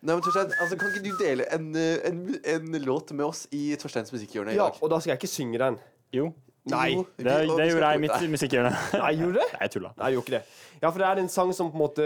Nei, 0.03 0.15
men 0.17 0.23
Torstein, 0.25 0.53
altså, 0.61 0.77
Kan 0.81 0.93
ikke 0.95 1.03
du 1.05 1.19
dele 1.21 1.45
en, 1.53 1.67
eh, 1.77 1.99
en, 2.09 2.21
en 2.55 2.79
låt 2.87 3.11
med 3.13 3.27
oss 3.27 3.43
i 3.53 3.75
Torsteins 3.77 4.13
musikkhjørne 4.15 4.55
i 4.55 4.57
Ja, 4.57 4.71
dag? 4.71 4.79
og 4.81 4.91
da 4.95 4.99
skal 5.01 5.13
jeg 5.15 5.21
ikke 5.21 5.29
synge 5.35 5.59
den. 5.61 5.77
Jo, 6.17 6.31
Nei. 6.71 6.91
Jo, 6.95 7.05
det, 7.17 7.25
vi- 7.25 7.31
og 7.31 7.41
vi 7.41 7.47
det 7.47 7.49
skal 7.57 7.71
gjorde 7.71 7.89
jeg 7.91 7.99
i 7.99 8.01
mitt 8.07 8.15
Nei. 8.17 8.29
musikkhjørne. 8.35 8.71
Nei, 9.03 9.13
gjorde 9.17 9.33
du 9.33 9.39
det? 9.41 9.49
Nei, 9.53 9.61
jeg 9.67 9.71
tulla. 9.77 9.91
Nei, 9.97 10.07
jeg 10.11 10.17
gjorde 10.17 10.27
ikke 10.29 10.37
det. 10.39 10.43
Ja, 10.81 10.91
for 10.91 10.99
det 11.03 11.07
er 11.11 11.21
en 11.21 11.29
sang 11.29 11.53
som 11.57 11.71
på 11.73 11.77
en 11.77 11.83
måte 11.85 12.05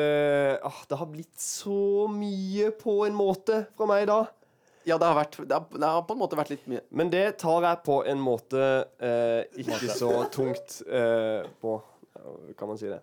ah, 0.66 0.78
Det 0.90 0.96
har 0.98 1.06
blitt 1.06 1.38
så 1.38 2.08
mye 2.10 2.70
på 2.80 2.94
en 3.06 3.14
måte 3.18 3.60
fra 3.78 3.86
meg 3.90 4.06
da. 4.10 4.20
Ja, 4.84 4.98
det 5.00 5.06
har, 5.08 5.14
vært, 5.16 5.36
det, 5.48 5.54
har, 5.54 5.64
det 5.80 5.88
har 5.94 6.02
på 6.04 6.12
en 6.12 6.20
måte 6.20 6.36
vært 6.36 6.50
litt 6.52 6.66
mye 6.68 6.82
Men 6.92 7.08
det 7.12 7.22
tar 7.40 7.62
jeg 7.64 7.78
på 7.86 8.00
en 8.10 8.18
måte 8.20 8.64
eh, 9.00 9.46
ikke 9.62 9.94
så 9.96 10.10
tungt 10.34 10.80
eh, 10.90 11.46
på. 11.62 11.78
Kan 12.58 12.68
man 12.70 12.78
si 12.80 12.86
det? 12.88 13.00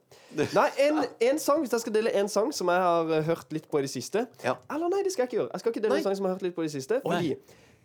Nei, 0.55 0.67
en, 0.87 1.03
en 1.29 1.39
sang, 1.39 1.59
hvis 1.61 1.71
jeg 1.75 1.83
skal 1.83 1.93
dele 1.93 2.13
en 2.17 2.29
sang 2.31 2.49
som 2.53 2.69
jeg 2.73 2.81
har 2.81 3.11
eh, 3.13 3.23
hørt 3.27 3.51
litt 3.53 3.67
på 3.69 3.77
i 3.77 3.83
det 3.85 3.91
siste 3.93 4.23
Ja. 4.43 4.55
Eller 4.73 4.89
nei, 4.89 5.03
det 5.05 5.11
skal 5.13 5.23
jeg 5.27 5.29
ikke 5.29 5.37
gjøre. 5.43 5.51
Jeg 5.53 5.59
skal 5.63 5.71
ikke 5.75 5.83
dele 5.83 5.93
Nei. 5.93 5.99
en 6.01 6.07
sang 6.07 6.15
som 6.17 6.25
jeg 6.25 6.31
har 6.31 6.37
hørt 6.39 6.45
litt 6.47 6.55
på 6.55 6.63
i 6.65 6.69
det 6.69 6.73
siste. 6.73 7.01
Fordi 7.05 7.35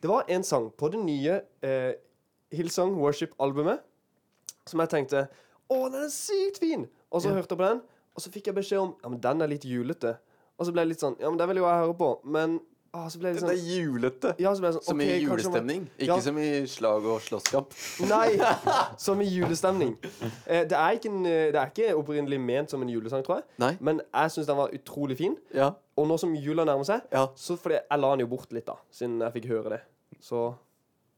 det 0.00 0.08
var 0.12 0.24
en 0.32 0.44
sang 0.48 0.70
på 0.76 0.88
det 0.94 1.00
nye 1.04 1.40
eh, 1.66 1.92
Hillsong 2.56 2.94
Worship-albumet 3.00 3.82
som 4.66 4.80
jeg 4.82 4.90
tenkte 4.92 5.26
Å, 5.68 5.76
den 5.90 6.04
er 6.06 6.10
sykt 6.14 6.60
fin! 6.62 6.86
Og 7.12 7.22
så 7.22 7.28
Ja. 7.32 7.34
hørte 7.40 7.52
jeg 7.54 7.60
på 7.60 7.68
den, 7.68 7.80
og 8.16 8.22
så 8.22 8.30
fikk 8.32 8.46
jeg 8.52 8.56
beskjed 8.56 8.78
om 8.82 8.94
Ja, 9.02 9.08
men 9.12 9.20
den 9.20 9.42
er 9.42 9.50
litt 9.50 9.64
julete. 9.68 10.16
Og 10.58 10.66
så 10.66 10.72
ble 10.72 10.84
jeg 10.86 10.94
litt 10.94 11.02
sånn 11.04 11.16
Ja, 11.20 11.28
men 11.28 11.36
det 11.40 11.48
vil 11.52 11.60
jo 11.60 11.66
jeg 11.68 11.82
høre 11.84 11.96
på. 12.00 12.10
Men 12.24 12.60
ah, 12.96 13.06
så 13.12 13.20
ble 13.20 13.30
jeg 13.32 13.40
sånn, 13.42 13.50
Den 13.50 13.56
er 13.56 13.60
sånn 13.60 13.70
julete. 13.76 14.32
ja, 14.42 14.52
så 14.56 14.62
ble 14.64 14.70
jeg 14.70 14.76
sånn, 14.78 14.84
Som 14.88 15.00
okay, 15.02 15.06
i 15.06 15.20
julestemning, 15.24 15.28
man- 15.28 15.36
julestemning, 15.36 15.86
ikke 15.98 16.08
Ja. 16.08 16.18
som 16.26 16.38
i 16.38 16.48
slag 16.72 17.08
og 17.12 17.20
slåsskamp. 17.26 17.76
Nei, 18.08 18.28
som 19.06 19.20
i 19.20 19.28
julestemning. 19.30 19.96
Eh, 20.46 20.64
det, 20.64 20.72
er 20.80 20.96
ikke 20.98 21.10
en, 21.12 21.20
eh, 21.26 21.52
det 21.52 21.60
er 21.62 21.70
ikke 21.74 21.90
opprinnelig 22.00 22.40
ment 22.40 22.70
som 22.72 22.82
en 22.82 22.88
julesang, 22.88 23.22
tror 23.26 23.42
jeg. 23.42 23.44
Nei? 23.62 23.72
Men 23.80 24.00
jeg 24.08 24.30
syns 24.36 24.46
den 24.50 24.56
var 24.56 24.72
utrolig 24.74 25.16
fin. 25.20 25.36
Ja. 25.54 25.70
Og 25.96 26.08
nå 26.08 26.18
som 26.20 26.34
jula 26.34 26.64
nærmer 26.64 26.84
seg, 26.88 27.02
ja. 27.12 27.26
så 27.36 27.56
fordi 27.58 27.78
jeg 27.82 28.00
la 28.00 28.10
den 28.16 28.20
jo 28.26 28.26
bort 28.36 28.50
litt, 28.52 28.66
da. 28.66 28.74
Siden 28.92 29.20
jeg 29.20 29.32
fikk 29.38 29.48
høre 29.52 29.76
det. 29.76 29.82
Så 30.20 30.54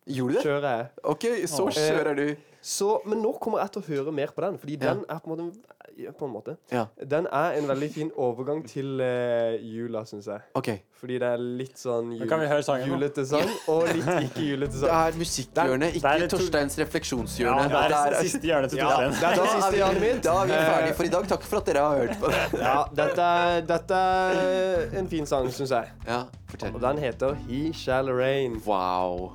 Gjorde 0.08 0.32
du 0.32 0.38
det? 0.38 0.44
kjører 0.44 0.68
jeg. 0.76 0.86
OK, 1.04 1.24
så 1.46 1.68
kjører 1.70 2.16
du. 2.16 2.28
Så, 2.60 3.00
men 3.06 3.20
nå 3.22 3.30
kommer 3.40 3.60
jeg 3.62 3.70
til 3.76 3.82
å 3.82 3.86
høre 3.86 4.12
mer 4.12 4.32
på 4.34 4.42
den, 4.42 4.56
fordi 4.58 4.74
Ja. 4.82 4.92
den 4.94 5.04
er 5.08 5.18
på 5.22 5.30
en 5.32 5.36
måte 5.46 5.74
På 6.18 6.26
en 6.26 6.30
måte. 6.32 6.52
Ja. 6.70 6.84
Den 7.10 7.26
er 7.26 7.56
en 7.58 7.66
veldig 7.66 7.88
fin 7.90 8.10
overgang 8.16 8.60
til 8.68 9.00
uh, 9.00 9.56
jula, 9.58 10.04
syns 10.06 10.26
jeg. 10.30 10.40
Okay. 10.54 10.78
Fordi 10.94 11.16
det 11.18 11.26
er 11.26 11.38
litt 11.42 11.74
sånn 11.80 12.12
jul, 12.14 12.28
kan 12.30 12.38
vi 12.38 12.46
høre 12.46 12.76
julete 12.86 13.24
sang, 13.26 13.48
og 13.66 13.88
litt 13.88 14.06
ikke 14.28 14.44
julete 14.46 14.76
Det 14.76 14.82
sang. 14.84 15.08
er 15.08 15.18
musikkhjørnet, 15.18 15.94
Det 15.98 16.04
er 16.04 16.22
ikke 16.28 16.84
refleksjonshjørne. 16.84 17.66
Ja, 17.72 17.82
det 17.88 17.96
er 17.98 18.14
det 18.14 18.22
siste 18.30 18.46
hjørnet 18.46 18.70
til 18.70 18.78
Ja, 18.78 18.86
Torstein. 18.90 19.10
det 19.18 19.26
er 19.26 19.42
det 19.42 19.50
siste 19.56 19.76
hjørnet 19.80 20.00
mitt. 20.06 20.22
Da 20.22 20.36
er 20.42 20.46
vi 20.46 20.52
Eh, 20.52 20.68
ferdige 20.70 20.94
for 20.94 21.02
i 21.04 21.08
dag. 21.16 21.28
Takk 21.34 21.42
for 21.42 21.56
at 21.56 21.66
dere 21.66 21.78
har 21.88 21.96
hørt 21.98 22.16
på 22.20 22.30
det. 22.30 22.60
Ja, 22.60 22.84
dette 22.94 23.20
er, 23.42 23.60
dette 23.62 23.94
er 23.94 24.98
en 25.02 25.08
fin 25.08 25.26
sang, 25.26 25.50
syns 25.50 25.70
jeg. 25.70 25.90
Ja, 26.06 26.24
fortell. 26.46 26.74
Og 26.74 26.80
den 26.80 26.98
heter 26.98 27.34
He 27.48 27.72
Shall 27.72 28.06
Rain. 28.12 28.62
Wow. 28.66 29.32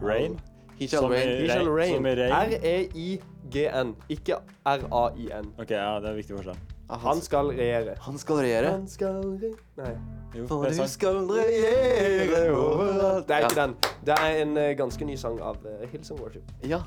Rain. 0.00 0.38
He 0.78 0.88
shall 0.88 1.04
Som 1.04 1.12
i- 1.12 1.16
rain. 1.16 1.40
He 1.42 1.48
Shall 1.48 1.68
Rain, 1.68 1.74
Rain. 1.76 1.94
som 1.96 2.06
i. 2.06 2.14
R-e-i-g-n, 2.56 3.94
ikke 4.08 4.38
R-a-i-n. 4.66 5.52
OK, 5.58 5.70
ja, 5.70 6.00
det 6.00 6.10
er 6.10 6.16
viktig 6.18 6.36
forskjell. 6.36 6.56
Han 7.02 7.20
skal 7.24 7.48
regjere. 7.56 7.94
Han 8.04 8.18
skal 8.18 8.36
regjere. 8.36 8.70
Han 8.74 8.88
skal 8.90 9.22
re... 9.40 9.52
Nei. 9.78 9.92
Jo, 10.36 10.46
For 10.48 10.64
det 10.66 10.74
er 10.76 10.82
du 10.82 10.88
skal 10.92 11.22
regjere 11.30 12.42
overalt. 12.56 13.28
Det 13.28 13.36
er 13.36 13.46
ikke 13.46 13.60
den. 13.60 13.74
Det 14.04 14.16
er 14.18 14.36
en 14.42 14.56
eh, 14.60 14.72
ganske 14.76 15.08
ny 15.08 15.16
sang 15.16 15.40
av 15.40 15.56
uh, 15.64 15.86
Hillsong 15.92 16.20
Worship. 16.20 16.52
Ja. 16.68 16.82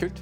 Kult. 0.00 0.20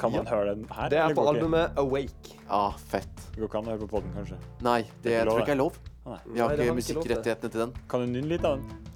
Kan 0.00 0.14
man 0.14 0.26
høre 0.26 0.54
den 0.54 0.64
her? 0.72 0.88
Det 0.88 0.98
er 0.98 1.04
eller 1.04 1.14
på 1.18 1.24
går 1.26 1.34
ikke? 1.34 1.44
albumet 1.44 1.78
Awake. 1.82 2.36
Ja, 2.48 2.62
fett. 2.92 3.26
Det 3.34 3.42
går 3.42 3.50
ikke 3.50 3.58
an 3.60 3.68
å 3.68 3.74
høre 3.74 3.82
på 3.84 3.90
podden, 3.98 4.14
kanskje. 4.16 4.38
Nei, 4.64 4.78
det 5.04 5.12
ikke 5.12 5.26
lov, 5.28 5.34
tror 5.34 5.42
jeg 5.42 5.48
ikke 5.48 5.56
er 5.56 5.60
lov. 5.60 5.76
Ah, 6.00 6.14
nei. 6.14 6.20
Vi 6.24 6.40
har 6.40 6.48
Nei, 6.48 6.56
det 6.56 6.64
ikke 6.64 6.70
har 6.70 6.78
vi 6.80 6.80
ikke 6.80 6.80
lov 6.80 6.80
til. 6.80 6.96
musikkrettighetene 6.96 7.52
til 7.52 7.60
den. 7.66 7.74
Kan 7.92 8.00
du 8.00 8.06
nynne 8.14 8.32
litt 8.32 8.46
av 8.48 8.56
den? 8.56 8.89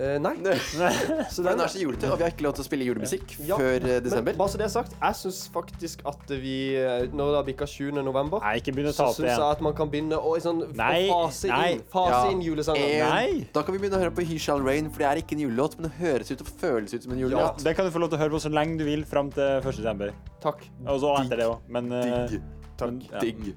Eh, 0.00 0.16
nei. 0.22 0.32
Så 1.34 1.42
den, 1.44 1.50
den 1.50 1.60
er 1.60 1.68
så 1.68 1.80
julete, 1.82 2.08
og 2.08 2.16
vi 2.16 2.24
har 2.24 2.30
ikke 2.32 2.44
lov 2.46 2.54
til 2.56 2.62
å 2.64 2.66
spille 2.66 2.86
julemusikk 2.88 3.34
Ja, 3.44 3.58
før 3.60 3.74
eh, 3.76 3.98
Men 3.98 4.04
desember. 4.06 4.36
bare 4.38 4.52
så 4.52 4.60
det 4.60 4.64
er 4.64 4.72
sagt, 4.72 4.94
jeg 4.96 5.18
syns 5.18 5.40
faktisk 5.52 6.04
at 6.08 6.32
vi, 6.40 6.54
eh, 6.80 7.02
når 7.12 7.32
det 7.34 7.36
har 7.40 7.46
bikka 7.50 7.68
7. 7.68 7.90
november, 8.00 8.40
Nei, 8.40 8.54
ikke 8.62 8.72
å 8.72 8.86
ta 8.86 8.94
så 8.96 9.08
opp 9.10 9.18
syns 9.18 9.28
jeg 9.34 9.44
at 9.50 9.64
man 9.66 9.76
kan 9.76 9.92
begynne 9.92 10.16
å 10.16 10.32
sånn, 10.40 10.62
å 10.64 10.72
fase 10.72 11.52
nei. 11.52 11.66
inn 11.74 11.84
Fase 11.92 12.14
Ja. 12.14 12.22
inn 12.32 12.40
julesanger. 12.46 13.04
Nei. 13.12 13.46
Da 13.52 13.62
kan 13.66 13.76
vi 13.76 13.82
begynne 13.82 14.00
å 14.00 14.04
høre 14.06 14.14
på 14.16 14.24
He 14.24 14.38
Shall 14.40 14.64
Rain, 14.64 14.88
for 14.88 15.04
det 15.04 15.10
er 15.10 15.20
ikke 15.20 15.36
en 15.36 15.44
julelåt, 15.44 15.76
men 15.78 15.90
det 15.90 15.94
høres 16.00 16.32
ut 16.32 16.40
og 16.46 16.52
føles 16.64 16.96
ut 16.96 17.04
som 17.04 17.12
en 17.12 17.20
julelåt. 17.20 17.60
Det 17.62 17.76
kan 17.76 17.84
du 17.84 17.92
få 17.92 18.00
lov 18.00 18.08
til 18.14 18.20
å 18.20 18.24
høre 18.24 18.36
på 18.38 18.40
så 18.46 18.54
lenge 18.56 18.80
du 18.80 18.86
vil 18.88 19.04
fram 19.04 19.28
til 19.36 19.60
1. 19.60 19.76
desember. 19.82 20.14
Takk. 20.40 20.64
Og 20.86 21.04
så 21.04 21.12
etter 21.20 21.44
det 21.44 21.50
òg. 21.52 21.60
Men 21.68 21.92
eh, 21.92 22.26
Digg. 22.38 22.42
men, 22.80 23.00
ja. 23.12 23.20
Digg. 23.20 23.50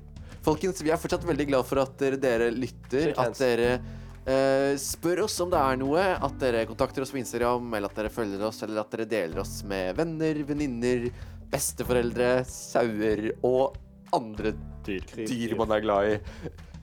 Folkens, 0.44 0.84
vi 0.84 0.92
er 0.92 1.00
fortsatt 1.00 1.24
veldig 1.24 1.48
glad 1.48 1.64
for 1.70 1.80
at 1.80 2.02
dere 2.20 2.52
lytter. 2.52 3.14
At 3.16 3.40
dere 3.40 3.78
eh, 4.30 4.74
spør 4.80 5.24
oss 5.26 5.36
om 5.44 5.52
det 5.52 5.60
er 5.60 5.80
noe. 5.82 6.04
At 6.28 6.36
dere 6.42 6.66
kontakter 6.70 7.06
oss 7.06 7.14
på 7.14 7.20
Instagram, 7.22 7.70
eller 7.74 7.92
at 7.92 8.02
dere 8.02 8.12
følger 8.14 8.44
oss, 8.48 8.62
eller 8.66 8.82
at 8.84 8.92
dere 8.94 9.08
deler 9.10 9.44
oss 9.44 9.62
med 9.70 9.96
venner, 10.00 10.42
venninner, 10.48 11.10
besteforeldre, 11.54 12.36
sauer 12.50 13.32
og 13.46 13.80
andre 14.14 14.54
Dyr. 14.84 15.06
dyr 15.16 15.56
man 15.58 15.72
er 15.72 15.84
glad 15.84 16.10
i. 16.12 16.16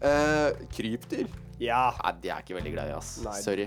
Uh, 0.00 0.56
krypdyr? 0.72 1.28
Ja. 1.60 1.90
Nei, 2.00 2.14
de 2.22 2.30
er 2.32 2.44
ikke 2.44 2.56
veldig 2.56 2.72
glad 2.72 2.88
i, 2.88 2.94
ass. 2.96 3.18
Nei, 3.26 3.36
Sorry. 3.44 3.66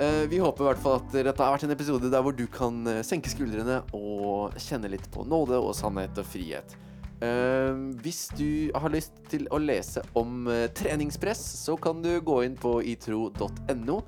Eh, 0.00 0.22
vi 0.30 0.38
håper 0.40 0.64
i 0.64 0.68
hvert 0.70 0.80
fall 0.80 1.00
at 1.02 1.10
dette 1.12 1.34
har 1.36 1.52
vært 1.52 1.66
en 1.66 1.74
episode 1.74 2.08
der 2.08 2.22
hvor 2.24 2.32
du 2.32 2.46
kan 2.48 2.78
senke 3.04 3.28
skuldrene 3.28 3.82
og 3.92 4.56
kjenne 4.62 4.88
litt 4.88 5.04
på 5.12 5.26
nåde 5.28 5.58
og 5.60 5.74
sannhet 5.76 6.16
og 6.22 6.30
frihet. 6.30 6.78
Eh, 7.20 7.74
hvis 8.00 8.28
du 8.32 8.72
har 8.72 8.92
lyst 8.92 9.18
til 9.28 9.44
å 9.52 9.58
lese 9.60 10.00
om 10.16 10.46
uh, 10.48 10.64
treningspress, 10.72 11.42
så 11.66 11.76
kan 11.76 12.00
du 12.00 12.14
gå 12.24 12.38
inn 12.46 12.56
på 12.56 12.78
itro.no. 12.94 13.98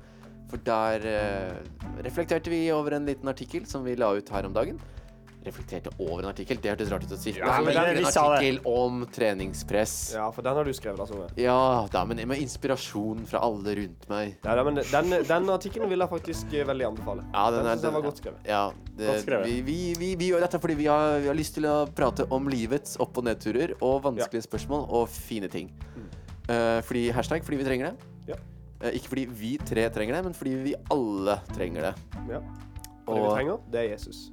For 0.49 0.61
der 0.65 1.05
uh, 1.05 2.01
reflekterte 2.05 2.49
vi 2.53 2.65
over 2.73 2.97
en 2.97 3.05
liten 3.09 3.29
artikkel 3.29 3.67
som 3.69 3.85
vi 3.85 3.93
la 3.99 4.11
ut 4.17 4.33
her 4.33 4.49
om 4.49 4.57
dagen. 4.57 4.81
Reflekterte 5.43 5.91
over 5.97 6.23
en 6.23 6.29
artikkel, 6.31 6.59
det 6.63 6.71
hørtes 6.71 6.91
rart 6.93 7.05
ut 7.07 7.13
å 7.15 7.19
si. 7.19 7.33
Ja, 7.37 7.49
Altså, 7.53 7.65
men 7.67 7.97
vi 7.97 8.03
en 8.03 8.07
artikkel 8.09 8.59
om 8.69 9.01
treningspress. 9.13 9.95
Ja, 10.15 10.29
for 10.31 10.45
den 10.45 10.59
har 10.59 10.67
du 10.67 10.73
skrevet, 10.75 11.09
Sove. 11.09 11.27
Ja 11.39 11.57
da, 11.91 12.03
men 12.07 12.21
med 12.27 12.41
inspirasjon 12.43 13.25
fra 13.29 13.43
alle 13.43 13.75
rundt 13.81 14.07
meg. 14.11 14.37
Ja, 14.45 14.55
da, 14.55 14.63
men 14.67 14.79
den, 14.79 15.15
den 15.27 15.51
artikkelen 15.53 15.91
vil 15.91 16.05
jeg 16.05 16.11
faktisk 16.13 16.55
eh, 16.55 16.65
veldig 16.69 16.87
anbefale. 16.93 17.25
Ja, 17.33 17.45
den, 17.51 17.63
Den 17.63 17.71
er, 17.73 17.83
den 17.83 17.97
var 17.97 18.05
godt 18.07 18.23
skrevet. 18.23 18.47
Ja, 18.47 18.63
det, 18.93 19.09
Godt 19.09 19.25
skrevet. 19.25 19.49
Vi, 19.49 19.61
vi, 19.67 19.79
vi, 19.99 20.13
vi 20.19 20.31
gjør 20.31 20.45
dette 20.45 20.61
fordi 20.63 20.77
vi 20.79 20.87
har, 20.91 21.19
vi 21.23 21.31
har 21.31 21.37
lyst 21.37 21.57
til 21.59 21.67
å 21.69 21.75
prate 21.91 22.27
om 22.33 22.47
livets 22.51 22.97
opp- 23.03 23.19
og 23.19 23.27
nedturer 23.27 23.75
og 23.81 24.01
vanskelige 24.07 24.47
spørsmål 24.47 24.87
og 24.89 25.11
fine 25.11 25.51
ting. 25.51 25.71
Eh, 26.49 26.79
fordi 26.83 27.07
hashtag 27.15 27.43
fordi 27.45 27.61
vi 27.61 27.67
trenger 27.67 27.91
det. 27.91 27.95
Mm. 27.95 28.27
Ja. 28.33 28.39
Uh, 28.83 28.91
ikke 28.97 29.13
fordi 29.13 29.25
vi 29.39 29.57
tre 29.63 29.87
trenger 29.95 30.17
det, 30.17 30.23
men 30.25 30.33
fordi 30.35 30.55
vi 30.59 30.75
alle 30.91 31.37
trenger 31.53 31.89
det. 31.89 31.93
Ja. 32.33 32.41
Og 33.07 33.15
det 33.15 33.21
vi 33.23 33.29
trenger, 33.35 33.61
det 33.71 33.79
er 33.83 33.91
Jesus. 33.93 34.25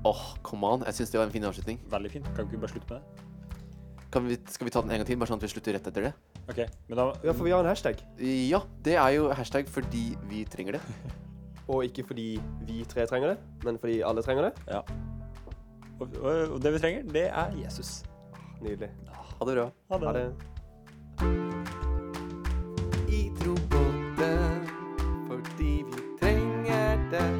Åh, 0.00 0.10
oh, 0.10 0.36
come. 0.42 0.78
Jeg 0.86 1.00
syns 1.00 1.10
det 1.12 1.20
var 1.20 1.28
en 1.28 1.34
fin 1.34 1.44
avslutning. 1.44 1.80
Veldig 1.92 2.10
fin. 2.10 2.24
Kan 2.36 2.46
vi 2.46 2.54
ikke 2.54 2.64
bare 2.64 2.72
slutte 2.72 2.94
med 2.94 3.00
det? 3.00 3.26
Vi, 4.10 4.36
skal 4.50 4.66
vi 4.66 4.70
ta 4.74 4.80
den 4.82 4.90
en 4.90 4.98
gang 4.98 5.06
til, 5.06 5.18
bare 5.20 5.30
sånn 5.30 5.38
at 5.38 5.44
vi 5.44 5.52
slutter 5.52 5.76
rett 5.76 5.86
etter 5.86 6.08
det? 6.08 6.12
Ok, 6.50 6.64
men 6.88 6.98
da... 6.98 7.04
Ja, 7.22 7.34
for 7.36 7.46
vi 7.46 7.52
har 7.54 7.62
en 7.62 7.70
hashtag. 7.70 8.00
Ja, 8.18 8.58
det 8.82 8.96
er 8.98 9.10
jo 9.14 9.28
hashtag 9.38 9.70
fordi 9.70 10.16
vi 10.30 10.42
trenger 10.50 10.78
det. 10.78 10.82
og 11.70 11.84
ikke 11.86 12.02
fordi 12.08 12.40
vi 12.66 12.80
tre 12.90 13.06
trenger 13.06 13.34
det, 13.34 13.38
men 13.64 13.78
fordi 13.78 14.00
alle 14.02 14.22
trenger 14.26 14.48
det. 14.48 14.52
Ja. 14.66 14.80
Og, 16.00 16.08
og, 16.22 16.56
og 16.56 16.62
det 16.64 16.72
vi 16.74 16.78
trenger, 16.82 17.02
det 17.12 17.28
er 17.28 17.54
Jesus. 17.60 18.02
Nydelig. 18.60 18.90
Ha 19.12 19.46
det 19.46 19.54
bra. 19.56 19.70
Ha 19.90 19.98
det. 19.98 20.06
Ha 20.06 20.12
det. 20.18 20.26
I 23.08 23.30
tro 23.40 23.54
på 23.70 23.84
det, 24.18 24.40
fordi 25.28 25.84
vi 25.86 26.02
trenger 26.20 27.10
det. 27.12 27.39